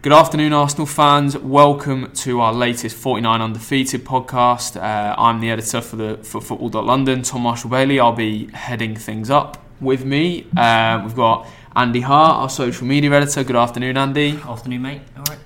Good 0.00 0.12
afternoon, 0.12 0.52
Arsenal 0.52 0.86
fans. 0.86 1.36
Welcome 1.36 2.12
to 2.12 2.40
our 2.40 2.52
latest 2.52 2.94
49 2.96 3.42
Undefeated 3.42 4.04
podcast. 4.04 4.80
Uh, 4.80 5.16
I'm 5.18 5.40
the 5.40 5.50
editor 5.50 5.80
for 5.80 5.96
the 5.96 6.18
for 6.18 6.40
Football.London, 6.40 7.22
Tom 7.22 7.42
Marshall 7.42 7.68
Bailey. 7.68 7.98
I'll 7.98 8.12
be 8.12 8.46
heading 8.52 8.94
things 8.94 9.28
up 9.28 9.60
with 9.80 10.04
me. 10.04 10.46
Uh, 10.56 11.00
we've 11.04 11.16
got 11.16 11.48
Andy 11.74 12.02
Hart, 12.02 12.36
our 12.36 12.48
social 12.48 12.86
media 12.86 13.10
editor. 13.10 13.42
Good 13.42 13.56
afternoon, 13.56 13.96
Andy. 13.96 14.38
Afternoon, 14.44 14.82
mate. 14.82 15.02
All 15.16 15.24
right. 15.24 15.38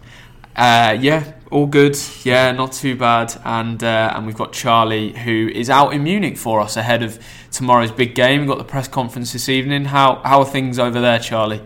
Uh, 0.55 0.99
yeah, 1.01 1.33
all 1.51 1.67
good. 1.67 1.97
Yeah, 2.23 2.53
not 2.53 2.73
too 2.73 2.95
bad. 2.95 3.33
And 3.47 3.83
uh, 3.83 4.13
and 4.15 4.27
we've 4.27 4.37
got 4.37 4.53
Charlie, 4.53 5.15
who 5.15 5.49
is 5.49 5.71
out 5.71 5.95
in 5.95 6.03
Munich 6.03 6.37
for 6.37 6.61
us 6.61 6.77
ahead 6.77 7.03
of 7.03 7.19
tomorrow's 7.51 7.91
big 7.91 8.15
game. 8.15 8.41
We've 8.41 8.51
got 8.51 8.59
the 8.59 8.65
press 8.65 8.87
conference 8.87 9.33
this 9.33 9.49
evening. 9.49 9.87
How 9.87 10.21
how 10.27 10.41
are 10.41 10.45
things 10.45 10.79
over 10.79 11.01
there, 11.01 11.19
Charlie? 11.19 11.63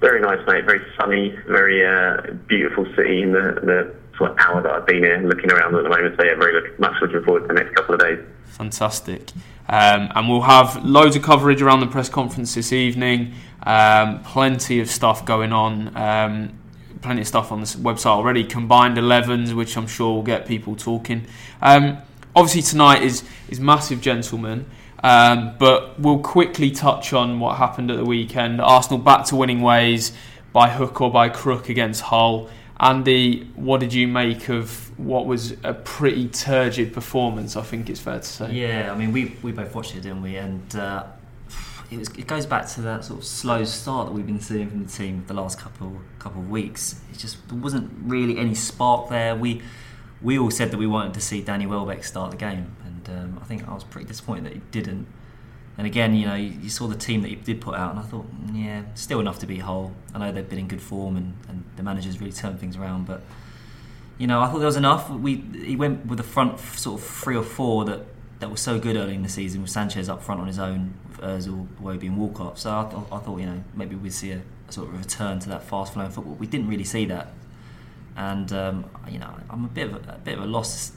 Very 0.00 0.20
nice, 0.20 0.44
mate. 0.46 0.64
Very 0.64 0.80
sunny, 0.98 1.36
very 1.46 1.84
uh, 1.84 2.32
beautiful 2.48 2.86
city 2.96 3.22
in 3.22 3.32
the, 3.32 3.60
the 3.62 3.94
sort 4.16 4.30
of 4.30 4.38
hour 4.38 4.62
that 4.62 4.72
I've 4.72 4.86
been 4.86 5.04
here 5.04 5.18
looking 5.18 5.50
around 5.52 5.74
at 5.74 5.82
the 5.82 5.90
moment. 5.90 6.16
So, 6.18 6.24
yeah, 6.24 6.36
very 6.36 6.54
look, 6.54 6.80
much 6.80 6.94
looking 7.02 7.22
forward 7.22 7.40
to 7.42 7.46
the 7.48 7.54
next 7.54 7.74
couple 7.74 7.94
of 7.94 8.00
days. 8.00 8.18
Fantastic. 8.46 9.30
Um, 9.68 10.10
and 10.14 10.28
we'll 10.28 10.40
have 10.40 10.84
loads 10.84 11.16
of 11.16 11.22
coverage 11.22 11.62
around 11.62 11.80
the 11.80 11.86
press 11.86 12.08
conference 12.08 12.54
this 12.54 12.72
evening. 12.72 13.34
Um, 13.62 14.22
plenty 14.22 14.80
of 14.80 14.90
stuff 14.90 15.24
going 15.24 15.52
on. 15.52 15.96
Um, 15.96 16.58
plenty 17.02 17.20
of 17.20 17.28
stuff 17.28 17.52
on 17.52 17.60
the 17.60 17.66
website 17.66 18.06
already. 18.06 18.42
Combined 18.42 18.96
11s, 18.96 19.54
which 19.54 19.76
I'm 19.76 19.86
sure 19.86 20.14
will 20.14 20.22
get 20.22 20.46
people 20.46 20.76
talking. 20.76 21.26
Um, 21.60 21.98
obviously, 22.34 22.62
tonight 22.62 23.02
is, 23.02 23.22
is 23.48 23.60
massive, 23.60 24.00
gentlemen. 24.00 24.66
Um, 25.02 25.54
but 25.58 25.98
we'll 25.98 26.18
quickly 26.18 26.70
touch 26.70 27.12
on 27.12 27.40
what 27.40 27.56
happened 27.56 27.90
at 27.90 27.96
the 27.96 28.04
weekend. 28.04 28.60
Arsenal 28.60 28.98
back 28.98 29.24
to 29.26 29.36
winning 29.36 29.62
ways 29.62 30.12
by 30.52 30.68
hook 30.68 31.00
or 31.00 31.10
by 31.10 31.28
crook 31.28 31.68
against 31.68 32.02
Hull. 32.02 32.50
Andy, 32.78 33.44
what 33.56 33.80
did 33.80 33.92
you 33.92 34.08
make 34.08 34.48
of 34.48 34.98
what 34.98 35.26
was 35.26 35.54
a 35.64 35.74
pretty 35.74 36.28
turgid 36.28 36.94
performance? 36.94 37.56
I 37.56 37.62
think 37.62 37.90
it's 37.90 38.00
fair 38.00 38.18
to 38.18 38.24
say. 38.24 38.52
Yeah, 38.52 38.90
I 38.92 38.96
mean, 38.96 39.12
we 39.12 39.36
we 39.42 39.52
both 39.52 39.74
watched 39.74 39.94
it, 39.94 40.00
didn't 40.00 40.22
we? 40.22 40.36
And 40.36 40.74
uh, 40.74 41.04
it, 41.90 41.98
was, 41.98 42.08
it 42.10 42.26
goes 42.26 42.46
back 42.46 42.68
to 42.68 42.82
that 42.82 43.04
sort 43.04 43.20
of 43.20 43.26
slow 43.26 43.64
start 43.64 44.06
that 44.06 44.12
we've 44.12 44.26
been 44.26 44.40
seeing 44.40 44.70
from 44.70 44.84
the 44.84 44.90
team 44.90 45.24
the 45.26 45.34
last 45.34 45.58
couple 45.58 46.00
couple 46.18 46.40
of 46.40 46.48
weeks. 46.48 47.00
It 47.12 47.18
just 47.18 47.46
there 47.48 47.58
wasn't 47.58 47.90
really 48.02 48.38
any 48.38 48.54
spark 48.54 49.10
there. 49.10 49.36
We 49.36 49.60
we 50.22 50.38
all 50.38 50.50
said 50.50 50.70
that 50.70 50.78
we 50.78 50.86
wanted 50.86 51.14
to 51.14 51.20
see 51.20 51.42
Danny 51.42 51.66
Welbeck 51.66 52.04
start 52.04 52.30
the 52.30 52.36
game, 52.36 52.76
um, 53.10 53.38
I 53.42 53.44
think 53.44 53.68
I 53.68 53.74
was 53.74 53.84
pretty 53.84 54.08
disappointed 54.08 54.44
that 54.44 54.52
he 54.52 54.62
didn't. 54.70 55.06
And 55.78 55.86
again, 55.86 56.14
you 56.14 56.26
know, 56.26 56.34
you, 56.34 56.50
you, 56.62 56.68
saw 56.68 56.88
the 56.88 56.96
team 56.96 57.22
that 57.22 57.28
he 57.28 57.36
did 57.36 57.60
put 57.60 57.74
out, 57.74 57.90
and 57.90 57.98
I 57.98 58.02
thought, 58.02 58.26
yeah, 58.52 58.82
still 58.94 59.20
enough 59.20 59.38
to 59.38 59.46
be 59.46 59.58
whole. 59.58 59.92
I 60.14 60.18
know 60.18 60.32
they've 60.32 60.48
been 60.48 60.58
in 60.58 60.68
good 60.68 60.82
form, 60.82 61.16
and, 61.16 61.34
and 61.48 61.64
the 61.76 61.82
manager's 61.82 62.20
really 62.20 62.32
turned 62.32 62.60
things 62.60 62.76
around, 62.76 63.06
but 63.06 63.22
you 64.20 64.26
know, 64.26 64.42
I 64.42 64.48
thought 64.48 64.58
there 64.58 64.66
was 64.66 64.76
enough. 64.76 65.08
We 65.08 65.36
he 65.64 65.76
went 65.76 66.04
with 66.04 66.18
the 66.18 66.22
front 66.22 66.60
sort 66.60 67.00
of 67.00 67.06
three 67.06 67.34
or 67.34 67.42
four 67.42 67.86
that, 67.86 68.02
that 68.40 68.50
was 68.50 68.60
so 68.60 68.78
good 68.78 68.94
early 68.94 69.14
in 69.14 69.22
the 69.22 69.30
season 69.30 69.62
with 69.62 69.70
Sanchez 69.70 70.10
up 70.10 70.22
front 70.22 70.42
on 70.42 70.46
his 70.46 70.58
own, 70.58 70.92
with 71.08 71.20
Özil, 71.20 71.66
Iwobi, 71.80 72.02
and 72.02 72.18
Walcott. 72.18 72.58
So 72.58 72.70
I, 72.70 72.84
th- 72.84 73.02
I 73.10 73.18
thought, 73.18 73.40
you 73.40 73.46
know, 73.46 73.64
maybe 73.74 73.96
we'd 73.96 74.12
see 74.12 74.32
a, 74.32 74.42
a, 74.68 74.72
sort 74.72 74.88
of 74.88 74.98
return 74.98 75.38
to 75.40 75.48
that 75.48 75.62
fast 75.62 75.94
flowing 75.94 76.10
football. 76.10 76.34
We 76.34 76.46
didn't 76.46 76.68
really 76.68 76.84
see 76.84 77.06
that, 77.06 77.28
and 78.14 78.52
um, 78.52 78.90
you 79.08 79.18
know, 79.18 79.34
I'm 79.48 79.64
a 79.64 79.68
bit 79.68 79.86
of 79.86 79.94
a, 80.06 80.12
a 80.12 80.18
bit 80.18 80.36
of 80.36 80.44
a 80.44 80.46
loss 80.46 80.92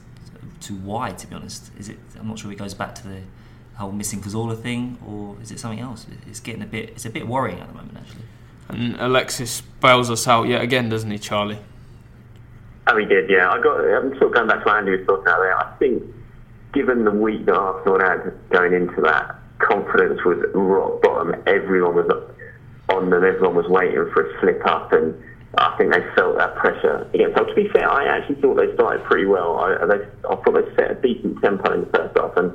to 0.62 0.74
why, 0.74 1.12
to 1.12 1.28
be 1.28 1.36
honest. 1.36 1.72
Is 1.78 1.90
it? 1.90 1.98
I'm 2.20 2.28
not 2.28 2.40
sure 2.40 2.52
if 2.52 2.58
it 2.58 2.59
goes 2.59 2.74
back 2.74 2.96
to 2.96 3.08
the 3.08 3.22
whole 3.76 3.92
missing 3.92 4.22
Cazorla 4.22 4.59
thing, 4.62 4.98
or 5.06 5.36
is 5.42 5.52
it 5.52 5.59
something 5.59 5.80
else? 5.80 6.06
It's 6.28 6.40
getting 6.40 6.62
a 6.62 6.68
bit. 6.68 6.90
It's 6.90 7.06
a 7.06 7.09
bit 7.09 7.28
worrying 7.28 7.59
at 7.59 7.68
the 7.68 7.74
moment, 7.74 7.98
actually. 7.98 8.24
And 8.70 8.96
Alexis 9.00 9.62
bails 9.81 10.09
us 10.09 10.28
out 10.28 10.48
yet 10.48 10.62
again, 10.62 10.90
doesn't 10.90 11.12
he, 11.12 11.20
Charlie? 11.20 11.59
Oh, 12.88 12.98
he 12.98 13.06
did. 13.06 13.30
Yeah, 13.30 13.50
I 13.50 13.62
got. 13.62 13.80
I'm 13.80 14.12
sort 14.18 14.24
of 14.24 14.34
going 14.34 14.48
back 14.48 14.59
to 14.59 14.66
what 14.66 14.78
Andy 14.78 14.92
was 14.92 15.06
talking 15.06 15.24
about 15.24 15.40
there. 15.40 15.58
I 15.58 15.76
think, 15.78 16.04
given 16.74 17.04
the 17.06 17.12
week 17.12 17.46
that 17.46 17.56
Arsenal 17.56 18.00
had 18.00 18.34
going 18.50 18.74
into 18.74 19.02
that, 19.02 19.36
confidence 19.60 20.24
was 20.25 20.38
rock 20.54 21.02
bottom. 21.02 21.36
Everyone 21.48 21.96
was 21.96 22.10
on 22.90 23.10
them. 23.10 23.24
Everyone 23.24 23.56
was 23.56 23.68
waiting 23.68 24.10
for 24.14 24.28
a 24.28 24.40
slip 24.40 24.66
up 24.66 24.92
and 24.92 25.16
I 25.58 25.75
think 25.78 25.94
they 25.94 26.02
felt 26.16 26.38
that 26.38 26.56
pressure 26.56 27.08
against. 27.14 27.38
So 27.38 27.46
to 27.46 27.53
be 27.53 27.69
fair, 27.69 27.90
I 27.90 28.06
actually 28.06 28.41
thought 28.41 28.58
they 28.58 28.74
started 28.74 29.06
pretty 29.06 29.25
well. 29.25 29.59
I, 29.59 29.86
they, 29.86 30.02
I 30.25 30.36
thought 30.36 30.53
they 30.53 30.75
set 30.75 30.91
a 30.91 30.96
decent 30.96 31.41
tempo 31.41 31.74
in 31.74 31.81
the 31.81 31.91
first 31.94 32.18
half, 32.18 32.34
and 32.38 32.52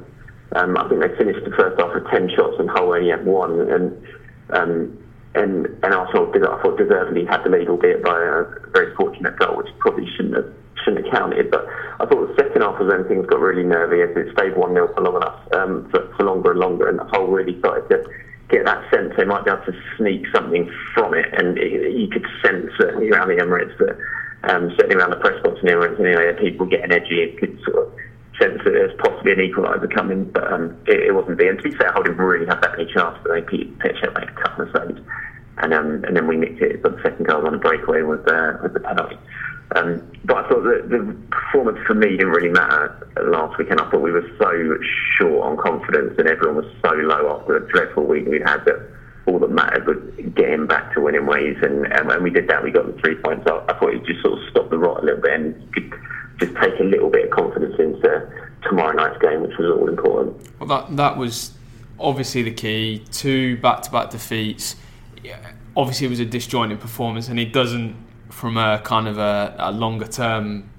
um, 0.56 0.76
I 0.76 0.88
think 0.88 1.02
they 1.02 1.14
finished 1.16 1.44
the 1.44 1.54
first 1.54 1.78
half 1.78 1.94
with 1.94 2.10
ten 2.10 2.28
shots 2.34 2.56
and 2.58 2.68
Hull 2.68 2.92
only 2.92 3.10
had 3.10 3.24
one. 3.24 3.60
And 3.70 4.02
um, 4.50 4.98
and 5.34 5.66
and 5.84 5.94
Arsenal, 5.94 6.32
I 6.34 6.62
thought 6.62 6.78
deservedly 6.78 7.24
had 7.24 7.44
the 7.44 7.50
lead, 7.50 7.68
albeit 7.68 8.02
by 8.02 8.18
a 8.18 8.42
very 8.74 8.94
fortunate 8.96 9.38
goal, 9.38 9.58
which 9.58 9.70
probably 9.78 10.10
shouldn't 10.16 10.34
have 10.34 10.50
shouldn't 10.82 11.06
have 11.06 11.14
counted. 11.14 11.50
But 11.50 11.66
I 12.00 12.06
thought 12.06 12.34
the 12.34 12.34
second 12.34 12.62
half 12.62 12.80
was 12.80 12.90
when 12.90 13.06
things 13.06 13.26
got 13.26 13.38
really 13.38 13.62
nervy 13.62 14.02
as 14.02 14.10
it 14.16 14.32
stayed 14.34 14.56
one 14.56 14.74
0 14.74 14.90
for 14.94 15.02
long 15.02 15.16
enough 15.16 15.38
um, 15.54 15.88
for, 15.90 16.02
for 16.16 16.24
longer 16.24 16.50
and 16.50 16.60
longer, 16.60 16.88
and 16.88 16.98
Hull 17.10 17.28
really 17.28 17.58
started 17.60 17.86
to 17.90 18.10
get 18.48 18.64
that 18.64 18.90
sense 18.90 19.12
they 19.16 19.24
might 19.24 19.44
be 19.44 19.50
able 19.50 19.64
to 19.64 19.74
sneak 19.96 20.26
something 20.34 20.70
from 20.94 21.14
it, 21.14 21.26
and 21.32 21.58
it, 21.58 21.92
you 21.92 22.08
could 22.08 22.26
sense 22.42 22.70
certainly 22.78 23.10
around 23.10 23.28
the 23.28 23.34
Emirates 23.34 23.76
that 23.78 23.96
um, 24.50 24.70
certainly 24.76 24.96
around 24.96 25.10
the 25.10 25.16
press 25.16 25.42
box 25.42 25.58
in 25.60 25.66
the 25.66 25.72
Emirates 25.72 26.00
anyway, 26.00 26.32
people 26.40 26.66
getting 26.66 26.92
edgy 26.92 27.22
and 27.22 27.38
could 27.38 27.60
sort 27.64 27.88
of 27.88 27.92
sense 28.38 28.62
that 28.64 28.70
there's 28.70 28.96
possibly 28.98 29.32
an 29.32 29.38
equaliser 29.38 29.92
coming, 29.92 30.24
but 30.30 30.50
um, 30.52 30.76
it, 30.86 31.08
it, 31.08 31.14
wasn't 31.14 31.36
there. 31.38 31.50
And 31.50 31.58
to 31.58 31.70
be 31.70 31.76
fair, 31.76 31.92
didn't 31.92 32.18
really 32.18 32.46
have 32.46 32.60
that 32.62 32.72
many 32.76 32.90
chances, 32.92 33.20
but 33.24 33.34
they 33.34 33.42
pitched 33.42 34.04
out 34.04 34.14
like 34.14 34.30
a 34.30 34.40
couple 34.40 34.64
of 34.64 34.70
saves, 34.72 35.00
and 35.58 35.74
um, 35.74 36.04
and 36.04 36.16
then 36.16 36.26
we 36.26 36.36
nicked 36.36 36.62
it. 36.62 36.82
But 36.82 36.96
the 36.96 37.02
second 37.02 37.26
goal 37.26 37.46
on 37.46 37.54
a 37.54 37.58
breakaway 37.58 38.02
was 38.02 38.20
uh, 38.26 38.58
with 38.62 38.74
the 38.74 38.80
penalty. 38.80 39.18
Um, 39.76 40.00
but 40.24 40.38
I 40.38 40.48
thought 40.48 40.64
that 40.64 40.88
the 40.88 41.16
performance 41.30 41.78
for 41.86 41.94
me 41.94 42.10
didn't 42.10 42.28
really 42.28 42.48
matter 42.48 42.96
last 43.30 43.58
weekend. 43.58 43.80
I 43.80 43.90
thought 43.90 44.00
we 44.00 44.12
were 44.12 44.28
so 44.38 44.78
short 45.18 45.46
on 45.46 45.56
confidence 45.56 46.14
and 46.18 46.28
everyone 46.28 46.56
was 46.56 46.74
so 46.82 46.92
low 46.92 47.38
after 47.38 47.60
the 47.60 47.66
dreadful 47.66 48.04
week 48.04 48.26
we'd 48.26 48.42
had 48.42 48.64
that 48.64 48.88
all 49.28 49.38
that 49.38 49.50
mattered 49.50 49.86
was 49.86 50.24
getting 50.34 50.66
back 50.66 50.94
to 50.94 51.00
winning 51.00 51.26
ways. 51.26 51.56
And, 51.62 51.86
and 51.92 52.08
when 52.08 52.22
we 52.22 52.30
did 52.30 52.48
that, 52.48 52.62
we 52.62 52.70
got 52.70 52.86
the 52.86 53.00
three 53.00 53.16
points. 53.16 53.46
I, 53.46 53.58
I 53.68 53.78
thought 53.78 53.94
it 53.94 54.04
just 54.04 54.22
sort 54.22 54.38
of 54.38 54.48
stopped 54.50 54.70
the 54.70 54.78
rot 54.78 55.02
a 55.02 55.06
little 55.06 55.20
bit 55.20 55.32
and 55.32 55.74
could 55.74 55.92
just 56.40 56.54
take 56.56 56.80
a 56.80 56.84
little 56.84 57.10
bit 57.10 57.26
of 57.26 57.30
confidence 57.30 57.74
into 57.78 58.48
tomorrow 58.62 58.92
night's 58.92 59.20
game, 59.20 59.42
which 59.42 59.56
was 59.58 59.70
all 59.70 59.88
important. 59.88 60.36
Well, 60.58 60.68
that, 60.68 60.96
that 60.96 61.16
was 61.16 61.52
obviously 62.00 62.42
the 62.42 62.52
key. 62.52 63.04
Two 63.10 63.58
back 63.58 63.82
to 63.82 63.90
back 63.90 64.10
defeats. 64.10 64.76
Obviously, 65.76 66.06
it 66.06 66.10
was 66.10 66.20
a 66.20 66.24
disjointed 66.24 66.80
performance 66.80 67.28
and 67.28 67.38
it 67.38 67.52
doesn't 67.52 67.94
from 68.30 68.56
a 68.56 68.80
kind 68.84 69.08
of 69.08 69.18
a, 69.18 69.54
a 69.58 69.72
longer 69.72 70.06
term 70.06 70.70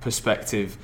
perspective 0.00 0.76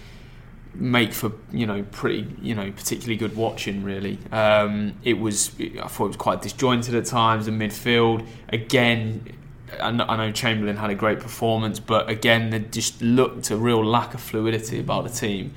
make 0.81 1.13
for 1.13 1.33
you 1.51 1.67
know 1.67 1.83
pretty 1.91 2.27
you 2.41 2.55
know 2.55 2.71
particularly 2.71 3.17
good 3.17 3.37
watching 3.37 3.83
really 3.83 4.19
um, 4.31 4.95
it 5.03 5.19
was 5.19 5.51
I 5.61 5.89
thought 5.89 6.05
it 6.05 6.09
was 6.09 6.17
quite 6.17 6.43
disjointed 6.43 6.95
at 6.95 7.05
times 7.05 7.49
in 7.49 7.59
midfield 7.59 8.27
again 8.49 9.35
I 9.81 9.91
know 9.91 10.33
Chamberlain 10.33 10.77
had 10.77 10.91
a 10.91 10.95
great 10.95 11.21
performance 11.21 11.81
but 11.81 12.09
again 12.09 12.51
there 12.51 12.61
just 12.61 13.03
looked 13.03 13.51
a 13.51 13.57
real 13.57 13.85
lack 13.85 14.15
of 14.15 14.21
fluidity 14.21 14.79
about 14.81 15.05
the 15.05 15.11
team 15.11 15.55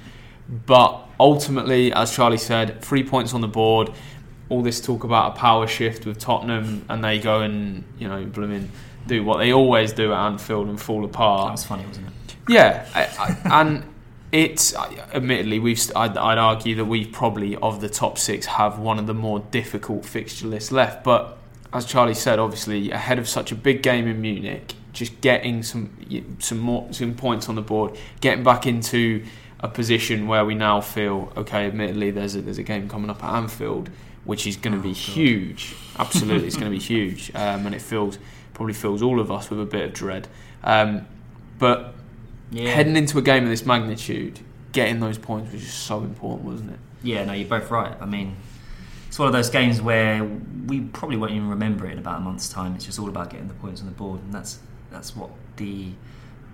but 0.65 1.07
ultimately 1.19 1.93
as 1.93 2.13
Charlie 2.13 2.37
said 2.37 2.81
three 2.81 3.03
points 3.03 3.33
on 3.33 3.41
the 3.41 3.47
board 3.47 3.91
all 4.49 4.61
this 4.61 4.81
talk 4.81 5.03
about 5.03 5.35
a 5.35 5.39
power 5.39 5.67
shift 5.67 6.05
with 6.05 6.17
Tottenham 6.17 6.83
and 6.89 7.03
they 7.03 7.19
go 7.19 7.41
and 7.41 7.83
you 7.99 8.07
know 8.07 8.25
blooming 8.25 8.71
do 9.07 9.23
what 9.23 9.37
they 9.37 9.51
always 9.53 9.93
do 9.93 10.13
at 10.13 10.25
Anfield 10.25 10.67
and 10.67 10.79
fall 10.79 11.03
apart. 11.05 11.47
That 11.47 11.51
was 11.51 11.65
funny, 11.65 11.85
wasn't 11.85 12.07
it? 12.07 12.35
Yeah, 12.47 12.85
I, 12.93 13.03
I, 13.45 13.61
and 13.61 13.83
it's 14.31 14.73
admittedly 14.75 15.59
we've 15.59 15.91
I'd, 15.95 16.17
I'd, 16.17 16.37
argue 16.37 16.75
that 16.75 16.85
we 16.85 17.05
probably 17.05 17.55
of 17.57 17.81
the 17.81 17.89
top 17.89 18.17
six 18.17 18.45
have 18.45 18.79
one 18.79 18.97
of 18.97 19.07
the 19.07 19.13
more 19.13 19.39
difficult 19.39 20.05
fixture 20.05 20.47
lists 20.47 20.71
left. 20.71 21.03
But 21.03 21.37
as 21.73 21.85
Charlie 21.85 22.13
said, 22.13 22.39
obviously 22.39 22.91
ahead 22.91 23.19
of 23.19 23.27
such 23.27 23.51
a 23.51 23.55
big 23.55 23.83
game 23.83 24.07
in 24.07 24.21
Munich, 24.21 24.73
just 24.93 25.19
getting 25.21 25.63
some 25.63 26.37
some 26.39 26.59
more 26.59 26.91
some 26.93 27.13
points 27.15 27.49
on 27.49 27.55
the 27.55 27.61
board, 27.61 27.97
getting 28.21 28.43
back 28.43 28.65
into 28.65 29.25
a 29.59 29.67
position 29.67 30.27
where 30.27 30.45
we 30.45 30.55
now 30.55 30.81
feel 30.81 31.31
okay. 31.35 31.67
Admittedly, 31.67 32.11
there's 32.11 32.35
a, 32.35 32.41
there's 32.41 32.57
a 32.57 32.63
game 32.63 32.89
coming 32.89 33.09
up 33.09 33.23
at 33.23 33.35
Anfield, 33.35 33.89
which 34.23 34.47
is 34.47 34.55
going 34.57 34.75
to 34.75 34.81
be 34.81 34.91
oh, 34.91 34.93
huge. 34.93 35.75
Absolutely, 35.99 36.47
it's 36.47 36.55
going 36.55 36.71
to 36.71 36.77
be 36.77 36.83
huge, 36.83 37.31
um, 37.35 37.65
and 37.65 37.75
it 37.75 37.81
feels 37.81 38.17
probably 38.53 38.73
fills 38.73 39.01
all 39.01 39.19
of 39.19 39.31
us 39.31 39.49
with 39.49 39.59
a 39.59 39.65
bit 39.65 39.85
of 39.85 39.93
dread. 39.93 40.27
Um, 40.63 41.07
but 41.59 41.93
Yeah. 42.51 42.69
heading 42.69 42.97
into 42.97 43.17
a 43.17 43.21
game 43.21 43.43
of 43.43 43.49
this 43.49 43.65
magnitude, 43.65 44.41
getting 44.73 44.99
those 44.99 45.17
points 45.17 45.53
was 45.53 45.61
just 45.61 45.85
so 45.85 45.99
important, 45.99 46.43
wasn't 46.43 46.71
it? 46.71 46.79
Yeah, 47.01 47.23
no, 47.23 47.33
you're 47.33 47.47
both 47.47 47.71
right. 47.71 47.95
I 47.99 48.05
mean, 48.05 48.35
it's 49.07 49.17
one 49.17 49.27
of 49.27 49.33
those 49.33 49.49
games 49.49 49.81
where 49.81 50.23
we 50.67 50.81
probably 50.81 51.17
won't 51.17 51.31
even 51.31 51.49
remember 51.49 51.87
it 51.87 51.93
in 51.93 51.97
about 51.97 52.17
a 52.17 52.21
month's 52.21 52.49
time. 52.49 52.75
It's 52.75 52.85
just 52.85 52.99
all 52.99 53.09
about 53.09 53.29
getting 53.29 53.47
the 53.47 53.53
points 53.55 53.81
on 53.81 53.87
the 53.87 53.93
board, 53.93 54.21
and 54.21 54.33
that's 54.33 54.59
that's 54.91 55.15
what 55.15 55.29
the 55.55 55.91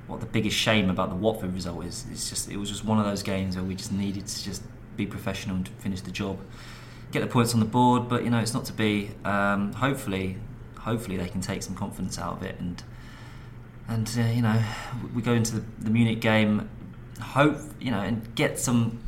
what 0.08 0.20
the 0.22 0.26
biggest 0.26 0.56
shame 0.56 0.90
about 0.90 1.10
the 1.10 1.16
Watford 1.16 1.54
result 1.54 1.84
is. 1.86 2.06
It's 2.12 2.30
just 2.30 2.50
it 2.50 2.58
was 2.58 2.70
just 2.70 2.86
one 2.86 3.00
of 3.00 3.06
those 3.06 3.24
games 3.24 3.56
where 3.56 3.66
we 3.66 3.76
just 3.76 3.92
needed 3.92 4.28
to 4.28 4.44
just 4.44 4.64
be 4.96 5.06
professional 5.06 5.56
and 5.58 5.68
finish 5.68 6.02
the 6.02 6.12
job, 6.12 6.40
get 7.12 7.20
the 7.22 7.28
points 7.28 7.54
on 7.54 7.60
the 7.60 7.66
board. 7.66 8.08
But 8.08 8.24
you 8.24 8.30
know, 8.30 8.40
it's 8.40 8.54
not 8.54 8.66
to 8.66 8.74
be. 8.74 9.12
Um, 9.26 9.74
hopefully, 9.74 10.38
hopefully 10.78 11.18
they 11.18 11.28
can 11.28 11.42
take 11.42 11.64
some 11.64 11.76
confidence 11.76 12.20
out 12.20 12.34
of 12.34 12.44
it 12.44 12.60
and. 12.60 12.84
And 13.88 14.10
uh, 14.18 14.22
you 14.24 14.42
know, 14.42 14.62
we 15.16 15.22
go 15.22 15.34
into 15.34 15.56
the, 15.56 15.63
the 15.80 15.89
Munich 15.89 16.19
game, 16.19 16.69
hope 17.22 17.57
you 17.80 17.92
know, 17.92 18.01
and 18.01 18.36
get 18.36 18.60
some 18.60 19.00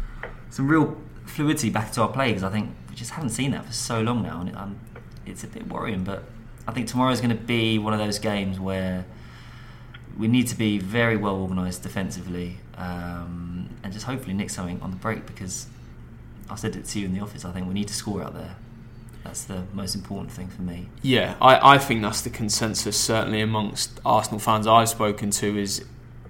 some 0.49 0.67
real 0.67 0.97
fluidity 1.25 1.69
back 1.69 1.91
to 1.93 2.01
our 2.01 2.09
play 2.09 2.29
because 2.29 2.43
I 2.43 2.49
think 2.49 2.75
we 2.89 2.95
just 2.95 3.11
haven't 3.11 3.29
seen 3.29 3.51
that 3.51 3.65
for 3.65 3.73
so 3.73 4.01
long 4.01 4.23
now, 4.23 4.39
and 4.41 4.49
it, 4.49 4.57
um, 4.57 4.79
it's 5.25 5.43
a 5.43 5.47
bit 5.47 5.67
worrying. 5.67 6.03
But 6.03 6.23
I 6.67 6.71
think 6.71 6.87
tomorrow 6.87 7.11
is 7.11 7.19
going 7.21 7.35
to 7.35 7.43
be 7.43 7.77
one 7.77 7.93
of 7.93 7.99
those 7.99 8.19
games 8.19 8.59
where 8.59 9.05
we 10.17 10.27
need 10.27 10.47
to 10.47 10.55
be 10.55 10.79
very 10.79 11.17
well 11.17 11.35
organised 11.35 11.81
defensively 11.83 12.57
um, 12.77 13.69
and 13.83 13.93
just 13.93 14.05
hopefully 14.05 14.33
nick 14.33 14.49
something 14.49 14.81
on 14.81 14.91
the 14.91 14.97
break 14.97 15.25
because 15.25 15.67
I 16.49 16.55
said 16.55 16.75
it 16.75 16.85
to 16.85 16.99
you 16.99 17.05
in 17.05 17.13
the 17.13 17.21
office. 17.21 17.45
I 17.45 17.51
think 17.51 17.67
we 17.67 17.73
need 17.73 17.87
to 17.87 17.93
score 17.93 18.23
out 18.23 18.33
there. 18.33 18.55
That's 19.23 19.43
the 19.43 19.63
most 19.73 19.95
important 19.95 20.31
thing 20.31 20.47
for 20.47 20.61
me. 20.61 20.89
Yeah, 21.01 21.35
I, 21.41 21.75
I 21.75 21.77
think 21.77 22.01
that's 22.01 22.21
the 22.21 22.29
consensus 22.29 22.99
certainly 22.99 23.41
amongst 23.41 23.99
Arsenal 24.05 24.39
fans 24.39 24.65
I've 24.65 24.89
spoken 24.89 25.29
to 25.31 25.57
is 25.57 25.85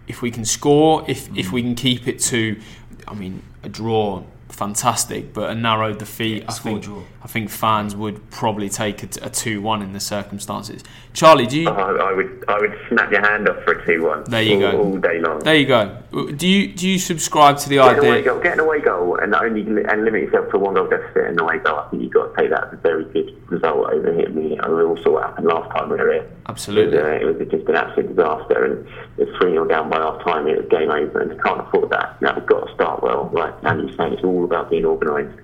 if 0.07 0.21
we 0.21 0.31
can 0.31 0.43
score, 0.43 1.05
if 1.07 1.29
if 1.37 1.47
mm. 1.47 1.51
we 1.51 1.61
can 1.61 1.75
keep 1.75 2.07
it 2.07 2.19
to, 2.19 2.59
I 3.07 3.13
mean, 3.13 3.43
a 3.63 3.69
draw, 3.69 4.23
fantastic, 4.49 5.33
but 5.33 5.49
a 5.49 5.55
narrow 5.55 5.93
defeat, 5.93 6.45
I 6.47 6.53
think 6.53 6.83
draw. 6.83 7.03
I 7.23 7.27
think 7.27 7.49
fans 7.49 7.95
would 7.95 8.29
probably 8.31 8.69
take 8.69 9.03
a, 9.03 9.25
a 9.25 9.29
two-one 9.29 9.81
in 9.81 9.93
the 9.93 9.99
circumstances. 9.99 10.83
Charlie, 11.13 11.47
do 11.47 11.61
you? 11.61 11.69
I, 11.69 12.09
I 12.09 12.13
would 12.13 12.45
I 12.47 12.59
would 12.59 12.77
snap 12.89 13.11
your 13.11 13.21
hand 13.21 13.47
off 13.49 13.63
for 13.63 13.73
a 13.73 13.85
two 13.85 14.03
one. 14.03 14.23
There 14.25 14.41
you 14.41 14.65
all, 14.65 14.71
go. 14.71 14.77
all 14.83 14.97
day 14.97 15.19
long. 15.19 15.39
There 15.39 15.55
you 15.55 15.65
go. 15.65 16.01
Do 16.35 16.47
you 16.47 16.73
do 16.73 16.87
you 16.87 16.99
subscribe 16.99 17.57
to 17.59 17.69
the 17.69 17.75
Get 17.75 17.93
an 17.93 17.99
away 17.99 18.11
idea? 18.11 18.23
goal, 18.23 18.39
get 18.41 18.53
an 18.53 18.59
away 18.59 18.81
goal, 18.81 19.15
and 19.17 19.35
only 19.35 19.61
and 19.61 20.05
limit 20.05 20.23
yourself 20.23 20.51
to 20.51 20.59
one 20.59 20.73
goal 20.75 20.87
deficit 20.87 21.27
and 21.27 21.39
away 21.39 21.59
goal. 21.59 21.79
I 21.79 21.89
think 21.89 22.03
you've 22.03 22.13
got 22.13 22.33
to 22.33 22.41
take 22.41 22.49
that 22.51 22.67
as 22.67 22.73
a 22.73 22.77
very 22.77 23.05
good 23.05 23.35
result 23.49 23.91
over 23.91 24.13
here. 24.13 24.29
We, 24.31 24.59
I 24.59 24.67
mean, 24.67 24.77
we 24.77 24.83
all 24.83 24.97
saw 25.03 25.13
what 25.13 25.23
happened 25.23 25.47
last 25.47 25.69
time 25.75 25.89
we 25.89 25.97
were 25.97 26.11
here. 26.13 26.31
Absolutely. 26.47 26.97
It 26.97 27.25
was, 27.25 27.35
uh, 27.35 27.39
it 27.39 27.39
was 27.39 27.47
just 27.51 27.69
an 27.69 27.75
absolute 27.75 28.15
disaster, 28.15 28.65
and 28.65 28.87
it's 29.17 29.37
three 29.37 29.51
0 29.51 29.67
down 29.67 29.89
by 29.89 29.97
half 29.97 30.23
time. 30.23 30.47
It 30.47 30.57
was 30.57 30.67
game 30.69 30.89
over, 30.89 31.19
and 31.21 31.31
you 31.31 31.39
can't 31.43 31.61
afford 31.61 31.89
that. 31.91 32.21
Now 32.21 32.35
we've 32.37 32.45
got 32.47 32.67
to 32.67 32.73
start 32.73 33.03
well. 33.03 33.29
Like 33.33 33.53
Andy's 33.63 33.95
saying, 33.97 34.13
it's 34.13 34.23
all 34.23 34.38
about 34.43 34.69
being 34.69 34.85
organised 34.85 35.37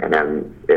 and 0.00 0.14
um, 0.14 0.54
uh, 0.70 0.74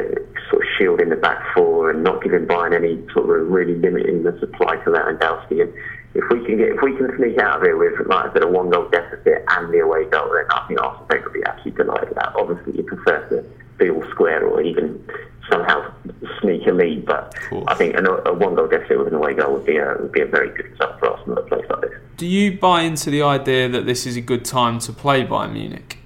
sort 0.49 0.63
of 0.63 0.67
shielding 0.77 1.09
the 1.09 1.15
back 1.15 1.43
four 1.53 1.91
and 1.91 2.03
not 2.03 2.23
giving 2.23 2.45
Bayern 2.45 2.75
any 2.75 2.97
sort 3.13 3.29
of 3.29 3.47
really 3.47 3.75
limiting 3.75 4.23
the 4.23 4.37
supply 4.39 4.77
to 4.77 4.89
Lewandowski. 4.89 5.61
And 5.61 5.73
if 6.15 6.23
we 6.31 6.43
can 6.45 6.57
get, 6.57 6.69
if 6.69 6.81
we 6.81 6.95
can 6.97 7.15
sneak 7.17 7.37
out 7.37 7.57
of 7.57 7.63
here 7.63 7.77
with, 7.77 8.07
like 8.07 8.29
I 8.29 8.33
said, 8.33 8.43
a 8.43 8.47
one 8.47 8.69
goal 8.69 8.89
deficit 8.89 9.45
and 9.47 9.73
the 9.73 9.79
away 9.79 10.05
goal, 10.05 10.31
then 10.33 10.45
I 10.49 10.67
think 10.67 10.81
Arsenal 10.81 11.07
fans 11.09 11.25
will 11.25 11.33
be 11.33 11.43
absolutely 11.45 11.83
delighted 11.83 12.09
with 12.09 12.17
that. 12.17 12.33
Obviously, 12.35 12.77
you 12.77 12.83
prefer 12.83 13.29
to 13.29 13.45
be 13.77 13.89
all 13.89 14.03
square 14.09 14.45
or 14.45 14.61
even 14.61 15.03
somehow 15.51 15.93
sneak 16.41 16.65
a 16.67 16.71
lead, 16.71 17.05
but. 17.05 17.35
I 17.67 17.75
think 17.75 17.95
a, 17.95 18.03
a 18.03 18.33
one 18.33 18.55
goal 18.55 18.67
deficit 18.67 18.97
with 18.97 19.07
an 19.07 19.15
away 19.15 19.33
goal 19.33 19.53
would 19.53 19.65
be 19.65 19.77
a 19.77 19.95
would 19.99 20.11
be 20.11 20.21
a 20.21 20.25
very 20.25 20.49
good 20.49 20.71
result 20.71 20.99
for 20.99 21.09
Arsenal 21.09 21.39
at 21.39 21.45
a 21.45 21.47
place 21.47 21.65
like 21.69 21.81
this. 21.81 21.91
Do 22.17 22.25
you 22.25 22.57
buy 22.57 22.81
into 22.83 23.09
the 23.11 23.21
idea 23.21 23.69
that 23.69 23.85
this 23.85 24.05
is 24.07 24.15
a 24.15 24.21
good 24.21 24.45
time 24.45 24.79
to 24.79 24.93
play 24.93 25.23
Bayern 25.23 25.53
Munich? 25.53 25.97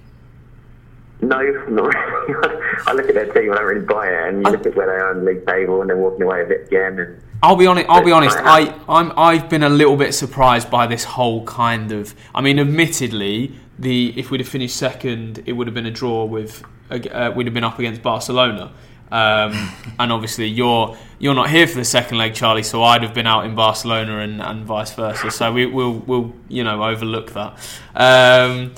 No, 1.21 1.41
not 1.69 1.93
really. 1.93 2.35
I 2.87 2.93
look 2.93 3.07
at 3.07 3.15
their 3.15 3.31
team, 3.33 3.51
I 3.51 3.55
don't 3.55 3.65
really 3.65 3.85
buy 3.85 4.07
it, 4.07 4.27
and 4.27 4.41
you 4.41 4.47
I- 4.47 4.51
look 4.51 4.65
at 4.65 4.75
where 4.75 4.87
they 4.87 4.93
are 4.93 5.11
in 5.11 5.25
the 5.25 5.31
league 5.31 5.47
table, 5.47 5.81
and 5.81 5.89
they're 5.89 5.97
walking 5.97 6.23
away 6.23 6.43
with 6.43 6.51
it 6.51 6.67
again. 6.67 6.99
And 6.99 7.21
I'll 7.41 7.55
be 7.55 7.67
honest. 7.67 7.87
I'll 7.89 8.03
be 8.03 8.11
honest. 8.11 8.37
I, 8.39 8.73
I'm 8.89 9.11
I've 9.17 9.49
been 9.49 9.63
a 9.63 9.69
little 9.69 9.97
bit 9.97 10.13
surprised 10.13 10.69
by 10.69 10.87
this 10.87 11.03
whole 11.03 11.45
kind 11.45 11.91
of. 11.91 12.15
I 12.33 12.41
mean, 12.41 12.59
admittedly, 12.59 13.53
the 13.77 14.17
if 14.17 14.31
we'd 14.31 14.39
have 14.39 14.49
finished 14.49 14.75
second, 14.75 15.43
it 15.45 15.53
would 15.53 15.67
have 15.67 15.73
been 15.73 15.85
a 15.85 15.91
draw 15.91 16.25
with. 16.25 16.63
Uh, 16.89 17.31
we'd 17.35 17.47
have 17.47 17.53
been 17.53 17.63
up 17.63 17.79
against 17.79 18.01
Barcelona. 18.01 18.71
Um, 19.11 19.71
and 19.99 20.11
obviously, 20.11 20.47
you're 20.47 20.97
you're 21.19 21.35
not 21.35 21.49
here 21.49 21.67
for 21.67 21.75
the 21.75 21.85
second 21.85 22.17
leg, 22.17 22.33
Charlie. 22.33 22.63
So 22.63 22.83
I'd 22.83 23.03
have 23.03 23.13
been 23.13 23.27
out 23.27 23.45
in 23.45 23.55
Barcelona, 23.55 24.19
and, 24.19 24.41
and 24.41 24.65
vice 24.65 24.93
versa. 24.93 25.29
So 25.31 25.51
we, 25.51 25.65
we'll 25.65 25.93
we'll 25.93 26.33
you 26.47 26.63
know 26.63 26.83
overlook 26.83 27.31
that. 27.33 27.57
Um, 27.95 28.73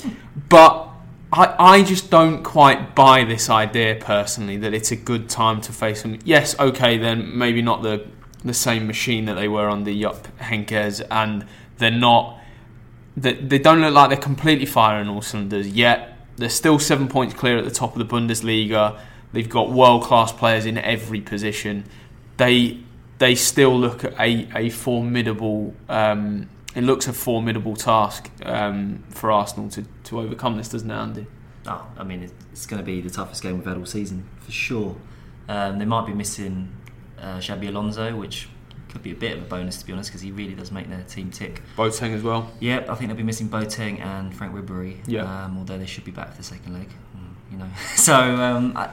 but 0.50 0.87
I, 1.32 1.56
I 1.60 1.84
just 1.84 2.10
don't 2.10 2.44
quite 2.44 2.96
buy 2.96 3.26
this 3.26 3.50
idea 3.50 3.96
personally 3.96 4.58
that 4.58 4.74
it's 4.74 4.92
a 4.92 4.96
good 4.96 5.30
time 5.30 5.60
to 5.62 5.74
face 5.74 6.02
them. 6.02 6.20
Yes, 6.24 6.58
okay, 6.58 6.98
then 6.98 7.38
maybe 7.38 7.62
not 7.62 7.84
the 7.84 8.08
the 8.46 8.54
same 8.54 8.88
machine 8.88 9.26
that 9.26 9.34
they 9.34 9.48
were 9.48 9.70
under 9.70 9.92
Jupp 9.94 10.28
Heynckes, 10.40 11.06
and 11.12 11.46
they're 11.78 11.92
not. 11.92 12.40
They, 13.16 13.34
they 13.34 13.60
don't 13.60 13.82
look 13.82 13.94
like 13.94 14.10
they're 14.10 14.18
completely 14.18 14.66
firing 14.66 15.10
all 15.10 15.22
cylinders 15.22 15.68
yet. 15.68 16.18
They're 16.38 16.50
still 16.50 16.78
seven 16.78 17.08
points 17.08 17.34
clear 17.34 17.58
at 17.58 17.66
the 17.66 17.72
top 17.72 17.98
of 17.98 18.08
the 18.08 18.16
Bundesliga. 18.16 19.00
They've 19.34 19.50
got 19.50 19.72
world 19.72 20.04
class 20.04 20.32
players 20.32 20.66
in 20.66 20.78
every 20.78 21.20
position. 21.20 21.86
They 22.38 22.80
they 23.18 23.36
still 23.36 23.78
look 23.78 24.04
at 24.04 24.14
a 24.20 24.48
a 24.56 24.70
formidable. 24.70 25.74
Um, 25.90 26.50
it 26.76 26.84
looks 26.84 27.08
a 27.08 27.14
formidable 27.14 27.76
task 27.76 28.30
um, 28.46 29.04
for 29.10 29.32
Arsenal 29.32 29.68
to, 29.72 29.84
to 30.08 30.20
overcome 30.20 30.58
this, 30.58 30.70
doesn't 30.70 30.90
it, 30.90 30.94
Andy? 30.94 31.28
Oh, 31.66 31.86
I 31.98 32.04
mean, 32.04 32.30
it's 32.52 32.66
going 32.66 32.80
to 32.82 32.86
be 32.86 33.02
the 33.02 33.10
toughest 33.10 33.44
game 33.44 33.58
we've 33.58 33.66
had 33.68 33.78
all 33.78 33.86
season 33.86 34.28
for 34.40 34.52
sure. 34.52 34.96
Um, 35.50 35.80
they 35.80 35.86
might 35.86 36.06
be 36.06 36.14
missing 36.14 36.74
uh, 37.20 37.38
Xabi 37.38 37.68
Alonso, 37.70 38.16
which 38.16 38.48
could 38.90 39.04
be 39.04 39.12
a 39.12 39.16
bit 39.16 39.36
of 39.38 39.44
a 39.44 39.46
bonus 39.46 39.78
to 39.80 39.86
be 39.86 39.92
honest, 39.92 40.10
because 40.10 40.22
he 40.22 40.32
really 40.32 40.54
does 40.56 40.72
make 40.72 40.88
their 40.90 41.04
team 41.04 41.30
tick. 41.30 41.62
Boateng 41.78 42.14
as 42.14 42.24
well. 42.24 42.50
Yep, 42.62 42.90
I 42.90 42.96
think 42.96 43.10
they'll 43.10 43.18
be 43.18 43.24
missing 43.24 43.50
Boateng 43.50 44.00
and 44.00 44.34
Franck 44.36 44.54
Ribery. 44.56 44.98
Yeah. 45.08 45.24
Um, 45.46 45.58
although 45.58 45.78
they 45.78 45.86
should 45.86 46.06
be 46.06 46.12
back 46.12 46.32
for 46.32 46.38
the 46.38 46.44
second 46.44 46.74
leg, 46.74 46.90
Mm, 47.18 47.52
you 47.52 47.58
know. 47.58 47.68
so 47.96 48.14
um, 48.16 48.78
I, 48.78 48.90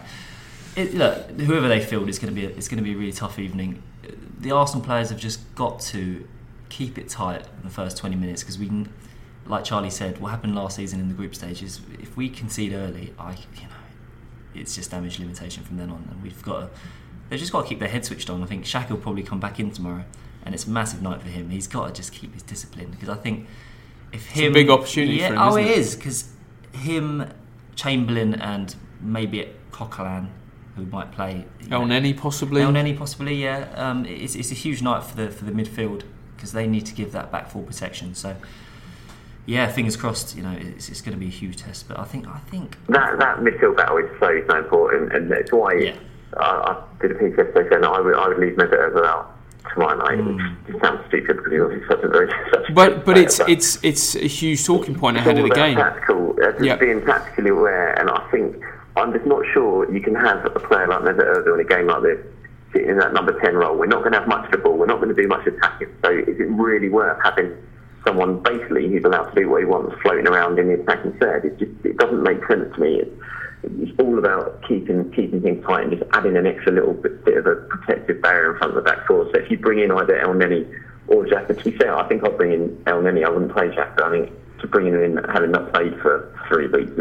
it, 0.76 0.94
look, 0.94 1.30
whoever 1.40 1.68
they 1.68 1.80
field, 1.80 2.08
it's 2.08 2.18
going 2.18 2.34
to 2.34 2.40
be 2.40 2.46
a, 2.46 2.50
it's 2.50 2.66
going 2.66 2.78
to 2.78 2.84
be 2.84 2.92
a 2.94 2.96
really 2.96 3.12
tough 3.12 3.38
evening. 3.38 3.82
The 4.40 4.50
Arsenal 4.50 4.84
players 4.84 5.10
have 5.10 5.18
just 5.20 5.54
got 5.54 5.78
to 5.80 6.26
keep 6.70 6.98
it 6.98 7.08
tight 7.08 7.42
in 7.58 7.62
the 7.62 7.70
first 7.70 7.96
20 7.98 8.16
minutes 8.16 8.42
because 8.42 8.58
we, 8.58 8.66
can- 8.66 8.92
like 9.46 9.64
Charlie 9.64 9.90
said, 9.90 10.20
what 10.20 10.30
happened 10.30 10.54
last 10.54 10.76
season 10.76 11.00
in 11.00 11.08
the 11.08 11.14
group 11.14 11.34
stages. 11.34 11.80
If 12.00 12.16
we 12.16 12.28
concede 12.28 12.72
early, 12.72 13.12
I 13.18 13.32
you 13.32 13.62
know, 13.68 13.74
it's 14.54 14.74
just 14.74 14.90
damage 14.90 15.18
limitation 15.18 15.62
from 15.64 15.76
then 15.76 15.90
on, 15.90 16.08
and 16.10 16.22
we've 16.22 16.42
got 16.42 16.60
to. 16.60 16.80
They've 17.28 17.38
just 17.40 17.52
got 17.52 17.62
to 17.62 17.68
keep 17.68 17.78
their 17.78 17.88
head 17.88 18.04
switched 18.04 18.28
on. 18.30 18.42
I 18.42 18.46
think 18.46 18.64
Shaq 18.64 18.90
will 18.90 18.98
probably 18.98 19.22
come 19.22 19.40
back 19.40 19.58
in 19.58 19.70
tomorrow, 19.70 20.04
and 20.44 20.54
it's 20.54 20.66
a 20.66 20.70
massive 20.70 21.02
night 21.02 21.22
for 21.22 21.28
him. 21.28 21.50
He's 21.50 21.66
got 21.66 21.88
to 21.88 21.92
just 21.92 22.12
keep 22.12 22.32
his 22.34 22.42
discipline 22.42 22.90
because 22.90 23.08
I 23.08 23.16
think 23.16 23.46
if 24.12 24.28
a 24.30 24.40
him, 24.40 24.52
big 24.52 24.70
opportunity 24.70 25.16
yeah, 25.18 25.28
for 25.28 25.34
him, 25.34 25.40
Oh, 25.42 25.56
it 25.56 25.66
it? 25.66 25.78
is 25.78 25.96
because 25.96 26.30
him, 26.72 27.28
Chamberlain, 27.76 28.34
and 28.34 28.74
maybe 29.00 29.48
Coquelin, 29.72 30.28
who 30.76 30.86
might 30.86 31.12
play. 31.12 31.46
El 31.70 31.86
know, 31.86 32.12
possibly. 32.14 32.62
Elneny 32.62 32.96
possibly, 32.96 33.34
yeah. 33.34 33.72
Um, 33.74 34.06
it's, 34.06 34.34
it's 34.34 34.50
a 34.50 34.54
huge 34.54 34.82
night 34.82 35.02
for 35.02 35.16
the 35.16 35.30
for 35.30 35.44
the 35.44 35.52
midfield 35.52 36.02
because 36.36 36.52
they 36.52 36.66
need 36.66 36.86
to 36.86 36.94
give 36.94 37.12
that 37.12 37.30
back 37.32 37.50
full 37.50 37.62
protection. 37.62 38.14
So, 38.14 38.36
yeah, 39.46 39.66
fingers 39.68 39.96
crossed. 39.96 40.36
You 40.36 40.42
know, 40.42 40.56
it's, 40.58 40.88
it's 40.88 41.00
going 41.00 41.14
to 41.14 41.20
be 41.20 41.26
a 41.26 41.30
huge 41.30 41.56
test. 41.56 41.86
But 41.88 41.98
I 41.98 42.04
think 42.04 42.26
I 42.26 42.38
think 42.50 42.76
that 42.88 43.18
that 43.18 43.38
midfield 43.38 43.76
battle 43.76 43.98
is 43.98 44.10
so 44.20 44.40
so 44.48 44.58
important, 44.58 45.12
and 45.14 45.30
that's 45.30 45.52
why 45.52 45.74
Yeah. 45.74 45.96
I, 46.36 46.44
I 46.44 46.82
did 47.00 47.12
a 47.12 47.14
piece 47.14 47.36
yesterday 47.36 47.68
saying 47.70 47.82
that 47.82 47.90
I 47.90 48.00
would 48.00 48.14
I 48.16 48.28
would 48.28 48.38
leave 48.38 48.54
Mesut 48.56 48.72
Ozil 48.92 49.06
out 49.06 49.30
tomorrow 49.72 49.96
night. 49.96 50.18
Which 50.66 50.82
sounds 50.82 51.00
stupid 51.08 51.36
because 51.36 51.52
he's 51.52 51.60
obviously 51.60 51.88
such 51.88 52.02
a 52.02 52.08
very 52.08 52.28
such 52.52 52.68
a 52.68 52.72
But 52.72 52.88
good 52.88 53.04
but 53.04 53.12
player, 53.14 53.24
it's 53.24 53.40
it's 53.46 53.78
it's 53.84 54.14
a 54.16 54.26
huge 54.26 54.64
talking 54.64 54.94
point 54.94 55.16
ahead 55.16 55.38
of 55.38 55.44
the 55.48 55.54
game. 55.54 55.76
Tactical, 55.76 56.34
uh, 56.42 56.50
just 56.52 56.64
Yep. 56.64 56.80
being 56.80 57.00
tactically 57.04 57.50
aware, 57.50 57.92
and 58.00 58.10
I 58.10 58.26
think 58.30 58.56
I'm 58.96 59.12
just 59.12 59.26
not 59.26 59.42
sure 59.52 59.90
you 59.92 60.00
can 60.00 60.14
have 60.14 60.44
a 60.46 60.50
player 60.60 60.88
like 60.88 61.02
Mesut 61.02 61.36
Ozil 61.36 61.54
in 61.54 61.60
a 61.60 61.64
game 61.68 61.86
like 61.86 62.02
this 62.02 62.18
in 62.74 62.98
that 62.98 63.12
number 63.12 63.38
ten 63.40 63.54
role. 63.54 63.76
We're 63.78 63.86
not 63.86 64.00
going 64.00 64.12
to 64.12 64.18
have 64.18 64.26
much 64.28 64.46
of 64.46 64.50
the 64.52 64.58
ball. 64.58 64.76
We're 64.76 64.86
not 64.86 65.00
going 65.00 65.14
to 65.14 65.20
do 65.22 65.28
much 65.28 65.46
attacking. 65.46 65.88
So 66.04 66.10
is 66.10 66.40
it 66.40 66.48
really 66.50 66.88
worth 66.88 67.18
having 67.22 67.52
someone 68.06 68.42
basically 68.42 68.88
who's 68.88 69.04
allowed 69.04 69.30
to 69.30 69.40
do 69.40 69.48
what 69.48 69.60
he 69.60 69.64
wants, 69.66 69.94
floating 70.02 70.26
around 70.26 70.58
in 70.58 70.68
the 70.68 70.74
attacking 70.74 71.18
third? 71.18 71.44
It 71.44 71.58
just 71.58 71.84
it 71.84 71.96
doesn't 71.96 72.22
make 72.22 72.38
sense 72.46 72.74
to 72.74 72.80
me. 72.80 73.00
It's, 73.00 73.10
it's 73.80 73.98
all 73.98 74.18
about 74.18 74.62
keeping 74.68 75.10
keeping 75.12 75.40
things 75.40 75.64
tight 75.64 75.84
and 75.84 75.98
just 75.98 76.10
adding 76.12 76.36
an 76.36 76.46
extra 76.46 76.72
little 76.72 76.94
bit, 76.94 77.24
bit 77.24 77.38
of 77.38 77.46
a 77.46 77.56
protective 77.56 78.20
barrier 78.20 78.52
in 78.52 78.58
front 78.58 78.76
of 78.76 78.84
the 78.84 78.88
back 78.88 79.06
four. 79.06 79.24
So 79.32 79.40
if 79.40 79.50
you 79.50 79.58
bring 79.58 79.80
in 79.80 79.90
either 79.90 80.20
Elneny 80.20 80.68
or 81.08 81.24
Xhaka, 81.24 81.58
to 81.58 81.70
be 81.70 81.76
fair, 81.76 81.96
I 81.96 82.06
think 82.08 82.24
I'd 82.24 82.36
bring 82.36 82.52
in 82.52 82.76
Elneny. 82.84 83.24
I 83.24 83.30
wouldn't 83.30 83.52
play 83.52 83.68
Xhaka. 83.68 84.02
I 84.02 84.10
think 84.10 84.32
to 84.60 84.66
bring 84.66 84.86
him 84.86 85.02
in, 85.02 85.24
having 85.24 85.50
not 85.50 85.72
played 85.72 85.98
for 86.00 86.34
three 86.48 86.68
weeks, 86.68 86.92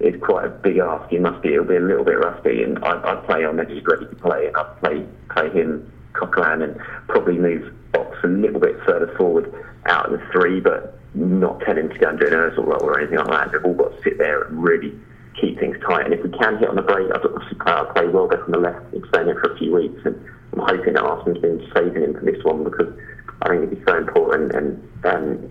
is 0.00 0.20
quite 0.22 0.44
a 0.44 0.48
big 0.48 0.78
ask. 0.78 1.08
He 1.10 1.18
must 1.18 1.42
be. 1.42 1.50
He'll 1.50 1.64
be 1.64 1.76
a 1.76 1.80
little 1.80 2.04
bit 2.04 2.18
rusty, 2.18 2.62
and 2.62 2.78
I'd, 2.84 3.02
I'd 3.04 3.24
play 3.24 3.40
Elneny 3.40 3.86
ready 3.86 4.06
to 4.06 4.16
play, 4.16 4.46
and 4.46 4.56
I'd 4.56 4.80
play 4.80 5.06
play 5.30 5.50
him 5.50 5.90
Coquelin 6.16 6.62
and 6.62 6.78
probably 7.08 7.38
move 7.38 7.72
Ox 7.94 8.16
a 8.24 8.26
little 8.26 8.60
bit 8.60 8.76
further 8.86 9.14
forward 9.16 9.52
out 9.88 10.12
of 10.12 10.18
the 10.18 10.26
three, 10.32 10.60
but 10.60 10.98
not 11.14 11.60
tell 11.60 11.76
him 11.76 11.88
to 11.88 11.98
go 11.98 12.08
and 12.08 12.18
do 12.18 12.26
an 12.26 12.32
Ozil 12.32 12.66
role 12.66 12.82
or 12.82 12.98
anything 12.98 13.18
like 13.18 13.28
that. 13.28 13.52
They've 13.52 13.64
all 13.64 13.74
got 13.74 13.96
to 13.96 14.02
sit 14.02 14.18
there 14.18 14.42
and 14.42 14.62
really 14.62 14.92
keep 15.40 15.58
things 15.58 15.76
tight. 15.86 16.04
And 16.04 16.14
if 16.14 16.22
we 16.22 16.30
can 16.30 16.58
hit 16.58 16.68
on 16.68 16.76
the 16.76 16.82
break, 16.82 17.10
I've 17.14 17.24
obviously 17.24 17.58
play, 17.58 17.72
I'll 17.72 17.92
play 17.92 18.06
Welbeck 18.06 18.40
on 18.44 18.50
the 18.50 18.58
left. 18.58 18.84
Staying 18.90 19.26
there 19.26 19.40
for 19.40 19.52
a 19.52 19.58
few 19.58 19.74
weeks, 19.74 20.00
and 20.04 20.16
I'm 20.52 20.60
hoping 20.60 20.94
that 20.94 21.02
Arsenal's 21.02 21.40
been 21.40 21.60
saving 21.74 22.02
him 22.02 22.14
for 22.14 22.24
this 22.24 22.42
one 22.44 22.64
because 22.64 22.92
I 23.42 23.48
think 23.48 23.64
it'd 23.64 23.78
be 23.78 23.84
so 23.86 23.96
important. 23.96 24.54
And 24.54 24.82
um, 25.04 25.50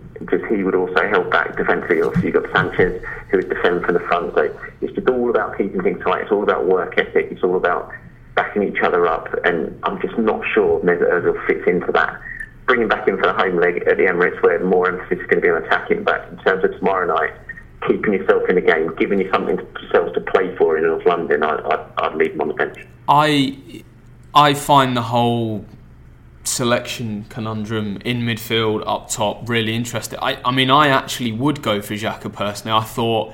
he 0.49 0.63
would 0.63 0.75
also 0.75 1.07
help 1.09 1.31
back 1.31 1.55
defensively. 1.57 2.01
Obviously, 2.01 2.31
you've 2.31 2.43
got 2.43 2.51
Sanchez 2.53 3.01
who 3.29 3.37
would 3.37 3.49
defend 3.49 3.85
from 3.85 3.93
the 3.93 3.99
front. 4.01 4.33
So 4.35 4.49
it's 4.81 4.93
just 4.93 5.09
all 5.09 5.29
about 5.29 5.57
keeping 5.57 5.81
things 5.81 6.01
tight. 6.03 6.23
It's 6.23 6.31
all 6.31 6.43
about 6.43 6.65
work 6.65 6.97
ethic. 6.97 7.27
It's 7.31 7.43
all 7.43 7.57
about 7.57 7.91
backing 8.35 8.63
each 8.63 8.81
other 8.83 9.07
up. 9.07 9.27
And 9.45 9.79
I'm 9.83 10.01
just 10.01 10.17
not 10.17 10.41
sure 10.53 10.79
Mesut 10.81 11.09
Ozil 11.09 11.45
fits 11.47 11.67
into 11.67 11.91
that. 11.93 12.19
Bringing 12.65 12.88
back 12.88 13.07
in 13.07 13.17
for 13.17 13.27
the 13.27 13.34
home 13.34 13.57
leg 13.57 13.84
at 13.88 13.98
the 13.98 14.03
Emirates, 14.03 14.41
where 14.41 14.63
more 14.63 14.89
emphasis 14.89 15.19
is 15.19 15.27
going 15.27 15.36
to 15.36 15.41
be 15.41 15.50
on 15.50 15.63
attacking. 15.63 16.03
But 16.03 16.27
in 16.31 16.38
terms 16.39 16.63
of 16.63 16.72
tomorrow 16.72 17.05
night, 17.05 17.34
keeping 17.88 18.13
yourself 18.13 18.43
in 18.50 18.55
the 18.55 18.62
game, 18.62 18.93
giving 18.98 19.19
you 19.19 19.29
something 19.31 19.57
to 19.57 19.67
yourselves 19.81 20.13
to 20.13 20.22
play 20.22 20.55
for 20.57 20.77
in 20.77 20.84
North 20.84 21.05
London, 21.05 21.43
I, 21.43 21.55
I, 21.55 22.07
I'd 22.07 22.15
leave 22.15 22.34
him 22.34 22.41
on 22.41 22.48
the 22.50 22.53
bench. 22.53 22.77
I 23.07 23.84
I 24.34 24.53
find 24.53 24.98
the 24.98 25.03
whole 25.03 25.65
selection 26.43 27.25
conundrum 27.29 27.98
in 28.05 28.22
midfield 28.22 28.84
up 28.86 29.10
top 29.10 29.48
really 29.50 29.75
interesting. 29.75 30.19
I, 30.22 30.39
I 30.45 30.51
mean, 30.51 30.69
I 30.69 30.88
actually 30.88 31.31
would 31.31 31.62
go 31.62 31.81
for 31.81 31.93
Xhaka 31.93 32.31
personally. 32.31 32.77
I 32.77 32.84
thought 32.84 33.34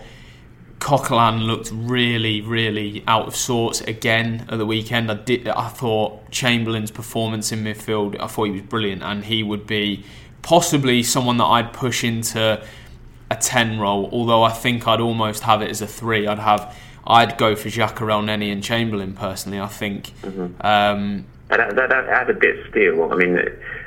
Coquelin 0.82 1.46
looked 1.46 1.70
really, 1.72 2.42
really 2.42 3.04
out 3.08 3.28
of 3.28 3.36
sorts 3.36 3.82
again 3.82 4.48
at 4.50 4.58
the 4.58 4.66
weekend. 4.66 5.12
I 5.12 5.14
did. 5.14 5.48
I 5.48 5.70
thought 5.70 6.32
Chamberlain's 6.32 6.90
performance 6.90 7.52
in 7.52 7.64
midfield. 7.64 8.20
I 8.20 8.26
thought 8.26 8.46
he 8.46 8.52
was 8.52 8.64
brilliant, 8.64 9.04
and 9.04 9.24
he 9.24 9.44
would 9.44 9.68
be 9.68 10.04
possibly 10.42 11.04
someone 11.04 11.38
that 11.38 11.46
I'd 11.46 11.72
push 11.72 12.04
into 12.04 12.62
a 13.30 13.36
ten 13.36 13.80
role. 13.80 14.10
Although 14.12 14.42
I 14.42 14.52
think 14.52 14.88
I'd 14.88 15.00
almost 15.00 15.44
have 15.44 15.62
it 15.62 15.70
as 15.70 15.82
a 15.82 15.88
three. 15.88 16.26
I'd 16.26 16.40
have. 16.40 16.76
I'd 17.06 17.38
go 17.38 17.56
for 17.56 17.70
Xhaka, 17.70 18.00
Elneny, 18.00 18.52
and 18.52 18.64
Chamberlain 18.64 19.14
personally. 19.14 19.60
I 19.60 19.68
think. 19.68 20.12
Mm-hmm. 20.24 20.66
Um, 20.66 21.26
that, 21.58 21.76
that, 21.76 21.90
that 21.90 22.08
adds 22.10 22.30
a 22.30 22.34
bit 22.34 22.60
of 22.60 22.70
steel. 22.72 23.10
I 23.12 23.16
mean, 23.16 23.34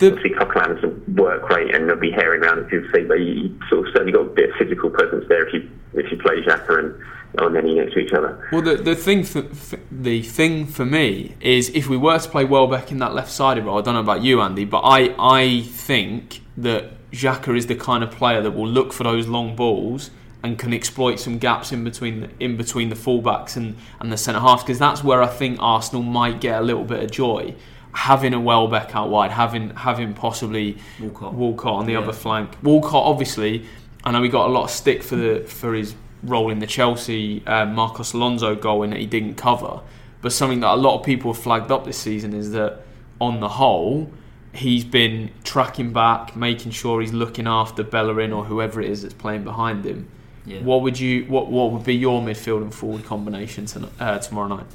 The- 0.01 0.09
obviously 0.13 0.31
Coquelin 0.31 0.75
has 0.77 0.85
a 0.85 1.11
work 1.21 1.49
rate 1.51 1.75
and 1.75 1.85
there'll 1.89 2.01
be 2.01 2.11
herring 2.11 2.43
around 2.43 2.71
his 2.71 2.85
feet, 2.93 3.09
but 3.09 3.15
you 3.21 3.59
sort 3.69 3.87
of 3.87 3.93
certainly 3.93 4.13
got 4.13 4.23
a 4.23 4.35
bit 4.35 4.51
of 4.51 4.57
physical 4.57 4.91
presence 4.91 5.25
there 5.29 5.47
if 5.47 5.53
you 5.55 5.69
if 5.95 6.11
you 6.11 6.19
play 6.19 6.43
Xhaka 6.43 6.79
and 6.81 6.95
Elneny 7.37 7.77
next 7.77 7.95
to 7.95 8.01
each 8.01 8.13
other. 8.13 8.49
Well, 8.53 8.63
the, 8.63 8.77
the 8.77 8.97
thing 8.97 9.23
for 9.25 9.41
f- 9.45 9.75
the 9.91 10.23
thing 10.23 10.67
for 10.67 10.85
me 10.85 11.35
is 11.41 11.69
if 11.71 11.89
we 11.89 11.97
were 11.97 12.19
to 12.19 12.29
play 12.29 12.45
Welbeck 12.45 12.91
in 12.93 12.99
that 12.99 13.15
left-sided 13.15 13.65
role, 13.65 13.79
I 13.79 13.83
don't 13.83 13.95
know 13.95 14.01
about 14.01 14.23
you, 14.23 14.41
Andy, 14.41 14.65
but 14.65 14.81
I 14.81 15.15
I 15.19 15.63
think 15.63 16.41
that 16.57 17.11
Xhaka 17.13 17.57
is 17.57 17.67
the 17.67 17.77
kind 17.77 18.03
of 18.03 18.11
player 18.11 18.43
that 18.43 18.51
will 18.53 18.67
look 18.69 18.93
for 18.93 19.05
those 19.05 19.27
long 19.29 19.55
balls 19.57 20.11
and 20.45 20.59
can 20.59 20.73
exploit 20.73 21.19
some 21.19 21.39
gaps 21.39 21.73
in 21.73 21.83
between 21.83 22.21
the, 22.21 22.31
in 22.39 22.57
between 22.57 22.91
the 22.91 22.95
fullbacks 22.95 23.57
and, 23.57 23.75
and 23.99 24.13
the 24.13 24.17
centre 24.17 24.39
halves 24.41 24.63
because 24.63 24.79
that's 24.79 25.03
where 25.03 25.23
I 25.23 25.27
think 25.27 25.57
Arsenal 25.61 26.03
might 26.03 26.41
get 26.41 26.61
a 26.61 26.63
little 26.63 26.85
bit 26.85 27.03
of 27.03 27.11
joy. 27.11 27.55
Having 27.95 28.35
a 28.35 28.41
Welbeck 28.41 28.95
out 28.95 29.09
wide, 29.09 29.31
having 29.31 29.71
having 29.71 30.15
possibly 30.15 30.77
Walcott. 31.01 31.33
Walcott 31.35 31.73
on 31.75 31.87
the 31.87 31.93
Yeah. 31.93 32.01
other 32.01 32.13
flank. 32.13 32.51
Walcott, 32.63 33.05
obviously, 33.07 33.65
I 34.05 34.11
know 34.13 34.23
he 34.23 34.29
got 34.29 34.47
a 34.49 34.53
lot 34.53 34.65
of 34.65 34.71
stick 34.71 35.03
for 35.03 35.17
the 35.17 35.41
for 35.47 35.75
his 35.75 35.95
role 36.23 36.51
in 36.51 36.59
the 36.59 36.67
Chelsea 36.67 37.43
uh, 37.47 37.65
Marcos 37.67 38.13
Alonso 38.13 38.55
goal 38.55 38.83
in 38.83 38.91
that 38.91 38.99
he 39.01 39.07
didn't 39.07 39.35
cover. 39.37 39.81
But 40.23 40.33
something 40.33 40.61
that 40.61 40.73
a 40.73 40.77
lot 40.77 40.99
of 40.99 41.05
people 41.07 41.33
have 41.33 41.43
flagged 41.43 41.71
up 41.71 41.85
this 41.85 41.99
season 41.99 42.33
is 42.35 42.51
that, 42.53 42.81
on 43.21 43.41
the 43.41 43.49
whole, 43.49 44.11
he's 44.53 44.85
been 44.85 45.31
tracking 45.45 45.93
back, 45.93 46.35
making 46.35 46.73
sure 46.73 47.01
he's 47.01 47.13
looking 47.13 47.47
after 47.47 47.83
Bellerin 47.85 48.33
or 48.33 48.45
whoever 48.47 48.81
it 48.81 48.91
is 48.91 49.03
that's 49.03 49.15
playing 49.15 49.45
behind 49.45 49.85
him. 49.85 50.09
Yeah. 50.47 50.63
What 50.63 50.83
would 50.83 50.99
you? 50.99 51.25
What 51.25 51.51
what 51.51 51.73
would 51.73 51.85
be 51.85 51.95
your 51.95 52.21
midfield 52.21 52.63
and 52.63 52.75
forward 52.75 53.05
combination 53.05 53.67
to, 53.67 53.89
uh, 53.99 54.19
tomorrow 54.19 54.49
night? 54.49 54.67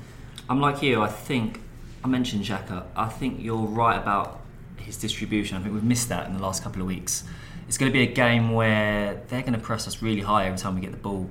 I'm 0.50 0.60
like 0.60 0.82
you. 0.82 1.02
I 1.02 1.08
think 1.08 1.62
I 2.04 2.08
mentioned 2.08 2.44
Xhaka. 2.44 2.86
I 2.96 3.08
think 3.08 3.42
you're 3.42 3.58
right 3.58 3.98
about 3.98 4.42
his 4.78 4.98
distribution. 4.98 5.58
I 5.58 5.62
think 5.62 5.74
we've 5.74 5.84
missed 5.84 6.10
that 6.10 6.28
in 6.28 6.34
the 6.34 6.42
last 6.42 6.64
couple 6.64 6.82
of 6.82 6.88
weeks. 6.88 7.24
It's 7.68 7.78
going 7.78 7.92
to 7.92 7.94
be 7.94 8.02
a 8.02 8.12
game 8.12 8.52
where 8.54 9.22
they're 9.28 9.42
going 9.42 9.54
to 9.54 9.60
press 9.60 9.88
us 9.88 10.02
really 10.02 10.22
high 10.22 10.48
every 10.48 10.58
time 10.58 10.74
we 10.74 10.82
get 10.82 10.92
the 10.92 10.98
ball, 10.98 11.30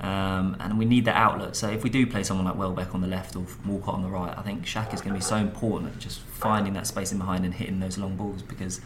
um, 0.00 0.54
and 0.60 0.78
we 0.78 0.84
need 0.84 1.06
that 1.06 1.16
outlet. 1.16 1.56
So 1.56 1.70
if 1.70 1.82
we 1.82 1.88
do 1.88 2.06
play 2.06 2.22
someone 2.22 2.44
like 2.44 2.56
Welbeck 2.56 2.94
on 2.94 3.00
the 3.00 3.06
left 3.06 3.36
or 3.36 3.46
Walcott 3.64 3.94
on 3.94 4.02
the 4.02 4.10
right, 4.10 4.36
I 4.36 4.42
think 4.42 4.66
Xhaka 4.66 4.92
is 4.92 5.00
going 5.00 5.14
to 5.14 5.18
be 5.18 5.24
so 5.24 5.36
important 5.36 5.94
at 5.94 5.98
just 5.98 6.20
finding 6.20 6.74
that 6.74 6.86
space 6.86 7.10
in 7.10 7.16
behind 7.16 7.46
and 7.46 7.54
hitting 7.54 7.80
those 7.80 7.96
long 7.96 8.16
balls 8.16 8.42
because 8.42 8.82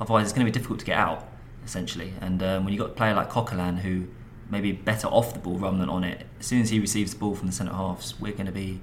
otherwise 0.00 0.24
it's 0.24 0.32
going 0.32 0.46
to 0.46 0.50
be 0.50 0.54
difficult 0.54 0.78
to 0.80 0.86
get 0.86 0.96
out 0.96 1.28
essentially. 1.66 2.14
And 2.22 2.42
um, 2.42 2.64
when 2.64 2.72
you've 2.72 2.80
got 2.80 2.90
a 2.90 2.94
player 2.94 3.14
like 3.14 3.28
Coquelin 3.28 3.78
who 3.78 4.06
maybe 4.50 4.72
better 4.72 5.08
off 5.08 5.32
the 5.32 5.38
ball 5.40 5.58
rather 5.58 5.76
than 5.78 5.88
on 5.88 6.04
it, 6.04 6.26
as 6.40 6.46
soon 6.46 6.62
as 6.62 6.70
he 6.70 6.78
receives 6.78 7.12
the 7.12 7.18
ball 7.18 7.34
from 7.34 7.46
the 7.46 7.52
centre 7.52 7.72
halves, 7.74 8.18
we're 8.20 8.32
going 8.32 8.46
to 8.46 8.52
be 8.52 8.80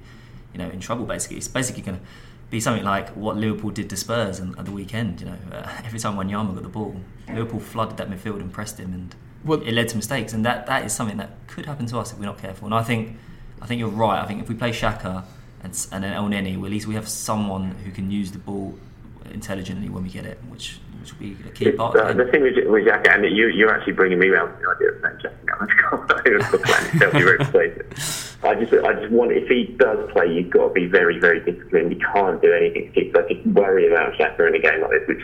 you 0.52 0.58
know, 0.58 0.68
in 0.68 0.80
trouble. 0.80 1.04
Basically, 1.04 1.36
it's 1.36 1.48
basically 1.48 1.82
going 1.82 1.98
to 1.98 2.04
be 2.50 2.60
something 2.60 2.84
like 2.84 3.10
what 3.10 3.36
Liverpool 3.36 3.70
did 3.70 3.90
to 3.90 3.96
Spurs 3.96 4.38
and, 4.38 4.56
at 4.58 4.64
the 4.64 4.70
weekend. 4.70 5.20
You 5.20 5.26
know, 5.26 5.36
uh, 5.52 5.80
every 5.84 5.98
time 5.98 6.16
Wanyama 6.16 6.54
got 6.54 6.62
the 6.62 6.68
ball, 6.68 6.96
Liverpool 7.28 7.60
flooded 7.60 7.96
that 7.96 8.10
midfield 8.10 8.40
and 8.40 8.52
pressed 8.52 8.78
him, 8.78 8.92
and 8.92 9.14
Well- 9.44 9.62
it 9.62 9.72
led 9.72 9.88
to 9.88 9.96
mistakes. 9.96 10.32
And 10.32 10.44
that, 10.44 10.66
that 10.66 10.84
is 10.84 10.92
something 10.92 11.16
that 11.16 11.30
could 11.46 11.66
happen 11.66 11.86
to 11.86 11.98
us 11.98 12.12
if 12.12 12.18
we're 12.18 12.26
not 12.26 12.38
careful. 12.38 12.66
And 12.66 12.74
I 12.74 12.82
think, 12.82 13.16
I 13.60 13.66
think 13.66 13.78
you're 13.78 13.88
right. 13.88 14.22
I 14.22 14.26
think 14.26 14.42
if 14.42 14.48
we 14.48 14.54
play 14.54 14.70
Xhaka 14.70 15.24
and, 15.62 15.86
and 15.92 16.04
then 16.04 16.12
Elneny, 16.12 16.56
well, 16.56 16.66
at 16.66 16.70
least 16.72 16.86
we 16.86 16.94
have 16.94 17.08
someone 17.08 17.72
who 17.84 17.90
can 17.90 18.10
use 18.10 18.30
the 18.30 18.38
ball 18.38 18.78
intelligently 19.34 19.88
when 19.90 20.02
we 20.04 20.08
get 20.08 20.24
it, 20.24 20.38
which 20.48 20.78
which 21.00 21.12
will 21.12 21.20
be 21.20 21.36
a 21.46 21.50
key 21.52 21.66
It's, 21.66 21.76
part. 21.76 21.94
uh, 21.96 22.14
the 22.14 22.24
thing 22.32 22.40
with, 22.40 22.54
with 22.66 22.86
Xhaka, 22.86 23.14
and 23.14 23.24
you, 23.36 23.48
you're 23.48 23.74
actually 23.74 23.92
bringing 23.92 24.18
me 24.18 24.28
round 24.28 24.56
to 24.56 24.62
the 24.64 24.70
idea 24.74 24.88
of 24.88 25.02
saying 25.02 25.18
Xhaka 25.20 26.08
now. 26.08 26.22
It 26.24 26.32
was 26.38 26.50
the 26.50 26.58
plan 26.58 26.86
itself. 26.86 27.14
You 27.14 27.24
were 27.26 27.34
explaining. 27.34 27.82
I 28.42 28.54
just, 28.54 28.72
I 28.72 28.92
just 28.94 29.10
want 29.12 29.32
if 29.32 29.46
he 29.48 29.64
does 29.78 30.10
play, 30.12 30.32
you've 30.32 30.48
got 30.50 30.68
to 30.68 30.72
be 30.72 30.86
very, 30.86 31.18
very 31.20 31.40
disciplined. 31.44 31.92
You 31.92 32.00
can't 32.14 32.40
do 32.40 32.50
anything 32.54 32.86
to 32.86 32.92
keep. 32.92 33.14
I 33.16 33.22
just 33.28 33.46
worry 33.48 33.86
about 33.92 34.14
Xhaka 34.14 34.48
in 34.48 34.54
a 34.54 34.58
game 34.58 34.80
like 34.80 34.90
this, 34.92 35.08
which 35.08 35.20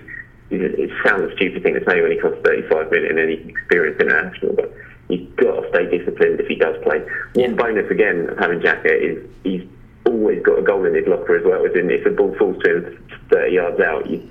is, 0.60 0.74
it 0.78 0.90
sounds 1.06 1.32
a 1.32 1.34
stupid 1.36 1.62
thing 1.62 1.74
to 1.74 1.84
say 1.88 2.02
when 2.02 2.10
he 2.12 2.18
costs 2.18 2.38
35 2.44 2.90
million 2.90 3.18
and 3.18 3.30
he's 3.30 3.46
experienced 3.48 4.02
international, 4.02 4.52
but 4.56 4.74
you've 5.08 5.34
got 5.36 5.60
to 5.62 5.68
stay 5.70 5.88
disciplined 5.96 6.40
if 6.40 6.46
he 6.46 6.56
does 6.56 6.76
play. 6.82 7.00
One 7.34 7.56
bonus 7.56 7.90
again 7.90 8.28
of 8.28 8.36
having 8.36 8.60
Xhaka 8.60 8.92
is 8.92 9.24
he's 9.44 9.64
always 10.06 10.42
got 10.42 10.58
a 10.58 10.62
goal 10.62 10.84
in 10.86 10.94
his 10.94 11.06
locker 11.06 11.36
as 11.36 11.44
well. 11.44 11.64
As 11.64 11.74
in, 11.74 11.90
if 11.90 12.04
the 12.04 12.10
ball 12.10 12.34
falls 12.38 12.62
to 12.64 12.76
him 12.76 13.08
30 13.30 13.52
yards 13.52 13.80
out, 13.80 14.08
you, 14.08 14.22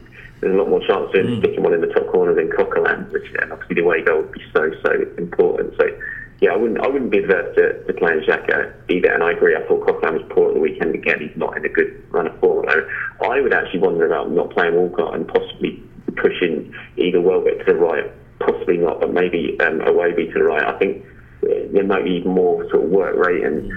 there's 0.42 0.54
a 0.54 0.58
lot 0.58 0.70
more 0.70 0.80
chance 0.82 1.10
of 1.10 1.16
him 1.16 1.40
sticking 1.40 1.64
one 1.64 1.74
in 1.74 1.82
the 1.82 1.88
top 1.88 2.08
corner 2.08 2.34
than 2.34 2.50
Coquelin, 2.50 3.12
which 3.12 3.28
and 3.42 3.52
obviously 3.52 3.76
the 3.76 3.82
away 3.82 4.02
goal 4.04 4.22
would 4.22 4.32
be 4.32 4.44
so 4.54 4.72
so 4.84 4.92
important. 5.18 5.74
So 5.78 5.86
yeah, 6.40 6.52
I 6.52 6.56
wouldn't 6.56 6.80
I 6.80 6.88
wouldn't 6.88 7.12
be 7.12 7.20
adverse 7.20 7.56
to, 7.56 7.84
to 7.84 7.94
playing 7.94 8.22
Xhaka 8.22 8.74
either. 8.90 9.12
And 9.12 9.24
I 9.24 9.32
agree. 9.32 9.56
I 9.56 9.68
thought 9.68 9.86
Coquelin 9.86 10.14
was 10.14 10.26
poor 10.30 10.50
at 10.50 10.54
the 10.54 10.62
weekend 10.62 10.96
again. 10.96 11.20
He's 11.20 11.36
not 11.36 11.58
in 11.58 11.66
a 11.66 11.70
good 11.70 12.02
run 12.12 12.28
of 12.28 12.40
form. 12.40 12.68
I, 12.70 13.28
I 13.28 13.42
would 13.42 13.54
actually 13.54 13.80
wonder 13.80 14.06
about 14.06 14.32
not 14.32 14.52
playing 14.52 14.76
Walcott 14.76 15.16
and 15.16 15.28
possibly 15.28 15.84
pushing 16.16 16.74
either 16.98 17.22
Welbeck 17.22 17.60
to 17.66 17.74
the 17.74 17.76
right, 17.76 18.06
possibly 18.40 18.78
not, 18.78 19.02
but 19.02 19.14
maybe 19.14 19.58
um, 19.60 19.80
Iwobi 19.80 20.32
to 20.32 20.40
the 20.40 20.44
right. 20.44 20.64
I 20.64 20.78
think 20.80 21.06
there 21.42 21.84
might 21.84 22.04
be 22.04 22.24
more 22.24 22.70
sort 22.70 22.86
of 22.86 22.90
work 22.90 23.16
rate 23.16 23.44
and 23.44 23.72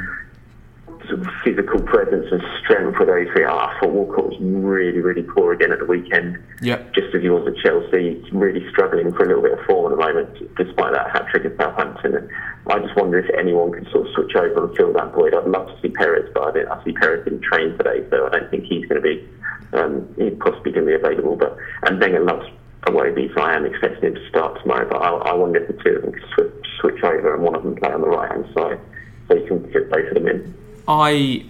sort 1.13 1.27
of 1.27 1.33
physical 1.45 1.81
presence 1.83 2.27
and 2.31 2.43
strength 2.63 2.97
for 2.97 3.07
those 3.07 3.29
three. 3.33 3.45
I 3.45 3.77
thought 3.81 3.91
Walcott 3.93 4.31
was 4.31 4.39
really, 4.41 5.01
really 5.01 5.23
poor 5.23 5.53
again 5.53 5.73
at 5.73 5.79
the 5.79 5.85
weekend. 5.85 6.43
Yep. 6.63 6.95
Just 6.95 7.15
as 7.15 7.23
he 7.23 7.29
was 7.29 7.47
at 7.47 7.57
Chelsea, 7.63 8.25
really 8.33 8.69
struggling 8.71 9.13
for 9.13 9.25
a 9.25 9.29
little 9.29 9.43
bit 9.43 9.59
of 9.59 9.65
form 9.67 9.93
at 9.93 9.97
the 9.97 10.03
moment, 10.03 10.57
despite 10.57 10.93
that 10.93 11.11
hat 11.11 11.27
trick 11.31 11.45
at 11.45 11.57
Southampton. 11.57 12.17
And 12.17 12.31
I 12.69 12.79
just 12.79 12.97
wonder 12.97 13.19
if 13.19 13.29
anyone 13.39 13.73
can 13.73 13.85
sort 13.91 14.07
of 14.07 14.15
switch 14.15 14.35
over 14.37 14.67
and 14.67 14.77
fill 14.77 14.93
that 14.95 15.13
void. 15.13 15.35
I'd 15.35 15.47
love 15.47 15.69
to 15.69 15.81
see 15.83 15.89
Perez, 15.89 16.31
but 16.35 16.43
I, 16.49 16.53
didn't, 16.53 16.69
I 16.69 16.85
see 16.85 16.93
Perez 16.93 17.25
didn't 17.25 17.43
train 17.43 17.77
today, 17.77 18.05
so 18.11 18.27
I 18.27 18.31
don't 18.31 18.51
think 18.51 18.65
he's 18.65 18.87
going 18.87 19.03
to 19.03 19.07
be. 19.07 19.29
Um, 19.73 20.09
he's 20.17 20.37
possibly 20.41 20.73
going 20.73 20.87
to 20.87 20.93
be 20.93 20.95
available, 20.95 21.37
but 21.37 21.57
and 21.83 21.99
Wenger 22.01 22.25
loves 22.25 22.47
Iwobi, 22.83 23.33
so 23.35 23.41
I 23.41 23.55
am 23.55 23.65
expecting 23.65 24.09
him 24.11 24.15
to 24.15 24.29
start 24.29 24.61
tomorrow. 24.61 24.89
But 24.89 25.01
I, 25.01 25.33
I 25.33 25.35
wonder 25.35 25.63
if 25.63 25.69
the 25.69 25.83
two 25.83 25.97
of 25.97 26.03
them 26.03 26.13
could 26.13 26.29
switch, 26.35 26.67
switch 26.81 27.05
over 27.05 27.35
and 27.35 27.43
one 27.43 27.55
of 27.55 27.63
them 27.63 27.77
play 27.77 27.91
on 27.91 28.03
the 28.03 28.09
right 28.09 28.31
hand 28.31 28.45
side, 28.55 28.81
so 29.29 29.35
you 29.35 29.47
can 29.47 29.73
fit 29.73 29.91
both 29.91 30.09
of 30.09 30.15
them 30.15 30.29
in. 30.29 30.55
I 30.87 31.47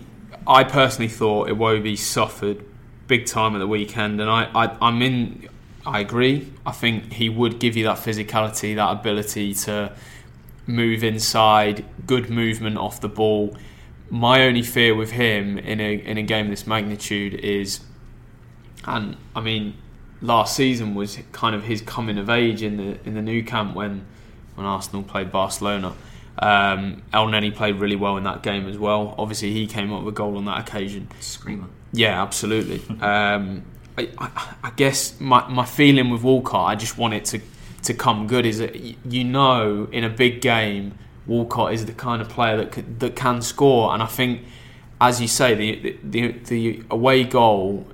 I 0.47 0.65
personally 0.65 1.09
thought 1.09 1.49
Iwobi 1.49 1.97
suffered 1.97 2.65
big 3.07 3.27
time 3.27 3.55
at 3.55 3.59
the 3.59 3.67
weekend, 3.67 4.21
and 4.21 4.31
I, 4.31 4.51
I 4.55 4.77
I'm 4.81 5.03
in. 5.03 5.49
I 5.85 6.01
agree. 6.01 6.53
I 6.65 6.73
think 6.73 7.12
he 7.12 7.29
would 7.29 7.59
give 7.59 7.77
you 7.77 7.85
that 7.85 7.99
physicality, 7.99 8.77
that 8.77 8.91
ability 8.93 9.53
to 9.67 9.93
move 10.67 11.03
inside, 11.03 11.85
good 12.07 12.31
movement 12.31 12.79
off 12.79 13.01
the 13.01 13.09
ball. 13.09 13.57
My 14.11 14.43
only 14.43 14.62
fear 14.62 14.95
with 14.95 15.12
him 15.12 15.59
in 15.59 15.81
a 15.81 15.95
in 15.95 16.19
a 16.19 16.23
game 16.23 16.47
of 16.47 16.51
this 16.51 16.67
magnitude 16.67 17.35
is, 17.35 17.81
and 18.85 19.17
I 19.35 19.41
mean, 19.41 19.75
last 20.21 20.55
season 20.55 20.95
was 20.95 21.19
kind 21.33 21.55
of 21.55 21.65
his 21.65 21.81
coming 21.83 22.19
of 22.19 22.31
age 22.31 22.62
in 22.62 22.77
the 22.77 22.99
in 23.05 23.15
the 23.15 23.23
Nou 23.23 23.43
Camp 23.43 23.75
when 23.75 24.07
when 24.55 24.67
Arsenal 24.67 25.03
played 25.03 25.33
Barcelona. 25.33 25.95
Um, 26.39 27.03
Elneny 27.12 27.55
played 27.55 27.77
really 27.77 27.97
well 27.97 28.17
in 28.17 28.25
that 28.25 28.43
game 28.43 28.69
as 28.69 28.79
well. 28.79 29.15
Obviously, 29.19 29.53
he 29.53 29.67
came 29.67 29.93
up 29.93 30.03
with 30.03 30.15
a 30.15 30.17
goal 30.17 30.37
on 30.37 30.45
that 30.47 30.61
occasion. 30.61 31.09
Screamer. 31.21 31.67
Yeah, 31.93 32.23
absolutely. 32.23 32.83
um, 33.01 33.65
I, 33.99 34.09
I, 34.19 34.55
I 34.65 34.71
guess 34.77 35.21
my, 35.21 35.47
my 35.49 35.65
feeling 35.65 36.11
with 36.11 36.23
Walcott, 36.23 36.71
I 36.71 36.75
just 36.75 36.97
want 36.97 37.15
it 37.15 37.25
to, 37.27 37.41
to 37.83 37.95
come 37.95 38.27
good, 38.27 38.47
is 38.47 38.59
that 38.59 38.75
you 38.77 39.25
know 39.25 39.89
in 39.93 40.05
a 40.05 40.11
big 40.11 40.41
game, 40.41 40.95
Walcott 41.27 41.75
is 41.75 41.87
the 41.87 41.93
kind 41.93 42.23
of 42.23 42.29
player 42.29 42.57
that 42.57 42.73
could, 42.73 43.01
that 43.01 43.15
can 43.15 43.43
score. 43.43 43.93
And 43.93 44.03
I 44.03 44.07
think, 44.07 44.43
as 45.01 45.21
you 45.21 45.29
say, 45.29 45.55
the, 45.55 45.99
the, 46.03 46.33
the 46.33 46.83
away 46.91 47.25
goal 47.25 47.87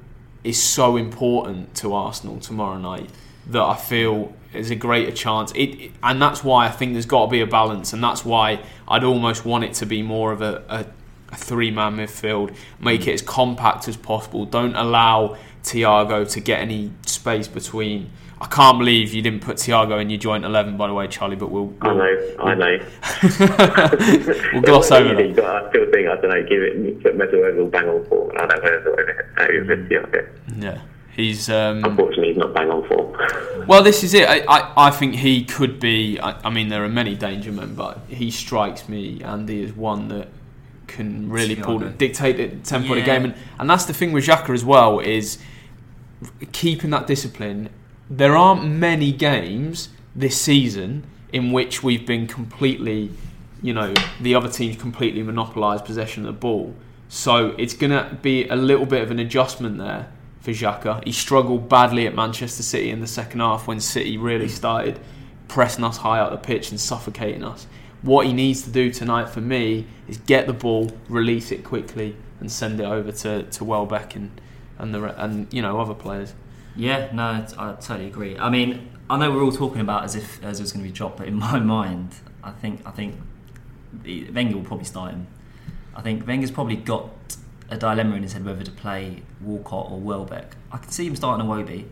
is 0.44 0.62
so 0.62 0.96
important 0.96 1.74
to 1.74 1.92
Arsenal 1.92 2.38
tomorrow 2.38 2.78
night 2.78 3.10
that 3.48 3.62
I 3.62 3.76
feel 3.76 4.32
is 4.54 4.70
a 4.70 4.74
greater 4.74 5.12
chance. 5.12 5.52
It, 5.54 5.92
and 6.02 6.20
that's 6.20 6.42
why 6.42 6.66
I 6.66 6.70
think 6.70 6.92
there's 6.92 7.06
got 7.06 7.26
to 7.26 7.30
be 7.30 7.40
a 7.40 7.46
balance, 7.46 7.92
and 7.92 8.02
that's 8.02 8.24
why 8.24 8.60
I'd 8.86 9.04
almost 9.04 9.44
want 9.44 9.64
it 9.64 9.74
to 9.74 9.86
be 9.86 10.02
more 10.02 10.32
of 10.32 10.40
a, 10.40 10.64
a, 10.68 10.86
a 11.32 11.36
three 11.36 11.70
man 11.70 11.96
midfield. 11.96 12.54
Make 12.80 13.06
it 13.06 13.12
as 13.12 13.22
compact 13.22 13.88
as 13.88 13.96
possible. 13.96 14.44
Don't 14.46 14.74
allow 14.74 15.36
Thiago 15.62 16.30
to 16.32 16.40
get 16.40 16.60
any 16.60 16.92
space 17.06 17.48
between. 17.48 18.10
I 18.40 18.46
can't 18.46 18.78
believe 18.78 19.12
you 19.12 19.20
didn't 19.20 19.40
put 19.40 19.56
Thiago 19.56 20.00
in 20.00 20.10
your 20.10 20.20
joint 20.20 20.44
eleven, 20.44 20.76
by 20.76 20.86
the 20.86 20.94
way, 20.94 21.08
Charlie. 21.08 21.36
But 21.36 21.50
we'll. 21.50 21.74
I 21.80 21.92
know, 21.92 22.36
I 22.38 22.54
know. 22.54 22.78
we'll 24.52 24.62
gloss 24.62 24.92
over 24.92 25.20
easy, 25.20 25.32
that. 25.32 25.42
But 25.42 25.44
I 25.44 25.68
still 25.70 25.92
think 25.92 26.08
I 26.08 26.14
don't 26.20 26.30
know. 26.30 26.42
Give 26.48 26.62
it, 26.62 27.02
put 27.02 27.18
Mesut 27.18 27.34
Ozil 27.34 27.70
bang 27.70 27.88
on 27.88 28.04
form. 28.06 28.30
I 28.36 28.46
don't 28.46 28.64
know 28.64 28.70
over 29.40 29.76
mm. 29.76 29.88
Thiago. 29.88 30.62
Yeah. 30.62 30.80
He's 31.18 31.50
um, 31.50 31.84
unfortunately 31.84 32.28
he's 32.28 32.36
not 32.36 32.54
bang 32.54 32.70
on 32.70 32.86
form. 32.86 33.66
well, 33.66 33.82
this 33.82 34.04
is 34.04 34.14
it. 34.14 34.28
I, 34.28 34.38
I, 34.48 34.86
I 34.86 34.90
think 34.92 35.16
he 35.16 35.44
could 35.44 35.80
be. 35.80 36.16
I, 36.20 36.46
I, 36.46 36.50
mean, 36.50 36.68
there 36.68 36.84
are 36.84 36.88
many 36.88 37.16
danger 37.16 37.50
men, 37.50 37.74
but 37.74 37.98
he 38.06 38.30
strikes 38.30 38.88
me, 38.88 39.20
Andy, 39.24 39.64
as 39.64 39.72
one 39.72 40.06
that 40.08 40.28
can 40.86 41.28
really 41.28 41.56
pull, 41.56 41.80
dictate 41.80 42.36
the 42.36 42.56
tempo 42.64 42.90
yeah. 42.90 42.92
of 42.92 42.98
the 42.98 43.04
game, 43.04 43.24
and, 43.24 43.34
and 43.58 43.68
that's 43.68 43.84
the 43.84 43.92
thing 43.92 44.12
with 44.12 44.26
Xhaka 44.26 44.54
as 44.54 44.64
well 44.64 45.00
is 45.00 45.38
keeping 46.52 46.90
that 46.90 47.08
discipline. 47.08 47.70
There 48.08 48.36
aren't 48.36 48.64
many 48.64 49.10
games 49.10 49.88
this 50.14 50.40
season 50.40 51.04
in 51.32 51.50
which 51.50 51.82
we've 51.82 52.06
been 52.06 52.28
completely, 52.28 53.10
you 53.60 53.74
know, 53.74 53.92
the 54.20 54.36
other 54.36 54.48
team's 54.48 54.76
completely 54.76 55.24
monopolised 55.24 55.84
possession 55.84 56.24
of 56.24 56.32
the 56.32 56.38
ball. 56.38 56.76
So 57.08 57.56
it's 57.58 57.74
going 57.74 57.90
to 57.90 58.16
be 58.22 58.46
a 58.46 58.54
little 58.54 58.86
bit 58.86 59.02
of 59.02 59.10
an 59.10 59.18
adjustment 59.18 59.78
there 59.78 60.12
for 60.40 60.50
Xhaka. 60.50 61.04
He 61.04 61.12
struggled 61.12 61.68
badly 61.68 62.06
at 62.06 62.14
Manchester 62.14 62.62
City 62.62 62.90
in 62.90 63.00
the 63.00 63.06
second 63.06 63.40
half 63.40 63.66
when 63.66 63.80
City 63.80 64.16
really 64.16 64.48
started 64.48 65.00
pressing 65.48 65.84
us 65.84 65.98
high 65.98 66.20
up 66.20 66.30
the 66.30 66.36
pitch 66.36 66.70
and 66.70 66.80
suffocating 66.80 67.42
us. 67.42 67.66
What 68.02 68.26
he 68.26 68.32
needs 68.32 68.62
to 68.62 68.70
do 68.70 68.92
tonight 68.92 69.28
for 69.28 69.40
me 69.40 69.86
is 70.06 70.18
get 70.18 70.46
the 70.46 70.52
ball, 70.52 70.92
release 71.08 71.50
it 71.50 71.64
quickly, 71.64 72.16
and 72.38 72.50
send 72.50 72.80
it 72.80 72.84
over 72.84 73.10
to, 73.10 73.42
to 73.42 73.64
Welbeck 73.64 74.14
and, 74.14 74.40
and 74.78 74.94
the 74.94 75.02
and 75.20 75.52
you 75.52 75.62
know 75.62 75.80
other 75.80 75.94
players. 75.94 76.34
Yeah, 76.76 77.10
no, 77.12 77.44
I 77.58 77.72
totally 77.72 78.06
agree. 78.06 78.38
I 78.38 78.50
mean, 78.50 78.88
I 79.10 79.18
know 79.18 79.32
we're 79.32 79.42
all 79.42 79.50
talking 79.50 79.80
about 79.80 80.04
as 80.04 80.14
if 80.14 80.42
as 80.44 80.60
it's 80.60 80.70
going 80.70 80.84
to 80.84 80.88
be 80.88 80.94
dropped, 80.94 81.16
but 81.16 81.26
in 81.26 81.34
my 81.38 81.58
mind, 81.58 82.14
I 82.44 82.52
think 82.52 82.82
I 82.86 82.92
think 82.92 83.16
Wenger 84.04 84.56
will 84.56 84.64
probably 84.64 84.84
start 84.84 85.12
him. 85.12 85.26
I 85.96 86.02
think 86.02 86.24
Wenger's 86.24 86.52
probably 86.52 86.76
got 86.76 87.10
a 87.70 87.76
dilemma 87.76 88.16
in 88.16 88.22
his 88.22 88.32
head 88.32 88.44
whether 88.44 88.62
to 88.62 88.70
play 88.70 89.22
Walcott 89.40 89.90
or 89.90 90.00
Welbeck. 90.00 90.56
I 90.72 90.78
can 90.78 90.90
see 90.90 91.06
him 91.06 91.16
starting 91.16 91.46
Iwobi. 91.46 91.86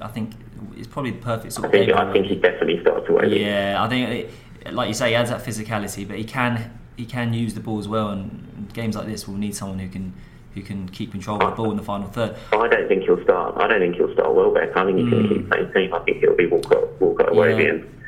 I 0.00 0.08
think 0.08 0.32
it's 0.76 0.88
probably 0.88 1.12
the 1.12 1.22
perfect 1.22 1.52
sort 1.52 1.66
of. 1.66 1.74
I 1.74 1.78
think, 1.78 1.92
I 1.92 2.12
think 2.12 2.26
he 2.26 2.36
definitely 2.36 2.80
starts 2.80 3.08
Iwobi. 3.08 3.40
Yeah, 3.40 3.82
I 3.82 3.88
think, 3.88 4.30
it, 4.66 4.74
like 4.74 4.88
you 4.88 4.94
say, 4.94 5.10
he 5.10 5.14
adds 5.14 5.30
that 5.30 5.44
physicality, 5.44 6.06
but 6.06 6.16
he 6.16 6.24
can 6.24 6.78
he 6.96 7.06
can 7.06 7.32
use 7.32 7.54
the 7.54 7.60
ball 7.60 7.78
as 7.78 7.88
well. 7.88 8.08
And 8.08 8.70
games 8.72 8.96
like 8.96 9.06
this 9.06 9.28
will 9.28 9.36
need 9.36 9.54
someone 9.54 9.78
who 9.78 9.88
can 9.88 10.12
who 10.54 10.62
can 10.62 10.88
keep 10.88 11.12
control 11.12 11.40
of 11.40 11.50
the 11.50 11.56
ball 11.56 11.70
in 11.70 11.76
the 11.76 11.82
final 11.82 12.08
third. 12.08 12.36
I 12.52 12.66
don't 12.68 12.88
think 12.88 13.04
he'll 13.04 13.22
start. 13.22 13.56
I 13.56 13.68
don't 13.68 13.80
think 13.80 13.94
he'll 13.94 14.12
start 14.12 14.34
Welbeck. 14.34 14.76
I 14.76 14.84
think 14.84 14.98
he's 14.98 15.10
going 15.10 15.22
to 15.22 15.28
keep 15.28 15.42
hmm. 15.42 15.48
playing 15.50 15.72
team. 15.72 15.94
I 15.94 15.98
think 16.00 16.22
it'll 16.22 16.36
be 16.36 16.46
Walcott, 16.46 17.00
Walcott, 17.00 17.34
yeah. 17.34 17.68
and 17.68 18.00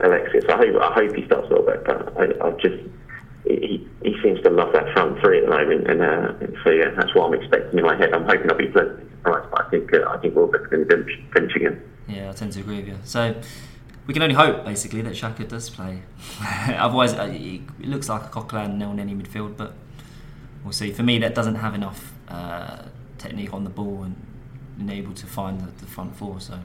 Alexis. 0.00 0.44
I 0.48 0.56
hope 0.56 0.82
I 0.82 0.92
hope 0.94 1.14
he 1.14 1.26
starts 1.26 1.50
Welbeck, 1.50 1.84
but 1.84 2.16
I, 2.18 2.48
I 2.48 2.50
just 2.52 2.82
he, 3.56 3.88
he 4.02 4.22
seems 4.22 4.40
to 4.42 4.50
love 4.50 4.72
that 4.72 4.92
front 4.92 5.20
three 5.20 5.38
at 5.38 5.44
the 5.44 5.50
moment, 5.50 5.90
and 5.90 6.02
uh, 6.02 6.62
so 6.64 6.70
yeah, 6.70 6.90
that's 6.96 7.14
what 7.14 7.26
I'm 7.26 7.34
expecting 7.34 7.78
in 7.78 7.84
my 7.84 7.96
head. 7.96 8.12
I'm 8.12 8.24
hoping 8.24 8.50
I'll 8.50 8.56
be 8.56 8.68
pleasantly 8.68 9.08
surprised, 9.10 9.50
but 9.50 9.66
I 9.66 9.70
think 9.70 9.94
uh, 9.94 10.08
I 10.08 10.18
think 10.18 10.34
Welbeck's 10.34 10.66
going 10.68 10.88
to 10.88 11.04
finish 11.32 11.56
again. 11.56 11.82
Yeah, 12.08 12.30
I 12.30 12.32
tend 12.32 12.52
to 12.52 12.60
agree 12.60 12.76
with 12.76 12.88
you. 12.88 12.98
So 13.04 13.34
we 14.06 14.14
can 14.14 14.22
only 14.22 14.34
hope, 14.34 14.64
basically, 14.64 15.02
that 15.02 15.12
Xhaka 15.12 15.46
does 15.48 15.70
play. 15.70 16.02
Otherwise, 16.68 17.14
uh, 17.14 17.28
it 17.30 17.62
looks 17.86 18.08
like 18.08 18.22
a 18.24 18.28
Coquelin 18.28 18.78
Elneny 18.78 19.20
midfield, 19.20 19.56
but 19.56 19.74
we'll 20.64 20.72
see. 20.72 20.92
For 20.92 21.02
me, 21.02 21.18
that 21.18 21.34
doesn't 21.34 21.56
have 21.56 21.74
enough 21.74 22.12
uh, 22.28 22.82
technique 23.18 23.52
on 23.52 23.64
the 23.64 23.70
ball 23.70 24.02
and, 24.02 24.16
and 24.78 24.90
able 24.90 25.12
to 25.14 25.26
find 25.26 25.60
the, 25.60 25.70
the, 25.80 25.86
front 25.86 26.16
four. 26.16 26.40
So 26.40 26.58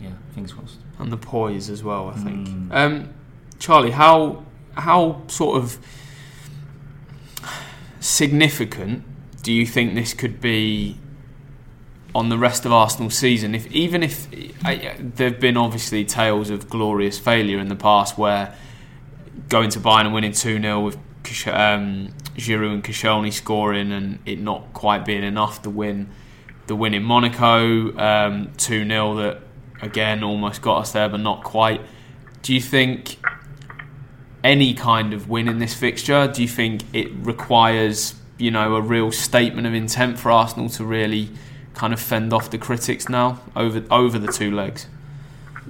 yeah, 0.00 0.10
fingers 0.32 0.52
crossed. 0.52 0.78
And 0.98 1.10
the 1.10 1.16
poise 1.16 1.70
as 1.70 1.82
well, 1.82 2.08
I 2.08 2.14
think. 2.14 2.48
Mm. 2.48 2.72
Um, 2.72 3.14
Charlie, 3.58 3.90
how 3.90 4.44
how 4.78 5.22
sort 5.26 5.58
of 5.58 5.78
significant 8.00 9.04
do 9.42 9.52
you 9.52 9.66
think 9.66 9.94
this 9.94 10.14
could 10.14 10.40
be 10.40 10.98
on 12.14 12.28
the 12.28 12.38
rest 12.38 12.64
of 12.64 12.72
Arsenal 12.72 13.10
season? 13.10 13.54
If 13.54 13.70
even 13.72 14.02
if 14.02 14.28
there've 15.00 15.40
been 15.40 15.56
obviously 15.56 16.04
tales 16.04 16.50
of 16.50 16.68
glorious 16.70 17.18
failure 17.18 17.58
in 17.58 17.68
the 17.68 17.76
past, 17.76 18.16
where 18.16 18.54
going 19.48 19.70
to 19.70 19.80
Bayern 19.80 20.06
and 20.06 20.14
winning 20.14 20.32
two 20.32 20.60
0 20.60 20.80
with 20.80 20.96
um, 21.46 22.08
Giroud 22.36 22.74
and 22.74 22.84
Koscielny 22.84 23.32
scoring 23.32 23.92
and 23.92 24.18
it 24.26 24.40
not 24.40 24.72
quite 24.72 25.04
being 25.04 25.24
enough 25.24 25.62
to 25.62 25.70
win 25.70 26.08
the 26.66 26.76
win 26.76 26.94
in 26.94 27.02
Monaco, 27.02 27.96
um, 27.98 28.52
two 28.56 28.82
um, 28.82 28.88
0 28.88 29.14
that 29.16 29.42
again 29.80 30.22
almost 30.22 30.60
got 30.60 30.78
us 30.78 30.92
there 30.92 31.08
but 31.08 31.20
not 31.20 31.44
quite. 31.44 31.80
Do 32.42 32.54
you 32.54 32.60
think 32.60 33.17
any 34.44 34.74
kind 34.74 35.12
of 35.12 35.28
win 35.28 35.48
in 35.48 35.58
this 35.58 35.74
fixture? 35.74 36.28
Do 36.28 36.42
you 36.42 36.48
think 36.48 36.82
it 36.92 37.10
requires, 37.12 38.14
you 38.38 38.50
know, 38.50 38.76
a 38.76 38.80
real 38.80 39.12
statement 39.12 39.66
of 39.66 39.74
intent 39.74 40.18
for 40.18 40.30
Arsenal 40.30 40.68
to 40.70 40.84
really 40.84 41.30
kind 41.74 41.92
of 41.92 42.00
fend 42.00 42.32
off 42.32 42.50
the 42.50 42.58
critics 42.58 43.08
now 43.08 43.40
over 43.56 43.82
over 43.90 44.18
the 44.18 44.32
two 44.32 44.54
legs? 44.54 44.86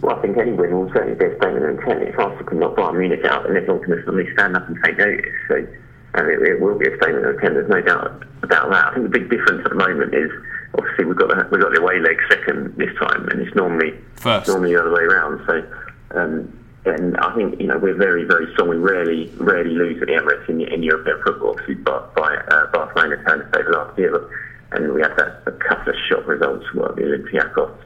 Well, 0.00 0.16
I 0.16 0.22
think 0.22 0.38
any 0.38 0.52
win 0.52 0.70
will 0.76 0.90
certainly 0.92 1.16
be 1.16 1.24
a 1.24 1.36
statement 1.38 1.64
of 1.64 1.70
intent. 1.78 2.02
If 2.02 2.18
Arsenal 2.18 2.44
can 2.44 2.58
knock 2.60 2.76
Bayern 2.76 2.98
Munich 2.98 3.24
out, 3.24 3.44
then 3.44 3.56
everyone 3.56 3.82
can 3.82 4.02
suddenly 4.04 4.32
stand 4.32 4.56
up 4.56 4.68
and 4.68 4.78
take 4.84 4.96
notice. 4.96 5.34
So, 5.48 5.66
and 6.14 6.28
it, 6.28 6.42
it, 6.42 6.60
will 6.60 6.78
be 6.78 6.86
a 6.86 6.96
statement 6.96 7.26
of 7.26 7.34
intent. 7.34 7.54
There's 7.54 7.68
no 7.68 7.80
doubt 7.80 8.24
about 8.42 8.70
that. 8.70 8.84
I 8.86 8.94
think 8.94 9.10
the 9.10 9.18
big 9.18 9.28
difference 9.28 9.62
at 9.64 9.70
the 9.70 9.76
moment 9.76 10.14
is 10.14 10.30
obviously 10.74 11.04
we've 11.04 11.16
got 11.16 11.28
the, 11.28 11.48
we've 11.50 11.60
got 11.60 11.72
the 11.72 11.80
away 11.80 11.98
leg 11.98 12.16
second 12.30 12.76
this 12.76 12.94
time, 12.98 13.28
and 13.28 13.40
it's 13.40 13.54
normally 13.56 13.94
First. 14.14 14.48
normally 14.48 14.74
the 14.74 14.80
other 14.80 14.92
way 14.92 15.02
around. 15.02 15.42
So. 15.46 15.66
Um, 16.10 16.57
and 16.88 17.16
I 17.18 17.34
think 17.34 17.60
you 17.60 17.66
know 17.66 17.78
we're 17.78 17.96
very 17.96 18.24
very 18.24 18.52
strong. 18.52 18.68
We 18.68 18.76
rarely 18.76 19.30
rarely 19.36 19.70
lose 19.70 20.00
at 20.00 20.08
the 20.08 20.14
Emirates 20.14 20.48
in, 20.48 20.60
in 20.60 20.82
European 20.82 21.20
football. 21.24 21.50
Obviously, 21.50 21.74
but 21.74 22.14
by 22.14 22.36
uh, 22.36 22.66
Barcelona 22.72 23.22
turned 23.24 23.42
us 23.42 23.60
over 23.60 23.72
last 23.72 23.98
year, 23.98 24.12
but, 24.12 24.28
and 24.72 24.92
we 24.92 25.00
had 25.00 25.16
that 25.16 25.42
a 25.46 25.52
couple 25.52 25.92
of 25.92 25.98
shock 26.08 26.26
results. 26.26 26.66
Well, 26.74 26.94
the 26.94 27.02
Olympiacos 27.02 27.76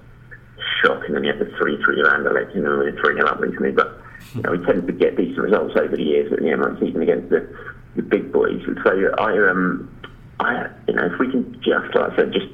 shock, 0.83 1.05
and 1.07 1.15
then 1.15 1.25
you 1.25 1.33
had 1.33 1.41
the 1.41 1.53
three 1.59 1.83
three 1.85 2.01
around 2.01 2.25
the 2.25 2.51
you 2.55 2.62
know, 2.62 2.79
we 2.79 2.93
three 3.01 3.15
nil 3.15 3.29
up 3.29 3.41
recently. 3.41 3.73
But 3.73 4.01
you 4.35 4.43
know, 4.43 4.53
we 4.53 4.65
tend 4.65 4.87
to 4.87 4.93
get 4.93 5.17
decent 5.17 5.38
results 5.38 5.75
over 5.77 5.97
the 5.97 6.03
years 6.03 6.33
at 6.33 6.38
the 6.38 6.47
Emirates, 6.47 6.83
even 6.83 7.03
against 7.03 7.31
the, 7.31 7.49
the 7.97 8.03
big 8.03 8.33
boys. 8.33 8.62
So 8.85 8.91
I 9.19 9.51
um 9.51 9.91
I 10.41 10.69
you 10.88 10.95
know 10.95 11.07
if 11.07 11.19
we 11.19 11.31
can 11.31 11.53
just 11.62 11.95
like 11.95 12.12
I 12.12 12.17
said 12.17 12.33
just 12.33 12.47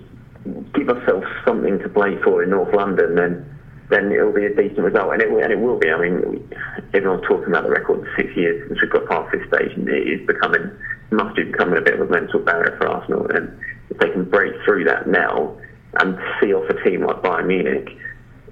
give 0.75 0.89
ourselves 0.89 1.27
something 1.45 1.79
to 1.81 1.89
play 1.89 2.17
for 2.23 2.43
in 2.43 2.51
North 2.51 2.75
London, 2.75 3.15
then 3.15 3.58
then 3.90 4.12
it'll 4.12 4.33
be 4.33 4.44
a 4.44 4.55
decent 4.55 4.81
result, 4.81 5.12
and 5.12 5.22
it 5.22 5.29
and 5.29 5.53
it 5.53 5.59
will 5.59 5.79
be. 5.79 5.90
I 5.90 5.98
mean, 5.98 6.48
everyone's 6.92 7.27
talking 7.27 7.48
about 7.48 7.64
the 7.64 7.70
record 7.70 8.07
six 8.16 8.35
years 8.37 8.68
since 8.68 8.81
we've 8.81 8.90
got 8.90 9.09
past 9.09 9.33
this 9.33 9.46
stage, 9.48 9.72
and 9.77 9.88
it 9.88 10.07
is 10.07 10.27
becoming 10.27 10.70
must 11.11 11.37
be 11.37 11.44
becoming 11.44 11.79
a 11.79 11.81
bit 11.81 11.94
of 11.94 12.01
a 12.01 12.11
mental 12.11 12.40
barrier 12.40 12.77
for 12.77 12.87
Arsenal. 12.87 13.27
And 13.31 13.59
if 13.88 13.98
they 13.98 14.11
can 14.11 14.24
break 14.24 14.53
through 14.64 14.85
that 14.85 15.09
now 15.09 15.57
and 16.01 16.18
see 16.40 16.53
off 16.53 16.68
a 16.68 16.85
team 16.85 17.07
like 17.07 17.22
Bayern 17.22 17.46
Munich, 17.46 17.96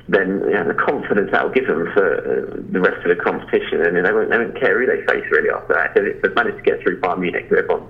then 0.08 0.40
you 0.46 0.54
know, 0.54 0.68
the 0.68 0.74
confidence 0.74 1.30
that 1.32 1.44
will 1.44 1.52
give 1.52 1.66
them 1.66 1.90
for 1.92 2.16
uh, 2.16 2.56
the 2.72 2.80
rest 2.80 3.04
of 3.04 3.14
the 3.14 3.22
competition, 3.22 3.82
and 3.82 3.96
they 3.96 4.12
won't 4.12 4.30
they 4.30 4.38
won't 4.38 4.58
care 4.58 4.78
who 4.78 4.86
they 4.86 5.04
face 5.04 5.24
really 5.30 5.50
after 5.50 5.74
that. 5.74 5.92
If 5.96 6.22
they've 6.22 6.34
managed 6.34 6.58
to 6.58 6.62
get 6.62 6.80
through 6.80 7.00
Bayern 7.00 7.20
Munich, 7.20 7.46
who 7.48 7.56
everyone 7.56 7.86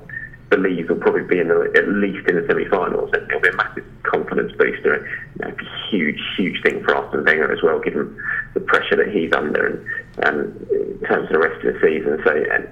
believes 0.51 0.89
will 0.89 0.97
probably 0.97 1.25
be 1.25 1.41
in 1.41 1.49
the, 1.49 1.73
at 1.77 1.89
least 1.89 2.29
in 2.29 2.37
the 2.37 2.47
semi-finals, 2.47 3.11
and 3.13 3.23
it'll 3.29 3.41
be 3.41 3.49
a 3.49 3.57
massive 3.57 3.85
confidence 4.05 4.53
booster. 4.53 5.09
You 5.39 5.47
know, 5.47 5.55
a 5.55 5.91
huge, 5.91 6.21
huge 6.37 6.63
thing 6.63 6.83
for 6.85 6.95
Arsene 6.95 7.25
Wenger 7.25 7.53
as 7.53 7.63
well, 7.63 7.81
given 7.81 8.17
the 8.55 8.61
pressure 8.61 8.97
that 8.97 9.09
he's 9.09 9.33
under 9.33 9.67
and 9.67 10.27
um, 10.27 10.67
in 10.71 11.01
terms 11.07 11.27
of 11.27 11.33
the 11.33 11.39
rest 11.39 11.65
of 11.65 11.75
the 11.75 11.81
season. 11.81 12.21
So. 12.25 12.33
And, 12.53 12.69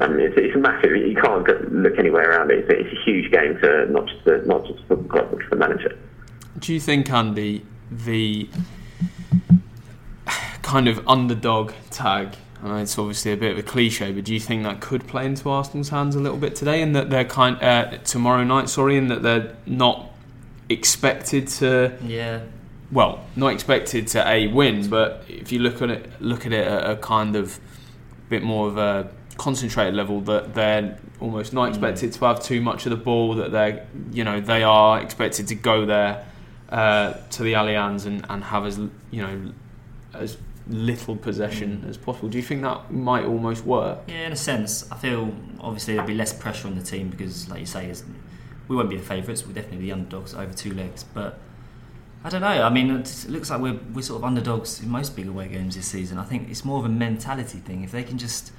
um, 0.00 0.18
it's, 0.20 0.34
it's 0.36 0.56
massive. 0.56 0.94
You 0.94 1.16
can't 1.20 1.46
look 1.72 1.98
anywhere 1.98 2.30
around 2.30 2.50
it. 2.50 2.58
It's, 2.58 2.68
it's 2.70 2.98
a 2.98 3.04
huge 3.04 3.32
game 3.32 3.58
for 3.58 3.86
not 3.86 4.06
just 4.06 4.24
the 4.24 4.42
not 4.46 4.64
just 4.66 4.86
the 4.88 4.96
club, 4.96 5.28
but 5.30 5.42
for 5.42 5.50
the 5.50 5.56
manager. 5.56 5.98
Do 6.58 6.72
you 6.72 6.80
think, 6.80 7.10
Andy, 7.10 7.64
the 7.90 8.48
kind 10.62 10.88
of 10.88 11.06
underdog 11.08 11.72
tag 11.90 12.36
Know 12.62 12.76
it's 12.76 12.98
obviously 12.98 13.32
a 13.32 13.36
bit 13.36 13.52
of 13.52 13.58
a 13.58 13.62
cliche, 13.62 14.10
but 14.12 14.24
do 14.24 14.34
you 14.34 14.40
think 14.40 14.64
that 14.64 14.80
could 14.80 15.06
play 15.06 15.24
into 15.26 15.48
Arsenal's 15.48 15.90
hands 15.90 16.16
a 16.16 16.20
little 16.20 16.38
bit 16.38 16.56
today, 16.56 16.82
and 16.82 16.94
that 16.96 17.08
they're 17.08 17.24
kind 17.24 17.56
uh, 17.62 17.98
tomorrow 17.98 18.42
night? 18.42 18.68
Sorry, 18.68 18.98
and 18.98 19.10
that 19.10 19.22
they're 19.22 19.56
not 19.64 20.10
expected 20.68 21.46
to. 21.48 21.96
Yeah. 22.04 22.40
Well, 22.90 23.24
not 23.36 23.52
expected 23.52 24.08
to 24.08 24.26
a 24.26 24.48
win, 24.48 24.88
but 24.88 25.24
if 25.28 25.52
you 25.52 25.60
look 25.60 25.82
at 25.82 25.90
it, 25.90 26.10
look 26.20 26.46
at 26.46 26.52
it 26.52 26.66
at 26.66 26.90
a 26.90 26.96
kind 26.96 27.36
of 27.36 27.60
bit 28.28 28.42
more 28.42 28.66
of 28.66 28.76
a 28.76 29.10
concentrated 29.36 29.94
level, 29.94 30.20
that 30.22 30.54
they're 30.54 30.98
almost 31.20 31.52
not 31.52 31.68
expected 31.68 32.12
to 32.12 32.24
have 32.24 32.42
too 32.42 32.60
much 32.60 32.86
of 32.86 32.90
the 32.90 32.96
ball. 32.96 33.34
That 33.34 33.52
they're, 33.52 33.86
you 34.10 34.24
know, 34.24 34.40
they 34.40 34.64
are 34.64 35.00
expected 35.00 35.46
to 35.48 35.54
go 35.54 35.86
there 35.86 36.26
uh, 36.70 37.14
to 37.30 37.42
the 37.42 37.52
Allianz 37.52 38.04
and, 38.06 38.26
and 38.28 38.44
have 38.44 38.66
as 38.66 38.78
you 39.10 39.22
know 39.22 39.52
as 40.14 40.36
little 40.68 41.16
possession 41.16 41.82
mm. 41.84 41.88
as 41.88 41.96
possible. 41.96 42.28
Do 42.28 42.38
you 42.38 42.44
think 42.44 42.62
that 42.62 42.92
might 42.92 43.24
almost 43.24 43.64
work? 43.64 44.00
Yeah, 44.06 44.26
in 44.26 44.32
a 44.32 44.36
sense, 44.36 44.90
I 44.90 44.96
feel 44.96 45.34
obviously 45.60 45.94
there'll 45.94 46.06
be 46.06 46.14
less 46.14 46.32
pressure 46.32 46.68
on 46.68 46.74
the 46.74 46.82
team 46.82 47.08
because, 47.08 47.48
like 47.48 47.60
you 47.60 47.66
say, 47.66 47.92
we 48.68 48.76
won't 48.76 48.90
be 48.90 48.96
the 48.96 49.02
favourites. 49.02 49.46
We're 49.46 49.54
definitely 49.54 49.86
the 49.86 49.92
underdogs 49.92 50.34
over 50.34 50.52
two 50.52 50.74
legs. 50.74 51.04
But 51.04 51.38
I 52.24 52.28
don't 52.28 52.40
know. 52.40 52.62
I 52.62 52.70
mean, 52.70 52.90
it 52.90 53.26
looks 53.28 53.50
like 53.50 53.60
we're 53.60 53.80
we're 53.94 54.02
sort 54.02 54.20
of 54.20 54.24
underdogs 54.24 54.82
in 54.82 54.88
most 54.88 55.16
big 55.16 55.26
away 55.26 55.48
games 55.48 55.76
this 55.76 55.86
season. 55.86 56.18
I 56.18 56.24
think 56.24 56.50
it's 56.50 56.64
more 56.64 56.78
of 56.78 56.84
a 56.84 56.90
mentality 56.90 57.58
thing. 57.58 57.82
If 57.82 57.92
they 57.92 58.02
can 58.02 58.18
just 58.18 58.52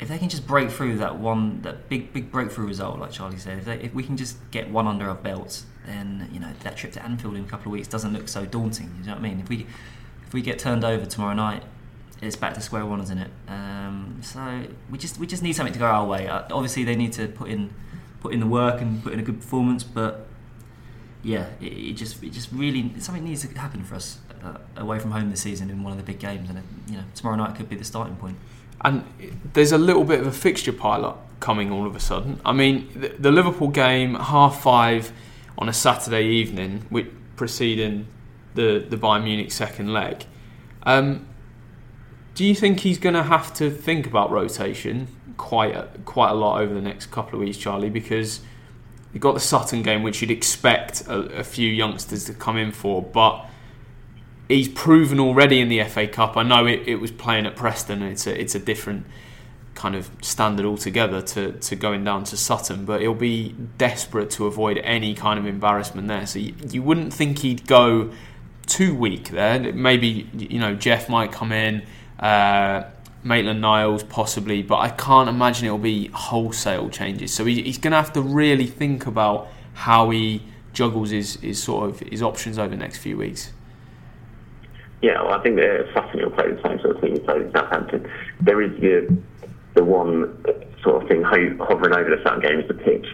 if 0.00 0.08
they 0.08 0.18
can 0.18 0.28
just 0.28 0.46
break 0.46 0.70
through 0.70 0.98
that 0.98 1.18
one 1.18 1.62
that 1.62 1.88
big 1.88 2.12
big 2.12 2.32
breakthrough 2.32 2.66
result, 2.66 2.98
like 2.98 3.12
Charlie 3.12 3.36
said, 3.36 3.58
if, 3.58 3.64
they, 3.66 3.78
if 3.80 3.94
we 3.94 4.02
can 4.02 4.16
just 4.16 4.38
get 4.50 4.70
one 4.70 4.86
under 4.86 5.08
our 5.08 5.14
belts, 5.14 5.66
then 5.86 6.28
you 6.32 6.40
know 6.40 6.52
that 6.62 6.76
trip 6.76 6.92
to 6.92 7.04
Anfield 7.04 7.36
in 7.36 7.44
a 7.44 7.48
couple 7.48 7.70
of 7.70 7.72
weeks 7.72 7.88
doesn't 7.88 8.12
look 8.12 8.28
so 8.28 8.46
daunting. 8.46 8.94
You 9.00 9.06
know 9.06 9.12
what 9.12 9.18
I 9.18 9.22
mean? 9.22 9.40
If 9.40 9.48
we 9.48 9.66
if 10.32 10.34
we 10.34 10.40
get 10.40 10.58
turned 10.58 10.82
over 10.82 11.04
tomorrow 11.04 11.34
night, 11.34 11.62
it's 12.22 12.36
back 12.36 12.54
to 12.54 12.62
square 12.62 12.86
one, 12.86 13.02
isn't 13.02 13.18
it? 13.18 13.30
Um, 13.48 14.18
so 14.22 14.64
we 14.90 14.96
just 14.96 15.18
we 15.18 15.26
just 15.26 15.42
need 15.42 15.52
something 15.52 15.74
to 15.74 15.78
go 15.78 15.84
our 15.84 16.06
way. 16.06 16.26
Uh, 16.26 16.44
obviously, 16.50 16.84
they 16.84 16.96
need 16.96 17.12
to 17.12 17.28
put 17.28 17.50
in 17.50 17.68
put 18.20 18.32
in 18.32 18.40
the 18.40 18.46
work 18.46 18.80
and 18.80 19.04
put 19.04 19.12
in 19.12 19.18
a 19.18 19.22
good 19.22 19.42
performance, 19.42 19.84
but 19.84 20.26
yeah, 21.22 21.48
it, 21.60 21.66
it 21.66 21.92
just 21.96 22.22
it 22.22 22.30
just 22.30 22.50
really 22.50 22.98
something 22.98 23.22
needs 23.22 23.46
to 23.46 23.58
happen 23.58 23.84
for 23.84 23.94
us 23.96 24.20
uh, 24.42 24.56
away 24.78 24.98
from 24.98 25.10
home 25.10 25.28
this 25.28 25.42
season 25.42 25.68
in 25.68 25.82
one 25.82 25.92
of 25.92 25.98
the 25.98 26.04
big 26.04 26.18
games, 26.18 26.48
and 26.48 26.62
you 26.88 26.96
know 26.96 27.04
tomorrow 27.14 27.36
night 27.36 27.54
could 27.54 27.68
be 27.68 27.76
the 27.76 27.84
starting 27.84 28.16
point. 28.16 28.38
And 28.80 29.04
there's 29.52 29.72
a 29.72 29.76
little 29.76 30.04
bit 30.04 30.20
of 30.20 30.26
a 30.26 30.32
fixture 30.32 30.72
pile 30.72 31.04
up 31.04 31.28
coming 31.40 31.70
all 31.70 31.86
of 31.86 31.94
a 31.94 32.00
sudden. 32.00 32.40
I 32.42 32.52
mean, 32.52 32.88
the, 32.94 33.08
the 33.08 33.30
Liverpool 33.30 33.68
game 33.68 34.14
half 34.14 34.62
five 34.62 35.12
on 35.58 35.68
a 35.68 35.74
Saturday 35.74 36.24
evening, 36.24 36.86
which 36.88 37.08
preceding 37.36 38.06
the 38.54 38.84
the 38.88 38.96
Bayern 38.96 39.24
Munich 39.24 39.52
second 39.52 39.92
leg. 39.92 40.24
Um, 40.84 41.26
do 42.34 42.44
you 42.44 42.54
think 42.54 42.80
he's 42.80 42.98
going 42.98 43.14
to 43.14 43.22
have 43.22 43.52
to 43.54 43.70
think 43.70 44.06
about 44.06 44.30
rotation 44.30 45.08
quite 45.36 45.74
a, 45.74 45.88
quite 46.04 46.30
a 46.30 46.34
lot 46.34 46.60
over 46.60 46.72
the 46.72 46.80
next 46.80 47.06
couple 47.10 47.34
of 47.34 47.40
weeks, 47.40 47.58
Charlie? 47.58 47.90
Because 47.90 48.40
you 49.12 49.20
got 49.20 49.34
the 49.34 49.40
Sutton 49.40 49.82
game, 49.82 50.02
which 50.02 50.22
you'd 50.22 50.30
expect 50.30 51.02
a, 51.06 51.40
a, 51.40 51.44
few 51.44 51.68
youngsters 51.68 52.24
to 52.24 52.32
come 52.32 52.56
in 52.56 52.72
for, 52.72 53.02
but 53.02 53.44
he's 54.48 54.68
proven 54.68 55.20
already 55.20 55.60
in 55.60 55.68
the 55.68 55.84
FA 55.84 56.08
Cup. 56.08 56.36
I 56.36 56.42
know 56.42 56.66
it, 56.66 56.88
it 56.88 56.96
was 56.96 57.10
playing 57.10 57.44
at 57.44 57.54
Preston; 57.54 58.02
and 58.02 58.12
it's 58.12 58.26
a 58.26 58.40
it's 58.40 58.54
a 58.54 58.58
different 58.58 59.06
kind 59.74 59.94
of 59.94 60.10
standard 60.22 60.66
altogether 60.66 61.22
to, 61.22 61.52
to 61.52 61.74
going 61.74 62.04
down 62.04 62.24
to 62.24 62.36
Sutton, 62.36 62.84
but 62.84 63.00
he'll 63.00 63.14
be 63.14 63.54
desperate 63.78 64.30
to 64.30 64.46
avoid 64.46 64.78
any 64.78 65.14
kind 65.14 65.38
of 65.38 65.46
embarrassment 65.46 66.08
there. 66.08 66.26
So 66.26 66.38
you, 66.38 66.54
you 66.70 66.82
wouldn't 66.82 67.12
think 67.12 67.40
he'd 67.40 67.66
go 67.66 68.10
too 68.66 68.94
weak 68.94 69.30
there. 69.30 69.72
Maybe 69.72 70.28
you 70.32 70.58
know 70.58 70.74
Jeff 70.74 71.08
might 71.08 71.32
come 71.32 71.52
in, 71.52 71.82
uh, 72.18 72.84
Maitland 73.24 73.60
Niles 73.60 74.02
possibly, 74.02 74.62
but 74.62 74.78
I 74.78 74.90
can't 74.90 75.28
imagine 75.28 75.66
it'll 75.66 75.78
be 75.78 76.08
wholesale 76.08 76.88
changes. 76.88 77.32
So 77.32 77.44
he, 77.44 77.62
he's 77.62 77.78
going 77.78 77.92
to 77.92 77.98
have 77.98 78.12
to 78.14 78.22
really 78.22 78.66
think 78.66 79.06
about 79.06 79.48
how 79.74 80.10
he 80.10 80.42
juggles 80.72 81.10
his, 81.10 81.36
his 81.36 81.62
sort 81.62 81.90
of 81.90 82.00
his 82.00 82.22
options 82.22 82.58
over 82.58 82.68
the 82.68 82.76
next 82.76 82.98
few 82.98 83.16
weeks. 83.16 83.52
Yeah, 85.02 85.20
well, 85.22 85.34
I 85.34 85.42
think 85.42 85.56
that 85.56 85.88
Sutton 85.92 86.22
will 86.22 86.30
play 86.30 86.52
the 86.52 86.62
same 86.62 86.78
sort 86.80 86.96
of 86.96 87.02
thing 87.02 87.14
he 87.14 87.18
played 87.18 87.42
in 87.42 87.52
Southampton. 87.52 88.08
There 88.40 88.62
is 88.62 88.70
the 88.80 89.16
the 89.74 89.82
one 89.82 90.44
sort 90.82 91.02
of 91.02 91.08
thing 91.08 91.22
hovering 91.22 91.94
over 91.94 92.14
the 92.14 92.22
Sutton 92.22 92.40
game 92.40 92.60
is 92.60 92.68
the 92.68 92.74
pitch. 92.74 93.06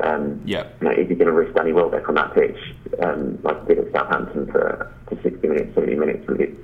Um, 0.00 0.42
yeah. 0.44 0.68
You 0.80 0.88
know, 0.88 0.94
is 0.94 1.08
he 1.08 1.14
going 1.14 1.26
to 1.26 1.32
risk 1.32 1.54
Danny 1.54 1.72
Welbeck 1.72 2.08
on 2.08 2.14
that 2.14 2.34
pitch, 2.34 2.58
um, 3.02 3.38
like 3.42 3.60
he 3.66 3.74
did 3.74 3.86
at 3.86 3.92
Southampton 3.92 4.46
for, 4.46 4.92
for 5.08 5.20
60 5.22 5.46
minutes, 5.46 5.74
70 5.74 5.96
minutes 5.96 6.26
with 6.28 6.40
his, 6.40 6.56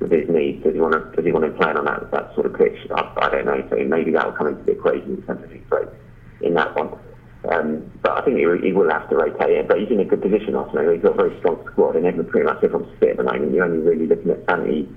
with 0.00 0.10
his 0.10 0.28
knees? 0.28 0.62
Does 0.64 0.74
he 0.74 0.80
want 0.80 0.94
to 0.94 1.16
does 1.16 1.24
he 1.24 1.32
want 1.32 1.44
to 1.44 1.52
play 1.52 1.70
on 1.70 1.84
that 1.84 2.10
that 2.10 2.34
sort 2.34 2.46
of 2.46 2.54
pitch? 2.54 2.78
I, 2.94 3.12
I 3.16 3.30
don't 3.30 3.46
know. 3.46 3.66
So 3.70 3.76
maybe 3.76 4.10
that 4.12 4.26
will 4.26 4.32
come 4.32 4.48
into 4.48 4.64
the 4.64 4.72
equation 4.72 5.16
in 5.16 5.22
terms 5.22 5.44
of 5.44 5.50
his 5.50 5.62
rate 5.70 5.88
in 6.40 6.54
that 6.54 6.74
one. 6.74 6.98
Um, 7.50 7.90
but 8.02 8.12
I 8.12 8.24
think 8.24 8.38
he, 8.38 8.46
he 8.62 8.72
will 8.72 8.90
have 8.90 9.08
to 9.10 9.16
rotate 9.16 9.50
it. 9.50 9.68
But 9.68 9.78
he's 9.80 9.90
in 9.90 10.00
a 10.00 10.04
good 10.04 10.22
position, 10.22 10.54
Arsenal. 10.54 10.92
He's 10.92 11.02
got 11.02 11.14
a 11.14 11.28
very 11.28 11.38
strong 11.38 11.62
squad, 11.72 11.96
and 11.96 12.06
everyone 12.06 12.30
pretty 12.30 12.46
much 12.46 12.62
everyone's 12.62 12.98
fit 12.98 13.10
at 13.10 13.16
the 13.16 13.24
moment. 13.24 13.52
You're 13.52 13.64
only 13.64 13.78
really 13.78 14.06
looking 14.06 14.30
at 14.30 14.44
Santi. 14.46 14.88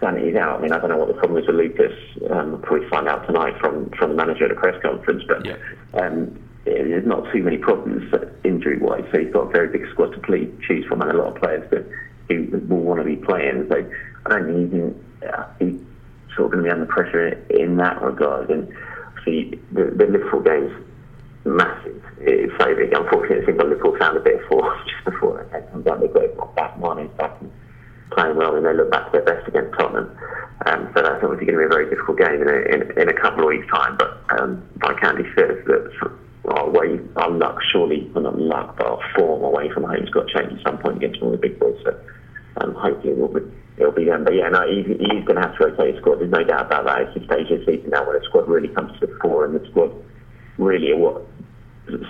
Santi's 0.00 0.36
out. 0.36 0.58
I 0.58 0.62
mean, 0.62 0.72
I 0.72 0.78
don't 0.78 0.90
know 0.90 0.96
what 0.96 1.08
the 1.08 1.14
problem 1.14 1.38
is 1.38 1.46
with 1.46 1.56
Lucas. 1.56 1.92
Um, 2.30 2.52
we'll 2.52 2.60
probably 2.60 2.88
find 2.88 3.08
out 3.08 3.26
tonight 3.26 3.54
from 3.60 3.90
from 3.90 4.10
the 4.10 4.16
manager 4.16 4.46
at 4.46 4.52
a 4.52 4.54
press 4.54 4.80
conference. 4.82 5.22
But 5.26 5.44
yeah. 5.44 5.56
um, 5.94 6.38
there's 6.74 7.06
not 7.06 7.30
too 7.32 7.42
many 7.42 7.58
problems 7.58 8.12
injury 8.44 8.78
wise. 8.78 9.04
So 9.12 9.18
he's 9.18 9.32
got 9.32 9.48
a 9.48 9.50
very 9.50 9.68
big 9.68 9.88
squad 9.90 10.12
to 10.12 10.20
play, 10.20 10.48
choose 10.66 10.84
from 10.86 11.02
and 11.02 11.10
a 11.10 11.16
lot 11.16 11.34
of 11.34 11.42
players 11.42 11.68
that 11.70 11.86
who 12.28 12.46
will 12.68 12.82
want 12.82 13.00
to 13.00 13.04
be 13.04 13.16
playing. 13.16 13.66
So 13.68 13.90
I 14.26 14.28
don't 14.28 14.46
think 14.46 14.72
he's, 14.72 15.28
uh, 15.28 15.46
he's 15.58 15.80
sort 16.36 16.46
of 16.46 16.52
going 16.52 16.64
to 16.64 16.68
be 16.68 16.70
under 16.70 16.86
pressure 16.86 17.28
in 17.50 17.76
that 17.76 18.00
regard. 18.00 18.50
And 18.50 18.72
see, 19.24 19.58
the, 19.72 19.84
the 19.84 20.06
Liverpool 20.06 20.40
game's 20.40 20.72
massive. 21.44 22.02
It's 22.20 22.52
so 22.58 22.74
big. 22.74 22.92
Unfortunately, 22.92 23.42
I 23.42 23.46
think 23.46 23.58
Liverpool 23.58 23.96
found 23.98 24.16
a 24.16 24.20
bit 24.20 24.40
of 24.40 24.46
force 24.46 24.78
just 24.90 25.04
before 25.04 25.46
they 25.52 25.60
come 25.72 25.82
down. 25.82 26.00
They 26.00 26.08
got 26.08 26.54
back, 26.54 26.78
Mane's 26.78 27.10
back 27.18 27.36
and 27.40 27.50
playing 28.12 28.36
well, 28.36 28.54
and 28.54 28.64
they 28.64 28.74
look 28.74 28.90
back 28.90 29.10
to 29.10 29.18
their 29.18 29.24
best 29.26 29.48
against 29.48 29.76
Tottenham. 29.78 30.10
Um, 30.66 30.90
so 30.94 31.02
that's 31.02 31.22
obviously 31.24 31.46
going 31.46 31.58
to 31.58 31.64
be 31.64 31.64
a 31.64 31.68
very 31.68 31.88
difficult 31.88 32.18
game 32.18 32.42
in 32.42 32.48
a, 32.48 32.58
in, 32.68 32.80
in 33.00 33.08
a 33.08 33.14
couple 33.20 33.42
of 33.42 33.48
weeks' 33.48 33.66
time. 33.72 33.96
But 33.96 34.20
um, 34.38 34.62
Andy 35.02 35.24
says, 35.34 35.64
that 35.66 35.90
our 36.50 36.68
way, 36.70 37.00
our 37.16 37.30
luck 37.30 37.58
surely, 37.72 38.10
well 38.14 38.24
not 38.24 38.38
luck, 38.38 38.76
but 38.76 38.86
our 38.86 39.00
form 39.14 39.44
away 39.44 39.70
from 39.70 39.84
home's 39.84 40.10
got 40.10 40.26
to 40.28 40.34
change 40.34 40.58
at 40.58 40.66
some 40.66 40.78
point 40.78 40.96
against 40.96 41.22
of 41.22 41.32
the 41.32 41.38
big 41.38 41.58
boys. 41.58 41.78
So 41.84 41.98
um, 42.60 42.74
hopefully 42.74 43.12
it'll 43.12 43.28
be, 43.28 43.40
it'll 43.76 43.92
be 43.92 44.04
them. 44.04 44.24
But 44.24 44.34
yeah, 44.34 44.48
no, 44.48 44.66
he, 44.66 44.82
he's 44.82 45.24
going 45.24 45.36
to 45.36 45.42
have 45.42 45.56
to 45.58 45.66
rotate 45.66 45.94
his 45.94 46.00
squad. 46.02 46.20
There's 46.20 46.30
no 46.30 46.44
doubt 46.44 46.66
about 46.66 46.86
that. 46.86 47.02
It's 47.02 47.14
the 47.14 47.24
stage 47.24 47.50
of 47.50 47.64
the 47.64 47.66
season 47.66 47.90
now 47.90 48.06
where 48.06 48.18
the 48.18 48.24
squad 48.26 48.48
really 48.48 48.68
comes 48.68 48.98
to 49.00 49.06
the 49.06 49.18
fore, 49.22 49.44
and 49.44 49.54
the 49.54 49.64
squad 49.70 49.92
really 50.58 50.92
what 50.94 51.22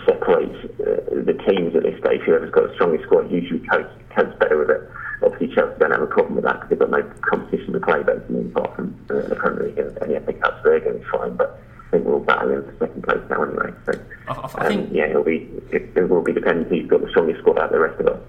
separates 0.04 0.56
uh, 0.80 1.24
the 1.24 1.36
teams 1.48 1.74
at 1.76 1.82
this 1.82 1.98
stage. 2.00 2.20
Whoever's 2.26 2.50
got 2.50 2.68
the 2.68 2.74
strongest 2.74 3.04
squad 3.04 3.30
usually 3.30 3.60
copes, 3.66 3.92
copes 4.14 4.36
better 4.38 4.58
with 4.58 4.70
it. 4.70 4.82
Obviously, 5.22 5.54
Chelsea 5.54 5.78
don't 5.78 5.90
have 5.90 6.02
a 6.02 6.06
problem 6.06 6.34
with 6.36 6.44
that 6.44 6.60
because 6.60 6.68
they've 6.70 6.78
got 6.78 6.90
no 6.90 7.02
competition 7.20 7.72
to 7.72 7.80
play 7.80 8.02
basically 8.02 8.46
apart 8.46 8.76
from 8.76 8.96
uh, 9.10 9.20
the 9.28 9.36
Premier 9.36 9.68
League 9.68 9.78
and, 9.78 9.94
the 9.96 10.20
FA 10.24 10.32
Cup, 10.32 10.62
they're 10.64 10.80
going 10.80 10.98
to 10.98 10.98
be 11.00 11.10
fine. 11.12 11.36
But 11.36 11.59
I 11.90 11.96
think 11.96 12.06
we'll 12.06 12.20
battle 12.20 12.52
in 12.52 12.62
for 12.62 12.86
second 12.86 13.02
place 13.02 13.18
now 13.28 13.42
anyway. 13.42 13.72
So, 13.84 14.00
I, 14.28 14.32
I 14.54 14.68
think, 14.68 14.90
um, 14.90 14.94
yeah, 14.94 15.06
it'll 15.06 15.24
be 15.24 15.48
it, 15.72 15.90
it, 15.96 16.08
will 16.08 16.22
be 16.22 16.32
dependent 16.32 16.68
who's 16.68 16.86
got 16.86 17.00
the 17.00 17.10
strongest 17.10 17.40
squad 17.40 17.58
out 17.58 17.64
of 17.64 17.72
the 17.72 17.80
rest 17.80 18.00
of 18.00 18.06
us. 18.06 18.20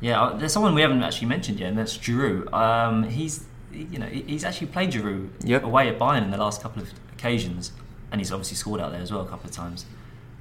Yeah, 0.00 0.20
uh, 0.20 0.36
there's 0.36 0.52
someone 0.52 0.74
we 0.74 0.80
haven't 0.80 1.00
actually 1.04 1.28
mentioned 1.28 1.60
yet, 1.60 1.68
and 1.68 1.78
that's 1.78 1.96
Giroud. 1.96 2.52
Um, 2.52 3.04
he's 3.04 3.44
you 3.70 4.00
know 4.00 4.06
he's 4.06 4.42
actually 4.42 4.66
played 4.66 4.90
Giroud 4.90 5.30
yep. 5.44 5.62
away 5.62 5.88
at 5.88 5.98
Bayern 5.98 6.24
in 6.24 6.32
the 6.32 6.38
last 6.38 6.60
couple 6.60 6.82
of 6.82 6.90
occasions, 7.12 7.70
and 8.10 8.20
he's 8.20 8.32
obviously 8.32 8.56
scored 8.56 8.80
out 8.80 8.90
there 8.90 9.00
as 9.00 9.12
well 9.12 9.20
a 9.20 9.28
couple 9.28 9.48
of 9.48 9.54
times. 9.54 9.86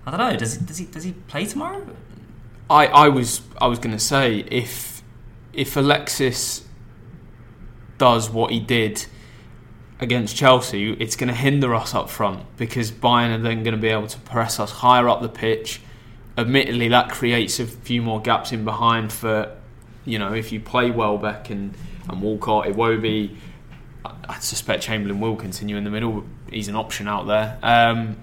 I 0.07 0.09
don't 0.09 0.19
know. 0.19 0.35
Does 0.35 0.57
does 0.57 0.79
he 0.79 0.85
does 0.85 1.03
he 1.03 1.11
play 1.11 1.45
tomorrow? 1.45 1.85
I, 2.71 2.87
I 2.87 3.07
was 3.09 3.41
I 3.59 3.67
was 3.67 3.77
going 3.77 3.95
to 3.95 4.03
say 4.03 4.39
if 4.49 5.03
if 5.53 5.77
Alexis 5.77 6.65
does 7.99 8.31
what 8.31 8.49
he 8.49 8.59
did 8.59 9.05
against 10.01 10.35
Chelsea, 10.35 10.91
it's 10.93 11.15
going 11.15 11.27
to 11.29 11.33
hinder 11.35 11.73
us 11.75 11.93
up 11.93 12.09
front 12.09 12.43
because 12.57 12.91
Bayern 12.91 13.33
are 13.35 13.37
then 13.37 13.63
going 13.63 13.75
to 13.75 13.81
be 13.81 13.89
able 13.89 14.07
to 14.07 14.19
press 14.21 14.59
us 14.59 14.71
higher 14.71 15.07
up 15.07 15.21
the 15.21 15.29
pitch. 15.29 15.79
Admittedly, 16.37 16.87
that 16.89 17.09
creates 17.11 17.59
a 17.59 17.67
few 17.67 18.01
more 18.01 18.19
gaps 18.21 18.51
in 18.51 18.65
behind 18.65 19.13
for, 19.13 19.55
you 20.05 20.17
know, 20.17 20.33
if 20.33 20.51
you 20.51 20.59
play 20.59 20.89
Welbeck 20.89 21.49
and, 21.49 21.75
and 22.09 22.21
Walcott, 22.21 22.67
it 22.67 22.75
will 22.75 22.99
be. 22.99 23.37
I 24.27 24.39
suspect 24.39 24.81
Chamberlain 24.81 25.19
will 25.19 25.35
continue 25.35 25.77
in 25.77 25.83
the 25.83 25.91
middle. 25.91 26.23
He's 26.49 26.67
an 26.67 26.75
option 26.75 27.07
out 27.07 27.27
there. 27.27 27.59
Um, 27.61 28.17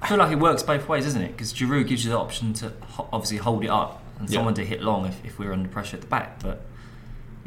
I 0.00 0.06
feel 0.06 0.18
like 0.18 0.30
it 0.30 0.38
works 0.38 0.62
both 0.62 0.88
ways, 0.88 1.04
isn't 1.06 1.20
it? 1.20 1.32
Because 1.32 1.52
Giroud 1.52 1.88
gives 1.88 2.04
you 2.04 2.10
the 2.12 2.18
option 2.18 2.52
to 2.54 2.72
obviously 3.12 3.38
hold 3.38 3.64
it 3.64 3.70
up 3.70 4.00
and 4.20 4.30
Yeah. 4.30 4.36
someone 4.36 4.54
to 4.54 4.64
hit 4.64 4.80
long 4.80 5.06
if, 5.06 5.24
if 5.24 5.38
we're 5.38 5.52
under 5.52 5.68
pressure 5.68 5.96
at 5.96 6.02
the 6.02 6.06
back. 6.06 6.40
But 6.40 6.60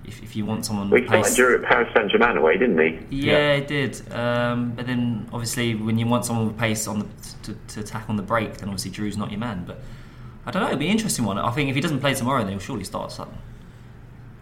if, 0.05 0.21
if 0.23 0.35
you 0.35 0.45
want 0.45 0.65
someone 0.65 0.89
We 0.89 1.01
with 1.01 1.09
played 1.09 1.23
pace, 1.23 1.37
Giroud 1.37 1.63
at 1.63 1.69
Paris 1.69 1.89
Saint 1.95 2.11
Germain 2.11 2.37
away, 2.37 2.57
didn't 2.57 2.77
he? 2.79 3.25
yeah, 3.27 3.33
Yeah. 3.33 3.53
it 3.53 3.67
did. 3.67 4.11
Um, 4.13 4.71
but 4.71 4.87
then 4.87 5.29
obviously 5.31 5.75
when 5.75 5.97
you 5.97 6.07
want 6.07 6.25
someone 6.25 6.47
with 6.47 6.57
pace 6.57 6.87
on 6.87 6.99
the 6.99 7.05
to, 7.43 7.53
to 7.73 7.79
attack 7.81 8.09
on 8.09 8.15
the 8.15 8.23
break, 8.23 8.57
then 8.57 8.69
obviously 8.69 8.91
Drew's 8.91 9.17
not 9.17 9.31
your 9.31 9.39
man. 9.39 9.63
But 9.65 9.79
I 10.45 10.51
don't 10.51 10.61
know. 10.61 10.67
It'll 10.69 10.79
be 10.79 10.85
an 10.87 10.91
interesting 10.91 11.25
one. 11.25 11.37
I 11.37 11.51
think 11.51 11.69
if 11.69 11.75
he 11.75 11.81
doesn't 11.81 11.99
play 11.99 12.13
tomorrow, 12.13 12.41
then 12.43 12.51
he'll 12.51 12.59
surely 12.59 12.83
start 12.83 13.11
Sutton. 13.11 13.37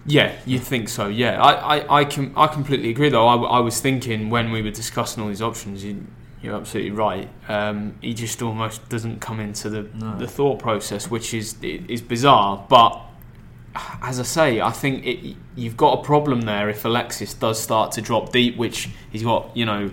Yeah, 0.05 0.33
you'd 0.45 0.63
think 0.63 0.89
so. 0.89 1.07
Yeah, 1.07 1.41
I, 1.41 1.77
I, 1.77 1.99
I, 1.99 2.05
can, 2.05 2.33
I 2.35 2.47
completely 2.47 2.89
agree. 2.89 3.09
Though 3.09 3.27
I, 3.27 3.35
I 3.35 3.59
was 3.59 3.79
thinking 3.81 4.29
when 4.29 4.51
we 4.51 4.61
were 4.61 4.71
discussing 4.71 5.21
all 5.21 5.29
these 5.29 5.41
options, 5.41 5.83
you, 5.83 6.07
you're 6.41 6.55
absolutely 6.55 6.91
right. 6.91 7.29
Um, 7.49 7.95
he 8.01 8.13
just 8.13 8.41
almost 8.41 8.87
doesn't 8.89 9.19
come 9.19 9.39
into 9.39 9.69
the 9.69 9.89
no. 9.93 10.17
the 10.17 10.25
thought 10.27 10.57
process, 10.59 11.11
which 11.11 11.33
is 11.33 11.55
is 11.61 12.01
bizarre. 12.01 12.65
But 12.69 12.99
as 13.75 14.19
I 14.19 14.23
say, 14.23 14.61
I 14.61 14.71
think 14.71 15.05
it, 15.05 15.35
you've 15.55 15.77
got 15.77 15.99
a 15.99 16.03
problem 16.03 16.41
there 16.41 16.69
if 16.69 16.85
Alexis 16.85 17.33
does 17.33 17.61
start 17.61 17.91
to 17.93 18.01
drop 18.01 18.31
deep, 18.31 18.57
which 18.57 18.89
he's 19.11 19.23
got, 19.23 19.55
you 19.55 19.65
know, 19.65 19.91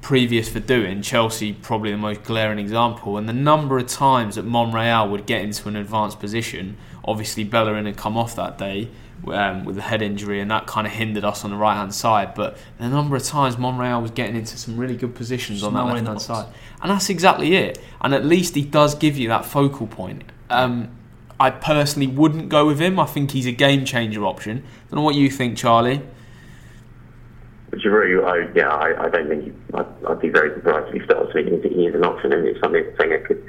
previous 0.00 0.48
for 0.48 0.60
doing. 0.60 1.02
Chelsea 1.02 1.52
probably 1.52 1.90
the 1.90 1.96
most 1.96 2.22
glaring 2.24 2.58
example, 2.58 3.16
and 3.16 3.28
the 3.28 3.32
number 3.32 3.78
of 3.78 3.86
times 3.86 4.34
that 4.36 4.44
Monreal 4.44 5.08
would 5.10 5.26
get 5.26 5.42
into 5.42 5.68
an 5.68 5.76
advanced 5.76 6.18
position. 6.18 6.76
Obviously, 7.04 7.44
Bellerin 7.44 7.86
had 7.86 7.96
come 7.96 8.16
off 8.16 8.34
that 8.36 8.58
day 8.58 8.88
um, 9.26 9.64
with 9.64 9.78
a 9.78 9.82
head 9.82 10.02
injury, 10.02 10.40
and 10.40 10.50
that 10.50 10.66
kind 10.66 10.86
of 10.86 10.92
hindered 10.92 11.24
us 11.24 11.44
on 11.44 11.50
the 11.50 11.56
right 11.56 11.76
hand 11.76 11.94
side. 11.94 12.34
But 12.34 12.58
the 12.78 12.88
number 12.88 13.16
of 13.16 13.22
times 13.22 13.58
Monreal 13.58 14.02
was 14.02 14.10
getting 14.10 14.36
into 14.36 14.56
some 14.56 14.76
really 14.76 14.96
good 14.96 15.14
positions 15.14 15.62
on 15.62 15.74
that 15.74 15.84
left 15.84 16.06
hand 16.06 16.20
side, 16.20 16.52
and 16.82 16.90
that's 16.90 17.10
exactly 17.10 17.54
it. 17.54 17.78
And 18.00 18.14
at 18.14 18.24
least 18.24 18.54
he 18.54 18.62
does 18.62 18.94
give 18.94 19.16
you 19.16 19.28
that 19.28 19.44
focal 19.44 19.86
point. 19.86 20.24
Um, 20.50 20.90
I 21.40 21.50
personally 21.50 22.08
wouldn't 22.08 22.48
go 22.48 22.66
with 22.66 22.80
him. 22.80 22.98
I 22.98 23.06
think 23.06 23.30
he's 23.30 23.46
a 23.46 23.52
game 23.52 23.84
changer 23.84 24.24
option. 24.24 24.58
I 24.58 24.90
don't 24.90 24.96
know 24.96 25.02
what 25.02 25.14
you 25.14 25.30
think, 25.30 25.56
Charlie. 25.56 26.02
Giroud, 27.72 28.24
I, 28.24 28.52
yeah, 28.56 28.68
I, 28.68 29.04
I 29.04 29.08
don't 29.10 29.28
think 29.28 29.44
he, 29.44 29.52
I'd, 29.74 29.86
I'd, 30.08 30.20
be 30.20 30.30
very 30.30 30.54
surprised 30.54 30.88
if 30.88 31.00
he 31.00 31.04
starts. 31.04 31.30
I 31.30 31.44
think 31.44 31.62
he 31.62 31.86
is 31.86 31.94
an 31.94 32.04
option, 32.04 32.32
and 32.32 32.46
it's 32.46 32.58
something 32.60 32.82
that 32.82 33.24
could 33.26 33.44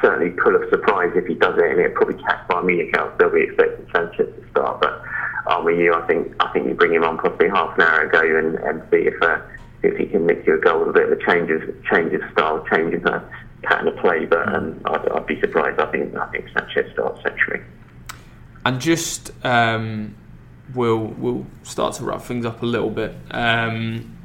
certainly 0.00 0.30
pull 0.30 0.54
a 0.56 0.68
surprise 0.70 1.10
if 1.16 1.26
he 1.26 1.34
does 1.34 1.58
it, 1.58 1.70
and 1.70 1.80
it 1.80 1.94
probably 1.94 2.22
catch 2.22 2.46
Bayern 2.48 2.66
Munich 2.66 2.96
out. 2.96 3.18
They'll 3.18 3.30
be 3.30 3.42
expecting 3.42 3.86
Sanchez 3.92 4.32
to 4.34 4.50
start, 4.50 4.80
but 4.80 5.02
um, 5.50 5.68
you, 5.68 5.92
I 5.92 6.06
think 6.06 6.34
I 6.40 6.52
think 6.52 6.66
you 6.66 6.74
bring 6.74 6.94
him 6.94 7.04
on 7.04 7.18
possibly 7.18 7.48
half 7.48 7.76
an 7.76 7.82
hour 7.82 8.02
ago 8.02 8.20
and, 8.20 8.54
and 8.56 8.82
see 8.90 9.08
if 9.08 9.20
uh, 9.22 9.40
if 9.82 9.96
he 9.98 10.06
can 10.06 10.24
mix 10.24 10.46
you 10.46 10.56
a 10.56 10.60
goal 10.60 10.80
with 10.80 10.90
a 10.90 10.92
bit 10.92 11.10
of 11.10 11.18
a 11.18 11.24
change 11.26 11.50
of 11.50 11.62
change 11.84 12.12
of 12.14 12.22
style, 12.30 12.64
change 12.70 12.94
of 12.94 13.06
uh, 13.06 13.20
pattern 13.62 13.88
of 13.88 13.96
play. 13.98 14.26
But 14.26 14.54
um, 14.54 14.80
I'd, 14.84 15.08
I'd, 15.08 15.26
be 15.26 15.40
surprised. 15.40 15.80
I 15.80 15.90
think 15.90 16.14
I 16.16 16.26
think 16.26 16.48
Sanchez 16.56 16.92
starts 16.92 17.22
century. 17.22 17.62
And 18.64 18.80
just 18.80 19.32
um, 19.44 20.14
we'll 20.74 20.98
we'll 20.98 21.46
start 21.62 21.94
to 21.94 22.04
wrap 22.04 22.22
things 22.22 22.46
up 22.46 22.62
a 22.62 22.66
little 22.66 22.90
bit 22.90 23.14
um, 23.30 24.16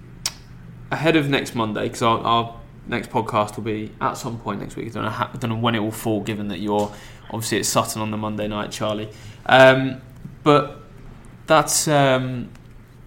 ahead 0.92 1.16
of 1.16 1.30
next 1.30 1.56
Monday 1.56 1.84
because 1.84 2.02
our, 2.02 2.20
our 2.20 2.60
next 2.88 3.10
podcast 3.10 3.58
will 3.58 3.64
be 3.64 3.92
at 4.02 4.14
some 4.14 4.40
point 4.40 4.62
next 4.62 4.76
week. 4.76 4.88
I 4.88 4.90
don't 4.92 5.04
know, 5.04 5.10
how, 5.10 5.30
I 5.34 5.38
don't 5.38 5.50
know 5.50 5.58
when 5.58 5.76
it 5.76 5.80
will 5.80 5.92
fall, 5.92 6.22
given 6.22 6.48
that 6.50 6.60
you're 6.60 6.92
obviously 7.32 7.60
at 7.60 7.66
Sutton 7.66 8.02
on 8.02 8.12
the 8.12 8.18
Monday 8.18 8.48
night, 8.48 8.72
Charlie. 8.72 9.10
Um, 9.46 10.02
but 10.44 10.82
that's 11.46 11.88
um, 11.88 12.50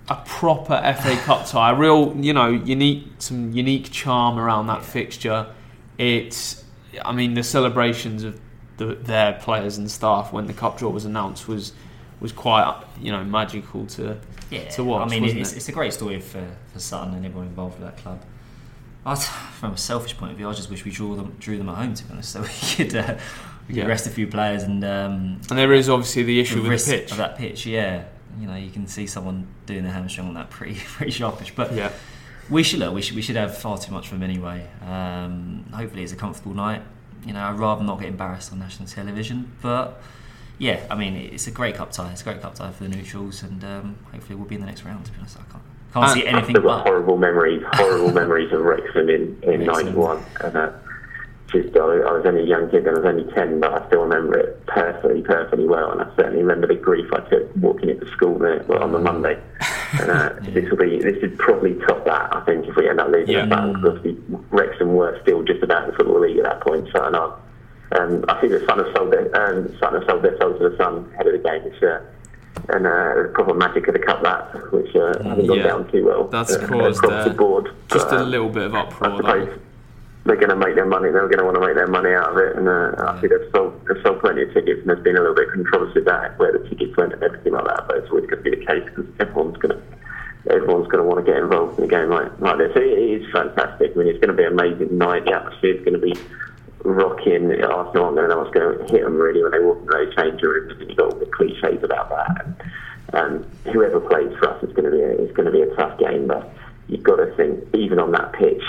a 0.08 0.16
proper 0.16 0.80
FA 1.00 1.16
Cup 1.24 1.46
tie, 1.46 1.70
a 1.70 1.74
real, 1.74 2.14
you 2.16 2.32
know, 2.32 2.48
unique, 2.50 3.06
some 3.18 3.52
unique 3.52 3.90
charm 3.90 4.38
around 4.38 4.66
that 4.66 4.84
fixture. 4.84 5.46
It's, 6.00 6.64
I 7.04 7.12
mean, 7.12 7.34
the 7.34 7.42
celebrations 7.42 8.24
of 8.24 8.40
the, 8.78 8.94
their 8.94 9.34
players 9.34 9.76
and 9.76 9.90
staff 9.90 10.32
when 10.32 10.46
the 10.46 10.54
cup 10.54 10.78
draw 10.78 10.88
was 10.88 11.04
announced 11.04 11.46
was 11.46 11.74
was 12.20 12.32
quite, 12.32 12.82
you 13.00 13.12
know, 13.12 13.22
magical 13.22 13.86
to 13.86 14.18
yeah. 14.50 14.68
to 14.70 14.84
watch. 14.84 15.06
I 15.06 15.10
mean, 15.10 15.24
it's, 15.24 15.52
it? 15.52 15.56
it's, 15.56 15.68
a 15.68 15.72
great 15.72 15.92
story 15.92 16.20
for, 16.20 16.46
for 16.72 16.78
Sutton 16.78 17.14
and 17.14 17.26
everyone 17.26 17.48
involved 17.48 17.78
with 17.78 17.86
that 17.86 18.02
club. 18.02 18.22
I, 19.04 19.14
from 19.14 19.72
a 19.72 19.76
selfish 19.76 20.16
point 20.16 20.32
of 20.32 20.38
view, 20.38 20.48
I 20.48 20.54
just 20.54 20.70
wish 20.70 20.84
we 20.84 20.90
drew 20.90 21.16
them 21.16 21.36
drew 21.38 21.58
them 21.58 21.68
at 21.68 21.76
home 21.76 21.94
to 21.94 22.04
be 22.04 22.12
honest, 22.12 22.32
so 22.32 22.40
we 22.40 22.48
could, 22.48 22.96
uh, 22.96 23.18
we 23.68 23.74
could 23.74 23.82
yeah. 23.82 23.86
rest 23.86 24.06
a 24.06 24.10
few 24.10 24.26
players 24.26 24.62
and. 24.62 24.82
Um, 24.82 25.40
and 25.50 25.58
there 25.58 25.72
is 25.74 25.90
obviously 25.90 26.22
the 26.22 26.40
issue 26.40 26.62
with 26.62 26.84
the 26.84 26.92
pitch 26.92 27.10
of 27.10 27.18
that 27.18 27.36
pitch. 27.36 27.66
Yeah, 27.66 28.04
you 28.38 28.46
know, 28.46 28.56
you 28.56 28.70
can 28.70 28.86
see 28.86 29.06
someone 29.06 29.46
doing 29.66 29.84
the 29.84 29.90
hamstring 29.90 30.28
on 30.28 30.34
that 30.34 30.48
pretty 30.48 30.74
pretty 30.86 31.12
sharpish. 31.12 31.54
But 31.54 31.74
yeah, 31.74 31.92
we 32.50 32.62
should 32.62 32.80
look. 32.80 32.92
We 32.94 33.02
should 33.02 33.16
we 33.16 33.22
should 33.22 33.36
have 33.36 33.56
far 33.56 33.78
too 33.78 33.92
much 33.92 34.10
them 34.10 34.22
anyway. 34.22 34.66
Um, 34.86 35.64
hopefully, 35.72 36.02
it's 36.02 36.12
a 36.12 36.16
comfortable 36.16 36.54
night. 36.54 36.82
You 37.24 37.32
know, 37.32 37.40
I'd 37.40 37.58
rather 37.58 37.84
not 37.84 38.00
get 38.00 38.08
embarrassed 38.08 38.52
on 38.52 38.58
national 38.58 38.88
television, 38.88 39.52
but 39.62 40.02
yeah, 40.58 40.80
I 40.90 40.94
mean, 40.94 41.16
it's 41.16 41.46
a 41.46 41.50
great 41.50 41.76
cup 41.76 41.92
tie. 41.92 42.10
It's 42.10 42.22
a 42.22 42.24
great 42.24 42.40
cup 42.40 42.54
tie 42.54 42.70
for 42.70 42.84
the 42.84 42.88
neutrals, 42.88 43.42
and 43.42 43.62
um, 43.64 43.96
hopefully 44.12 44.36
we'll 44.36 44.48
be 44.48 44.56
in 44.56 44.60
the 44.60 44.66
next 44.66 44.84
round. 44.84 45.04
To 45.06 45.12
be 45.12 45.18
honest, 45.18 45.36
I 45.36 45.52
can't, 45.52 45.64
can't 45.92 46.04
uh, 46.06 46.14
see 46.14 46.26
anything. 46.26 46.56
I've 46.56 46.82
horrible 46.82 47.16
memories, 47.16 47.62
horrible 47.72 48.12
memories 48.12 48.52
of 48.52 48.60
Wrexham 48.62 49.08
in 49.08 49.38
in 49.42 49.64
'91, 49.66 50.24
and 50.40 50.56
uh, 50.56 50.72
just 51.50 51.76
I, 51.76 51.80
I 51.80 52.12
was 52.12 52.24
only 52.24 52.42
a 52.42 52.46
young 52.46 52.70
kid, 52.70 52.86
and 52.86 52.96
I 52.96 53.00
was 53.00 53.04
only 53.04 53.32
ten, 53.32 53.60
but 53.60 53.72
I 53.72 53.86
still 53.88 54.02
remember 54.02 54.38
it 54.38 54.66
perfectly, 54.66 55.22
perfectly 55.22 55.66
well, 55.66 55.90
and 55.92 56.00
I 56.00 56.16
certainly 56.16 56.42
remember 56.42 56.66
the 56.66 56.74
grief 56.74 57.10
I 57.12 57.20
took 57.28 57.54
walking 57.56 57.90
into 57.90 58.06
school 58.12 58.38
there 58.38 58.64
well, 58.68 58.82
on 58.82 58.92
the 58.92 58.98
Monday. 58.98 59.40
And 60.00 60.10
uh, 60.10 60.34
yeah. 60.42 60.50
this 60.54 60.70
will 60.70 60.78
be 60.78 60.98
this 60.98 61.20
would 61.22 61.38
probably 61.38 61.74
top 61.86 62.04
that, 62.04 62.34
I 62.34 62.44
think, 62.44 62.66
if 62.66 62.76
we 62.76 62.88
end 62.88 63.00
up 63.00 63.08
losing 63.08 63.34
yeah. 63.34 63.42
the 63.42 63.48
battle, 63.48 63.74
because 63.74 64.16
Wrexham 64.50 64.94
were 64.94 65.18
still 65.22 65.42
just 65.42 65.62
about 65.62 65.90
the 65.90 65.96
football 65.96 66.20
league 66.20 66.38
at 66.38 66.44
that 66.44 66.60
point, 66.60 66.88
so 66.92 67.04
and 67.04 67.16
I 67.16 67.36
um, 67.98 68.24
I 68.28 68.40
think 68.40 68.52
the 68.52 68.64
Sun 68.66 68.78
have 68.78 68.94
sold 68.94 69.12
their 69.12 69.26
um, 69.34 69.76
Sun 69.78 69.94
have 69.94 70.04
sold 70.06 70.22
their 70.22 70.38
soul 70.38 70.56
to 70.58 70.70
the 70.70 70.76
Sun 70.76 71.10
ahead 71.14 71.26
of 71.26 71.32
the 71.32 71.48
game 71.48 71.64
this 71.64 71.80
year. 71.80 72.14
And 72.68 72.86
uh, 72.86 73.32
proper 73.32 73.54
magic 73.54 73.88
of 73.88 73.94
the 73.94 74.00
cup 74.00 74.22
that, 74.22 74.72
which 74.72 74.94
uh, 74.94 75.22
hasn't 75.22 75.48
gone 75.48 75.58
down 75.58 75.90
too 75.90 76.04
well. 76.04 76.28
That's 76.28 76.52
uh, 76.52 76.66
caused 76.66 76.98
across 76.98 77.24
the 77.24 77.30
uh, 77.30 77.34
board. 77.34 77.74
Just 77.88 78.10
but, 78.10 78.20
a 78.20 78.24
little 78.24 78.48
bit 78.48 78.64
of 78.64 78.74
uproar. 78.74 79.58
They're 80.24 80.36
going 80.36 80.50
to 80.50 80.56
make 80.56 80.74
their 80.74 80.86
money. 80.86 81.10
They're 81.10 81.28
going 81.28 81.38
to 81.38 81.44
want 81.44 81.56
to 81.56 81.64
make 81.64 81.76
their 81.76 81.88
money 81.88 82.12
out 82.12 82.32
of 82.32 82.36
it, 82.36 82.56
and 82.56 82.68
uh, 82.68 82.92
I 82.98 83.20
think 83.20 83.32
they've 83.32 83.50
sold, 83.52 83.80
they've 83.88 84.02
sold 84.04 84.20
plenty 84.20 84.42
of 84.42 84.52
tickets. 84.52 84.80
And 84.80 84.88
there's 84.88 85.02
been 85.02 85.16
a 85.16 85.20
little 85.20 85.34
bit 85.34 85.48
of 85.48 85.54
controversy 85.54 86.00
about 86.00 86.38
where 86.38 86.52
the 86.52 86.68
tickets 86.68 86.96
went 86.96 87.12
and 87.12 87.22
everything 87.22 87.52
like 87.52 87.64
that. 87.64 87.88
But 87.88 88.04
it's 88.04 88.10
always 88.10 88.28
going 88.28 88.44
to 88.44 88.50
be 88.50 88.56
the 88.56 88.66
case 88.66 88.84
because 88.84 89.06
everyone's 89.18 89.56
going 89.56 89.76
to 89.76 89.82
everyone's 90.48 90.88
going 90.88 91.02
to 91.02 91.08
want 91.08 91.24
to 91.24 91.26
get 91.26 91.40
involved 91.40 91.78
in 91.78 91.84
a 91.84 91.88
game 91.88 92.08
like, 92.08 92.32
like 92.40 92.58
this. 92.58 92.72
It 92.76 92.80
is 92.80 93.32
fantastic. 93.32 93.92
I 93.92 93.98
mean, 93.98 94.08
it's 94.08 94.20
going 94.24 94.32
to 94.32 94.36
be 94.36 94.44
an 94.44 94.52
amazing 94.52 94.96
night. 94.96 95.24
The 95.24 95.36
atmosphere 95.36 95.76
is 95.76 95.84
going 95.84 96.00
to 96.00 96.04
be 96.04 96.14
rocking. 96.84 97.52
Arsenal 97.60 98.04
aren't 98.08 98.16
going 98.16 98.28
to 98.28 98.28
know 98.28 98.38
what's 98.40 98.54
going 98.54 98.78
to 98.78 98.92
hit 98.92 99.04
them 99.04 99.16
really 99.16 99.42
when 99.42 99.52
they 99.52 99.60
walk 99.60 99.80
into 99.80 99.92
those 99.92 100.14
change 100.16 100.40
rooms, 100.42 100.72
and 100.72 100.88
you've 100.88 100.96
got 100.96 101.12
all 101.12 101.18
the 101.18 101.26
cliches 101.26 101.84
about 101.84 102.08
that. 102.08 102.46
And, 102.46 102.56
um, 103.12 103.50
whoever 103.72 104.00
plays 104.00 104.32
for 104.38 104.48
us 104.50 104.62
is 104.62 104.72
going 104.72 104.84
to 104.84 104.90
be 104.90 105.02
a, 105.02 105.12
is 105.18 105.32
going 105.34 105.46
to 105.46 105.52
be 105.52 105.62
a 105.62 105.74
tough 105.74 105.98
game, 105.98 106.26
but 106.26 106.48
you've 106.88 107.02
got 107.02 107.16
to 107.16 107.34
think 107.36 107.64
even 107.74 107.98
on 107.98 108.12
that 108.12 108.32
pitch, 108.32 108.62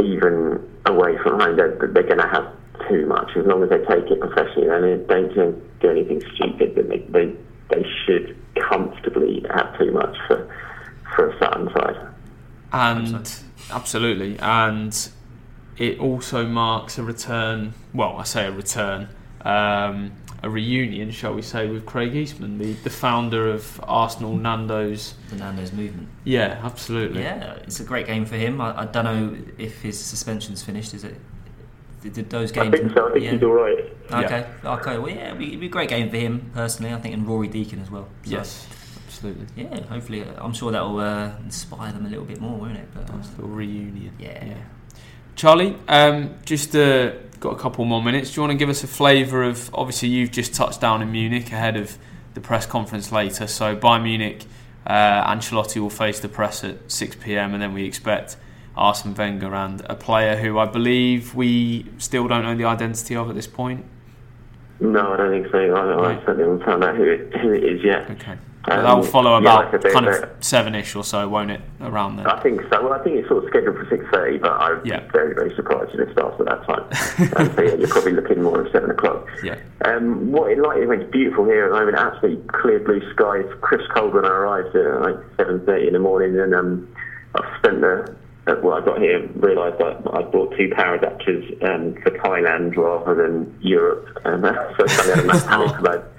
even 0.00 0.68
away 0.86 1.16
from 1.22 1.40
home, 1.40 1.56
they're, 1.56 1.76
they're 1.92 2.02
going 2.02 2.18
to 2.18 2.28
have 2.28 2.46
too 2.88 3.06
much. 3.06 3.30
As 3.36 3.46
long 3.46 3.62
as 3.62 3.70
they 3.70 3.78
take 3.78 4.10
it 4.10 4.20
professionally 4.20 4.68
and 4.68 5.08
they 5.08 5.34
don't 5.34 5.80
do 5.80 5.90
anything 5.90 6.22
stupid, 6.34 6.74
then 6.76 6.88
they, 6.88 6.98
they 7.08 7.36
they 7.70 7.86
should 8.06 8.36
comfortably 8.70 9.44
have 9.54 9.78
too 9.78 9.92
much 9.92 10.16
for 10.26 10.48
for 11.14 11.30
a 11.30 11.38
Sutton 11.38 11.68
side. 11.72 11.96
And 12.72 13.30
absolutely, 13.70 14.38
and 14.38 15.10
it 15.76 15.98
also 15.98 16.46
marks 16.46 16.98
a 16.98 17.02
return. 17.02 17.74
Well, 17.94 18.16
I 18.16 18.24
say 18.24 18.46
a 18.46 18.52
return, 18.52 19.08
um, 19.42 20.12
a 20.42 20.50
reunion, 20.50 21.10
shall 21.10 21.34
we 21.34 21.42
say, 21.42 21.66
with 21.66 21.84
Craig 21.86 22.14
Eastmond, 22.14 22.60
the, 22.60 22.72
the 22.74 22.90
founder 22.90 23.50
of 23.50 23.80
Arsenal 23.82 24.36
Nando's. 24.36 25.14
The 25.30 25.36
Nando's 25.36 25.72
movement. 25.72 26.08
Yeah, 26.24 26.60
absolutely. 26.62 27.22
Yeah, 27.22 27.54
it's 27.64 27.80
a 27.80 27.84
great 27.84 28.06
game 28.06 28.24
for 28.24 28.36
him. 28.36 28.60
I, 28.60 28.82
I 28.82 28.84
don't 28.86 29.04
know 29.04 29.36
if 29.58 29.82
his 29.82 29.98
suspension's 29.98 30.62
finished. 30.62 30.94
Is 30.94 31.04
it? 31.04 31.16
Did, 32.02 32.30
those 32.30 32.52
games? 32.52 32.72
I 32.74 32.78
think 32.78 32.92
so. 32.94 33.08
I 33.08 33.12
think 33.12 33.24
yeah. 33.24 33.32
he's 33.32 33.42
all 33.42 33.52
right. 33.52 33.78
Okay. 34.12 34.46
Yeah. 34.62 34.74
Okay. 34.74 34.98
Well, 34.98 35.10
yeah, 35.10 35.26
it'd 35.28 35.38
be, 35.38 35.48
it'd 35.48 35.60
be, 35.60 35.66
a 35.66 35.70
great 35.70 35.88
game 35.88 36.08
for 36.10 36.16
him 36.16 36.50
personally. 36.54 36.92
I 36.92 37.00
think, 37.00 37.14
and 37.14 37.26
Roarie 37.26 37.50
Deacon 37.50 37.80
as 37.80 37.90
well. 37.90 38.08
So. 38.24 38.30
Yes 38.30 38.66
absolutely. 39.18 39.64
Yeah, 39.64 39.82
hopefully, 39.86 40.24
I'm 40.38 40.52
sure 40.52 40.70
that 40.72 40.82
will 40.82 41.00
uh, 41.00 41.32
inspire 41.38 41.92
them 41.92 42.06
a 42.06 42.08
little 42.08 42.24
bit 42.24 42.40
more, 42.40 42.58
won't 42.58 42.76
it? 42.76 42.88
But, 42.94 43.12
nice 43.12 43.28
little 43.30 43.48
reunion. 43.48 44.14
Yeah. 44.18 44.44
yeah. 44.44 44.54
Charlie, 45.34 45.76
um, 45.88 46.34
just 46.44 46.74
uh, 46.74 47.12
got 47.40 47.50
a 47.50 47.58
couple 47.58 47.84
more 47.84 48.02
minutes. 48.02 48.30
Do 48.32 48.36
you 48.36 48.42
want 48.42 48.52
to 48.52 48.58
give 48.58 48.68
us 48.68 48.82
a 48.84 48.86
flavour 48.86 49.42
of? 49.42 49.74
Obviously, 49.74 50.08
you've 50.08 50.30
just 50.30 50.54
touched 50.54 50.80
down 50.80 51.02
in 51.02 51.12
Munich 51.12 51.52
ahead 51.52 51.76
of 51.76 51.98
the 52.34 52.40
press 52.40 52.66
conference 52.66 53.12
later. 53.12 53.46
So 53.46 53.76
Bayern 53.76 54.02
Munich, 54.02 54.44
uh, 54.86 55.32
Ancelotti 55.32 55.80
will 55.80 55.90
face 55.90 56.20
the 56.20 56.28
press 56.28 56.64
at 56.64 56.90
6 56.90 57.16
p.m. 57.16 57.54
and 57.54 57.62
then 57.62 57.72
we 57.72 57.84
expect 57.84 58.36
Arsene 58.76 59.14
Wenger 59.14 59.54
and 59.54 59.82
a 59.86 59.94
player 59.94 60.36
who 60.36 60.58
I 60.58 60.66
believe 60.66 61.34
we 61.34 61.86
still 61.98 62.28
don't 62.28 62.44
know 62.44 62.56
the 62.56 62.64
identity 62.64 63.16
of 63.16 63.28
at 63.28 63.34
this 63.34 63.46
point. 63.46 63.84
No, 64.80 65.12
I 65.12 65.16
don't 65.16 65.32
think 65.32 65.50
so. 65.50 65.58
I, 65.58 66.12
I 66.12 66.20
certainly 66.24 66.44
haven't 66.44 66.64
found 66.64 66.84
out 66.84 66.96
who 66.96 67.02
it, 67.02 67.36
who 67.36 67.52
it 67.52 67.64
is 67.64 67.82
yet. 67.82 68.08
Okay. 68.10 68.38
Um, 68.70 68.82
that'll 68.82 69.02
follow 69.02 69.36
about 69.36 69.72
yeah, 69.72 69.92
kind 69.92 70.06
of 70.06 70.28
seven-ish 70.40 70.94
or 70.94 71.04
so, 71.04 71.28
won't 71.28 71.50
it? 71.50 71.60
Around 71.80 72.16
then. 72.16 72.26
I 72.26 72.40
think 72.42 72.60
so. 72.70 72.82
Well, 72.82 72.92
I 72.92 73.02
think 73.02 73.16
it's 73.16 73.28
sort 73.28 73.44
of 73.44 73.50
scheduled 73.50 73.76
for 73.76 73.86
six 73.88 74.04
thirty, 74.12 74.38
but 74.38 74.52
I'm 74.52 74.84
yeah. 74.84 75.10
very, 75.12 75.34
very 75.34 75.54
surprised 75.54 75.94
if 75.94 76.00
it 76.00 76.12
starts 76.12 76.38
at 76.40 76.46
that 76.46 76.66
time. 76.66 76.84
um, 77.36 77.54
so 77.54 77.62
yeah, 77.62 77.74
you're 77.74 77.88
probably 77.88 78.12
looking 78.12 78.42
more 78.42 78.64
at 78.64 78.72
seven 78.72 78.90
o'clock. 78.90 79.26
Yeah. 79.42 79.58
Um, 79.84 80.32
what 80.32 80.50
it 80.50 80.58
like? 80.58 80.78
It's 80.78 81.10
beautiful 81.10 81.44
here 81.44 81.66
at 81.66 81.72
the 81.72 81.78
moment. 81.78 81.96
Absolutely 81.96 82.46
clear 82.48 82.80
blue 82.80 83.00
skies. 83.12 83.46
Chris 83.60 83.82
cold 83.94 84.14
when 84.14 84.24
I 84.24 84.28
arrived 84.28 84.76
at 84.76 85.02
like 85.02 85.16
seven 85.36 85.64
thirty 85.64 85.86
in 85.86 85.92
the 85.94 85.98
morning, 85.98 86.38
and 86.38 86.54
um, 86.54 86.94
I've 87.34 87.58
spent 87.58 87.80
the 87.80 88.14
uh, 88.48 88.54
well, 88.62 88.80
I 88.80 88.84
got 88.84 88.98
here 88.98 89.26
realised 89.36 89.78
that 89.78 90.02
I 90.12 90.22
bought 90.22 90.56
two 90.56 90.70
power 90.74 90.98
adapters 90.98 91.44
um, 91.62 91.94
for 92.02 92.10
Thailand 92.10 92.76
rather 92.76 93.14
than 93.14 93.56
Europe, 93.60 94.08
and 94.24 94.44
uh, 94.46 94.76
so 94.76 94.84
I 94.88 95.06
had 95.06 95.18
a 95.18 95.24
massive 95.24 95.48
panic 95.48 95.78
about 95.78 96.04
two 96.04 96.17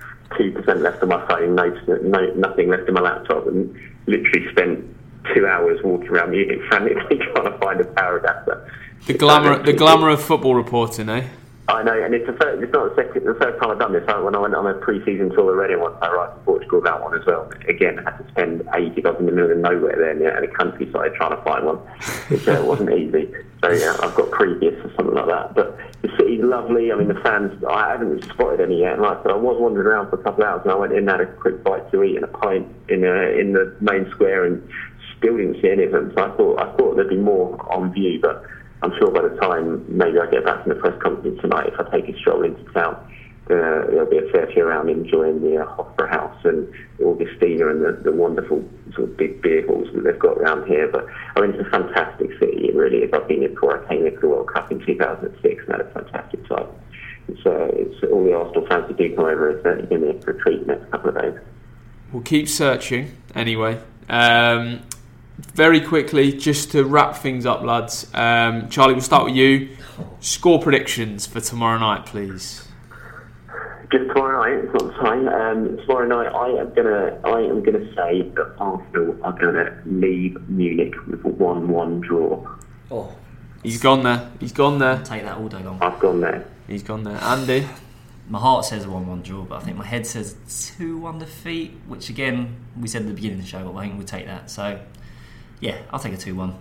percent 0.70 0.84
left 0.84 1.04
on 1.04 1.10
my 1.10 1.28
phone, 1.28 1.56
no, 1.56 1.70
no, 2.04 2.34
nothing 2.36 2.70
left 2.70 2.88
on 2.88 2.94
my 2.94 3.02
laptop, 3.02 3.48
and 3.48 3.76
literally 4.08 4.50
spent 4.52 4.86
two 5.34 5.48
hours 5.48 5.80
walking 5.84 6.10
around 6.10 6.32
Munich 6.32 6.60
frantically 6.68 7.18
trying 7.34 7.52
to 7.52 7.58
find 7.60 7.82
a 7.82 7.86
power 7.86 8.18
adapter. 8.18 8.72
The 9.08 9.14
glamour, 9.14 9.64
the 9.64 9.74
glamour 9.74 10.10
of 10.10 10.22
football 10.22 10.56
reporting, 10.56 11.10
eh? 11.10 11.28
I 11.68 11.84
know, 11.84 12.04
and 12.04 12.16
it's 12.16 12.26
the 12.26 12.34
first, 12.34 12.64
it's 12.64 12.74
not 12.74 12.96
the, 12.96 13.04
second, 13.04 13.26
the 13.26 13.36
first 13.36 13.62
time 13.62 13.72
I've 13.72 13.80
done 13.80 13.94
this. 13.94 14.04
I, 14.08 14.20
when 14.20 14.36
I 14.36 14.40
went 14.40 14.56
on 14.56 14.66
a 14.66 14.74
pre-season 14.74 15.30
tour 15.30 15.54
already 15.54 15.76
once, 15.76 15.96
I 16.02 16.08
arrived 16.08 16.40
in 16.40 16.44
Portugal 16.44 16.82
that 16.82 17.00
one 17.00 17.18
as 17.18 17.26
well. 17.28 17.52
Again, 17.68 18.00
I 18.00 18.10
had 18.10 18.18
to 18.18 18.28
spend 18.32 18.68
ages 18.76 19.06
up 19.06 19.20
in 19.20 19.28
the 19.28 19.32
middle 19.32 19.52
of 19.52 19.58
nowhere 19.58 19.96
there 19.96 20.12
in 20.12 20.20
the, 20.20 20.36
in 20.36 20.42
the 20.42 20.56
countryside 20.56 21.14
trying 21.14 21.36
to 21.36 21.42
find 21.44 21.66
one, 21.68 21.78
which 22.30 22.48
uh, 22.48 22.64
wasn't 22.66 22.92
easy. 22.92 23.32
So 23.62 23.72
yeah, 23.72 23.98
I've 24.00 24.16
got 24.16 24.32
previous 24.32 24.74
or 24.86 24.92
something 24.96 25.16
like 25.16 25.28
that. 25.28 25.54
But 25.54 25.78
the 26.02 26.10
city's 26.18 26.42
lovely. 26.44 26.92
I 26.92 26.96
mean, 26.96 27.10
the 27.10 27.20
fans. 27.22 27.62
I 27.70 27.92
haven't 27.92 28.24
spotted 28.24 28.62
any 28.62 28.80
yet. 28.82 29.00
Like 29.00 29.20
I 29.20 29.24
said, 29.24 29.32
I 29.32 29.36
was 29.36 29.58
wandering 29.60 29.86
around 29.86 30.10
for 30.10 30.20
a 30.20 30.24
couple 30.24 30.44
of 30.44 30.50
hours, 30.50 30.62
and 30.64 30.72
I 30.72 30.76
went 30.76 30.94
in 30.94 31.00
and 31.00 31.10
had 31.10 31.22
a 31.22 31.26
quick 31.26 31.64
bite 31.64 31.92
to 31.92 32.04
eat 32.04 32.16
and 32.16 32.24
a 32.24 32.28
pint 32.28 32.68
in 32.88 33.04
uh, 33.04 33.38
in 33.38 33.54
the 33.54 33.76
main 33.82 34.10
square, 34.12 34.46
and 34.46 34.64
still 35.18 35.36
didn't 35.36 35.62
see 35.62 35.70
any 35.70 35.84
of 35.84 35.92
them. 35.92 36.14
So 36.16 36.24
I 36.24 36.38
thought 36.38 36.62
I 36.62 36.78
thought 36.78 36.96
there'd 36.96 37.10
be 37.10 37.18
more 37.18 37.60
on 37.72 37.92
view, 37.92 38.20
but 38.22 38.46
I'm 38.82 38.94
sure 38.98 39.12
by 39.12 39.28
the 39.28 39.36
time 39.42 39.84
maybe 39.90 40.20
I 40.20 40.32
get 40.32 40.46
back 40.46 40.64
from 40.64 40.74
the 40.74 40.80
press 40.80 40.96
conference 41.02 41.42
tonight, 41.42 41.68
if 41.68 41.80
I 41.80 41.90
take 41.92 42.08
a 42.08 42.18
stroll 42.20 42.46
into 42.46 42.64
town, 42.72 42.96
uh, 43.50 43.86
there'll 43.90 44.10
be 44.10 44.20
a 44.20 44.32
fair 44.32 44.48
few 44.48 44.64
around 44.64 44.90
enjoying 44.90 45.42
the 45.42 45.58
uh, 45.58 45.66
Opera 45.80 46.08
House 46.10 46.38
and 46.44 46.72
Augustiner 47.00 47.72
and 47.72 47.84
the, 47.84 48.00
the 48.04 48.12
wonderful 48.12 48.64
sort 48.94 49.10
of 49.10 49.18
big 49.18 49.42
beer 49.42 49.66
halls 49.66 49.88
that 49.94 50.04
they've 50.04 50.20
got 50.20 50.38
around 50.38 50.68
here. 50.68 50.88
But 50.88 51.08
I 51.36 51.42
mean, 51.42 51.52
it's 51.52 51.68
a 51.68 51.72
fantastic 51.72 52.30
city. 52.40 52.68
It 52.68 52.76
really 52.76 52.98
is. 52.98 53.12
I've 53.12 53.28
been 53.28 53.42
here 53.42 53.50
before. 53.50 53.84
I 53.84 53.90
came 53.90 54.02
here 54.02 54.12
for 54.12 54.22
the 54.22 54.28
World 54.28 54.54
Cup 54.54 54.72
in 54.72 54.86
2006 54.86 55.64
and 55.64 55.72
had 55.72 55.82
a 55.82 55.90
fantastic 55.92 56.48
time. 56.48 56.68
It's, 57.28 57.46
uh, 57.46 57.70
it's 57.74 58.04
all 58.12 58.24
the 58.24 58.36
Arsenal 58.36 58.68
fans 58.68 58.88
who 58.88 58.94
do 58.94 59.16
come 59.16 59.26
over. 59.26 59.50
It's 59.50 59.64
certainly 59.64 59.88
been 59.88 60.04
here 60.04 60.22
for 60.22 60.32
a 60.32 60.40
treat 60.40 60.66
the 60.68 60.76
next 60.76 60.92
couple 60.92 61.10
of 61.10 61.22
days. 61.22 61.40
We'll 62.14 62.24
keep 62.24 62.48
searching 62.48 63.18
anyway. 63.34 63.82
Um, 64.10 64.82
very 65.38 65.82
quickly, 65.82 66.34
just 66.34 66.72
to 66.74 66.84
wrap 66.84 67.16
things 67.18 67.46
up, 67.48 67.62
lads. 67.62 68.10
Um, 68.14 68.70
Charlie, 68.70 68.94
we'll 68.94 69.02
start 69.02 69.26
with 69.26 69.36
you. 69.36 69.76
Score 70.20 70.62
predictions 70.62 71.26
for 71.26 71.40
tomorrow 71.40 71.80
night, 71.80 72.06
please. 72.06 72.69
Just 73.92 74.08
tomorrow 74.08 74.40
night, 74.44 74.66
it's 74.66 74.84
not 74.84 74.96
time. 74.96 75.28
Um, 75.28 75.78
tomorrow 75.78 76.06
night, 76.08 76.28
I 76.28 76.62
am 76.62 76.74
gonna, 76.76 77.20
I 77.24 77.40
am 77.42 77.64
gonna 77.64 77.86
say 77.96 78.22
that 78.36 78.56
Arsenal 78.60 79.18
are 79.24 79.34
gonna 79.34 79.82
leave 79.86 80.48
Munich 80.48 80.94
with 81.08 81.26
a 81.26 81.30
one-one 81.30 82.02
draw. 82.02 82.46
Oh, 82.92 83.16
He's 83.64 83.82
gone 83.82 84.04
there. 84.04 84.32
He's 84.40 84.54
gone 84.54 84.80
there. 84.80 85.00
take 85.04 85.24
that 85.24 85.38
all 85.38 85.50
day 85.50 85.62
long. 85.64 85.80
I've 85.82 86.00
gone 86.00 86.22
there. 86.22 86.46
He's 86.68 86.84
gone 86.84 87.04
there. 87.04 87.18
Andy. 87.22 87.68
My 88.30 88.38
heart 88.40 88.64
says 88.64 88.86
a 88.86 88.90
1 88.92 89.08
1 89.08 89.24
draw, 89.24 89.42
but 89.42 89.56
I 89.60 89.66
think 89.66 89.76
my 89.76 89.86
head 89.86 90.06
says 90.06 90.36
2 90.78 91.00
1 91.00 91.18
defeat, 91.18 91.72
which 91.88 92.10
again, 92.10 92.58
we 92.80 92.88
said 92.88 93.02
at 93.02 93.08
the 93.08 93.14
beginning 93.16 93.40
of 93.40 93.44
the 93.44 93.50
show, 93.50 93.64
but 93.66 93.76
I 93.76 93.82
think 93.86 93.98
we'll 93.98 94.06
take 94.06 94.28
that. 94.28 94.52
So, 94.52 94.80
yeah, 95.60 95.80
I'll 95.90 96.00
take 96.00 96.14
a 96.14 96.18
2 96.18 96.36
1. 96.36 96.56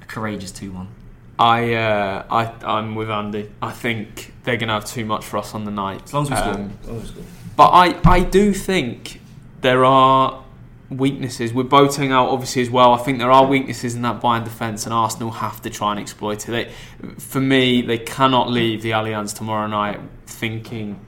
A 0.00 0.04
courageous 0.06 0.50
2 0.50 0.72
1. 0.72 0.88
I, 1.38 1.74
uh, 1.74 2.26
I, 2.30 2.52
I'm 2.64 2.94
with 2.94 3.10
Andy. 3.10 3.50
I 3.62 3.70
think 3.70 4.32
they're 4.44 4.56
going 4.56 4.68
to 4.68 4.74
have 4.74 4.84
too 4.84 5.04
much 5.04 5.24
for 5.24 5.36
us 5.38 5.54
on 5.54 5.64
the 5.64 5.70
night. 5.70 6.02
As 6.04 6.14
long 6.14 6.24
as 6.24 6.30
we 6.30 6.36
score. 6.36 6.54
Um, 6.54 6.78
As 6.82 6.88
long 6.88 7.00
as 7.00 7.08
score. 7.08 7.22
But 7.56 7.68
I, 7.68 8.00
I 8.04 8.20
do 8.20 8.52
think 8.52 9.20
there 9.60 9.84
are 9.84 10.44
weaknesses. 10.90 11.52
We're 11.52 11.64
boating 11.64 12.12
out 12.12 12.28
obviously 12.28 12.62
as 12.62 12.70
well. 12.70 12.92
I 12.94 12.98
think 12.98 13.18
there 13.18 13.30
are 13.30 13.46
weaknesses 13.46 13.94
in 13.94 14.02
that 14.02 14.20
Bayern 14.20 14.44
defence, 14.44 14.84
and 14.84 14.92
Arsenal 14.92 15.30
have 15.30 15.60
to 15.62 15.70
try 15.70 15.90
and 15.92 16.00
exploit 16.00 16.48
it. 16.48 16.50
They, 16.50 17.14
for 17.18 17.40
me, 17.40 17.82
they 17.82 17.98
cannot 17.98 18.50
leave 18.50 18.82
the 18.82 18.92
Allianz 18.92 19.36
tomorrow 19.36 19.66
night 19.66 20.00
thinking, 20.26 21.00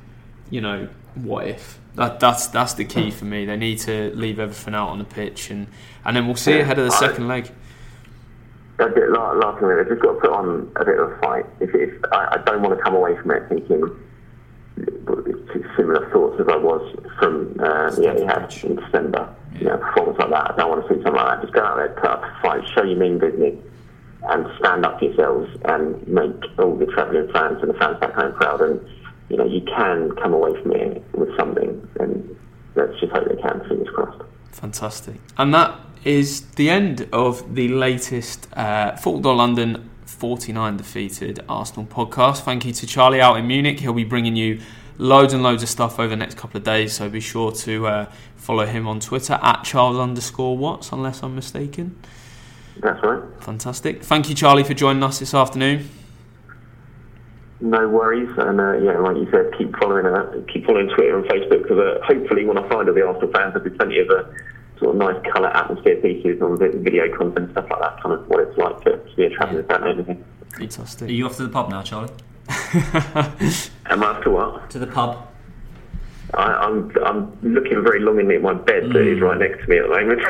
you 0.51 0.61
know, 0.61 0.89
what 1.15 1.47
if. 1.47 1.79
That, 1.97 2.21
that's 2.21 2.47
that's 2.49 2.75
the 2.75 2.85
key 2.85 3.11
for 3.11 3.25
me. 3.25 3.45
They 3.47 3.57
need 3.57 3.79
to 3.81 4.15
leave 4.15 4.39
everything 4.39 4.75
out 4.75 4.91
on 4.91 4.99
the 4.99 5.05
pitch, 5.05 5.51
and, 5.51 5.67
and 6.05 6.17
then 6.17 6.27
we'll 6.27 6.37
see 6.37 6.59
ahead 6.59 6.79
of 6.79 6.85
the 6.85 6.93
second 6.93 7.27
leg. 7.27 7.51
A 8.89 8.95
bit 8.95 9.11
la- 9.11 9.33
laughing 9.33 9.69
at 9.69 9.79
it. 9.79 9.89
They've 9.89 9.99
just 9.99 10.03
got 10.03 10.15
to 10.15 10.21
put 10.21 10.31
on 10.31 10.73
a 10.77 10.85
bit 10.85 10.99
of 10.99 11.13
a 11.13 11.19
fight. 11.21 11.47
If, 11.61 11.75
if 11.75 11.93
I, 12.13 12.37
I 12.37 12.43
don't 12.45 12.63
want 12.63 12.77
to 12.77 12.83
come 12.83 12.95
away 12.95 13.17
from 13.21 13.31
it 13.33 13.49
thinking 13.49 13.85
similar 15.77 16.11
thoughts 16.11 16.41
as 16.41 16.49
I 16.49 16.57
was 16.57 16.83
from 17.19 17.57
uh, 17.61 17.91
the 17.91 18.03
Etihad 18.03 18.65
in 18.65 18.77
December. 18.77 19.35
You 19.59 19.67
know, 19.67 19.79
performance 19.79 20.19
like 20.19 20.31
that. 20.31 20.51
I 20.53 20.57
don't 20.57 20.71
want 20.71 20.87
to 20.87 20.89
see 20.89 21.03
something 21.03 21.15
like 21.15 21.37
that. 21.37 21.43
Just 21.43 21.55
go 21.55 21.65
out 21.65 21.77
there, 21.77 21.89
put 21.89 22.11
up 22.11 22.23
a 22.23 22.39
fight, 22.43 22.63
show 22.75 22.85
you 22.85 22.97
mean 22.97 23.19
business, 23.19 23.59
and 24.29 24.47
stand 24.59 24.87
up 24.87 24.99
for 24.99 25.05
yourselves 25.07 25.51
and 25.65 26.07
make 26.07 26.37
all 26.59 26.77
the 26.77 26.87
travelling 26.87 27.31
fans 27.33 27.59
and 27.61 27.71
the 27.71 27.79
fans 27.79 27.99
back 28.01 28.15
home 28.15 28.33
proud. 28.35 28.61
And 28.61 28.81
you 29.29 29.37
know, 29.37 29.45
you 29.45 29.61
can 29.63 30.13
come 30.23 30.33
away 30.33 30.61
from 30.63 30.73
it 30.73 31.05
with 31.15 31.37
something, 31.37 31.87
and 31.99 32.37
let's 32.75 32.99
just 33.01 33.13
hope 33.13 33.29
they 33.29 33.41
can. 33.41 33.61
Fingers 33.69 33.89
crossed. 33.95 34.23
Fantastic. 34.53 35.17
And 35.37 35.53
that 35.55 35.79
is 36.05 36.43
the 36.53 36.71
end 36.71 37.09
of 37.13 37.55
the 37.55 37.69
latest 37.69 38.49
uh, 38.55 38.97
Football 38.97 39.37
London 39.37 39.91
49 40.07 40.77
defeated 40.77 41.41
Arsenal 41.49 41.87
podcast. 41.87 42.41
Thank 42.43 42.65
you 42.65 42.73
to 42.73 42.87
Charlie 42.87 43.21
out 43.21 43.37
in 43.37 43.47
Munich. 43.47 43.81
He'll 43.81 43.93
be 43.93 44.05
bringing 44.05 44.37
you 44.37 44.61
loads 44.99 45.33
and 45.33 45.43
loads 45.43 45.63
of 45.63 45.69
stuff 45.69 45.99
over 45.99 46.09
the 46.09 46.17
next 46.17 46.37
couple 46.37 46.59
of 46.59 46.65
days, 46.65 46.93
so 46.93 47.09
be 47.09 47.21
sure 47.21 47.53
to 47.53 47.87
uh, 47.87 48.13
follow 48.37 48.67
him 48.67 48.87
on 48.87 49.01
Twitter 49.01 49.39
at 49.43 49.65
Charles 49.65 49.99
underscore 49.99 50.57
Watts, 50.57 50.93
unless 50.93 51.23
I'm 51.23 51.35
mistaken. 51.35 51.99
That's 52.81 53.03
right. 53.03 53.23
Fantastic. 53.41 54.03
Thank 54.03 54.29
you, 54.29 54.35
Charlie, 54.35 54.65
for 54.65 54.75
joining 54.75 55.03
us 55.03 55.19
this 55.19 55.35
afternoon. 55.35 55.89
No 57.63 57.89
worries, 57.89 58.31
and 58.39 58.59
uh, 58.59 58.79
yeah, 58.79 58.99
like 58.99 59.17
you 59.17 59.29
said, 59.31 59.53
keep 59.59 59.77
following 59.77 60.07
uh, 60.07 60.43
keep 60.51 60.65
following 60.65 60.89
Twitter 60.89 61.19
and 61.19 61.29
Facebook 61.29 61.63
because 61.63 61.79
uh, 61.79 62.01
hopefully, 62.07 62.47
when 62.47 62.57
I 62.57 62.67
find 62.71 62.89
all 62.89 62.95
the 62.95 63.07
Arsenal 63.07 63.31
fans, 63.33 63.53
there'll 63.53 63.69
be 63.69 63.77
plenty 63.77 63.99
of 63.99 64.09
uh, 64.09 64.25
sort 64.81 64.97
of 64.97 64.97
nice 64.97 65.33
colour 65.33 65.49
atmosphere 65.49 65.97
pieces 65.97 66.43
on 66.43 66.59
video 66.59 67.17
content 67.17 67.53
stuff 67.53 67.67
like 67.71 67.81
that. 67.81 68.03
Kind 68.03 68.15
of 68.15 68.29
what 68.29 68.41
it's 68.41 68.59
like 68.59 68.81
to, 68.85 68.97
to 68.97 69.17
be 69.17 69.25
a 69.25 69.31
travelling 69.31 69.65
fan 69.67 69.83
and 69.83 70.01
everything. 70.01 70.25
Are 71.09 71.13
you 71.13 71.27
off 71.27 71.37
to 71.37 71.45
the 71.45 71.49
pub 71.49 71.71
now, 71.71 71.83
Charlie? 71.83 72.11
Am 72.49 74.03
I 74.03 74.07
up 74.07 74.23
to 74.25 74.31
what? 74.31 74.71
To 74.71 74.79
the 74.79 74.87
pub. 74.87 75.29
I, 76.35 76.43
I'm 76.43 76.93
I'm 77.05 77.39
looking 77.43 77.83
very 77.83 78.01
longingly 78.01 78.37
at 78.37 78.43
my 78.43 78.55
bed 78.55 78.91
that 78.91 79.07
is 79.07 79.21
right 79.21 79.39
next 79.39 79.65
to 79.65 79.69
me 79.69 79.79
at 79.79 79.83
the 79.83 79.89
moment. 79.89 80.21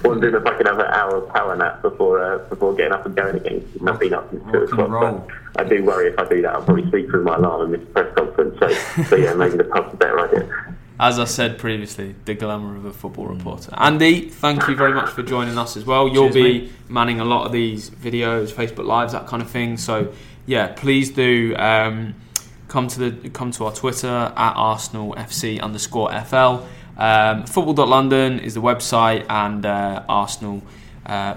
Wondering 0.04 0.34
if 0.34 0.46
I 0.46 0.56
can 0.56 0.66
have 0.66 0.78
an 0.78 0.86
hour 0.86 1.16
of 1.16 1.28
power 1.34 1.54
nap 1.54 1.82
before 1.82 2.22
uh, 2.22 2.38
before 2.48 2.74
getting 2.74 2.92
up 2.92 3.04
and 3.04 3.14
going 3.14 3.36
again. 3.36 3.68
I've 3.86 4.00
been 4.00 4.14
up 4.14 4.30
since 4.30 4.42
two 4.50 4.62
o'clock, 4.62 5.28
but 5.54 5.66
I 5.66 5.68
do 5.68 5.84
worry 5.84 6.08
if 6.08 6.18
I 6.18 6.28
do 6.28 6.42
that, 6.42 6.54
I'll 6.54 6.62
probably 6.62 6.88
sleep 6.90 7.10
through 7.10 7.24
my 7.24 7.36
alarm 7.36 7.62
and 7.62 7.72
miss 7.72 7.80
the 7.80 7.92
press 7.92 8.14
conference. 8.16 8.58
So, 8.58 9.02
so 9.04 9.16
yeah, 9.16 9.34
maybe 9.34 9.56
the 9.58 9.64
pub's 9.64 9.92
a 9.92 9.96
better 9.96 10.20
idea. 10.20 10.73
As 10.98 11.18
I 11.18 11.24
said 11.24 11.58
previously, 11.58 12.14
the 12.24 12.34
glamour 12.34 12.76
of 12.76 12.84
a 12.84 12.92
football 12.92 13.26
reporter. 13.26 13.72
Andy, 13.76 14.28
thank 14.28 14.68
you 14.68 14.76
very 14.76 14.94
much 14.94 15.10
for 15.10 15.24
joining 15.24 15.58
us 15.58 15.76
as 15.76 15.84
well. 15.84 16.06
You'll 16.06 16.30
Cheers, 16.30 16.34
be 16.34 16.60
mate. 16.62 16.72
manning 16.88 17.18
a 17.20 17.24
lot 17.24 17.46
of 17.46 17.52
these 17.52 17.90
videos, 17.90 18.52
Facebook 18.52 18.86
Lives, 18.86 19.12
that 19.12 19.26
kind 19.26 19.42
of 19.42 19.50
thing. 19.50 19.76
So, 19.76 20.12
yeah, 20.46 20.68
please 20.68 21.10
do 21.10 21.56
um, 21.56 22.14
come 22.68 22.86
to 22.88 23.10
the 23.10 23.28
come 23.30 23.50
to 23.52 23.64
our 23.64 23.72
Twitter 23.72 24.06
at 24.36 24.52
Arsenal 24.54 25.14
FC 25.14 25.60
underscore 25.60 26.12
FL. 26.22 26.64
Um, 26.96 27.44
Football.London 27.44 28.38
is 28.38 28.54
the 28.54 28.62
website, 28.62 29.26
and 29.28 29.66
uh, 29.66 30.04
Arsenal. 30.08 30.62
Uh, 31.04 31.36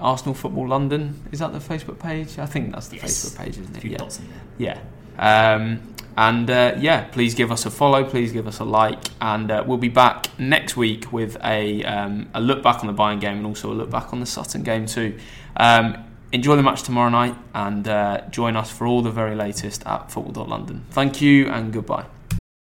Arsenal 0.00 0.34
Football 0.34 0.66
London 0.68 1.20
is 1.30 1.38
that 1.40 1.52
the 1.52 1.58
Facebook 1.60 1.98
page? 1.98 2.36
I 2.38 2.46
think 2.46 2.72
that's 2.72 2.88
the 2.88 2.96
Yes. 2.96 3.24
Facebook 3.24 3.38
page, 3.38 3.58
isn't 3.58 3.74
A 3.74 3.78
it? 3.78 3.80
few 3.80 3.90
Yeah. 3.90 3.96
dots 3.98 4.18
in 4.18 4.28
there. 4.58 4.78
Yeah. 5.18 5.54
Um, 5.54 5.91
and 6.16 6.50
uh, 6.50 6.74
yeah, 6.78 7.04
please 7.04 7.34
give 7.34 7.50
us 7.50 7.66
a 7.66 7.70
follow, 7.70 8.04
please 8.04 8.32
give 8.32 8.46
us 8.46 8.58
a 8.58 8.64
like, 8.64 9.04
and 9.20 9.50
uh, 9.50 9.64
we'll 9.66 9.78
be 9.78 9.88
back 9.88 10.26
next 10.38 10.76
week 10.76 11.12
with 11.12 11.36
a, 11.44 11.82
um, 11.84 12.28
a 12.34 12.40
look 12.40 12.62
back 12.62 12.80
on 12.80 12.86
the 12.86 12.94
Bayern 12.94 13.20
game 13.20 13.38
and 13.38 13.46
also 13.46 13.72
a 13.72 13.74
look 13.74 13.90
back 13.90 14.12
on 14.12 14.20
the 14.20 14.26
Sutton 14.26 14.62
game 14.62 14.86
too. 14.86 15.18
Um, 15.56 15.96
enjoy 16.32 16.56
the 16.56 16.62
match 16.62 16.82
tomorrow 16.82 17.10
night 17.10 17.36
and 17.54 17.86
uh, 17.86 18.22
join 18.30 18.56
us 18.56 18.70
for 18.70 18.86
all 18.86 19.02
the 19.02 19.10
very 19.10 19.34
latest 19.34 19.86
at 19.86 20.10
Football.London. 20.10 20.86
Thank 20.90 21.20
you 21.20 21.48
and 21.48 21.72
goodbye. 21.72 22.06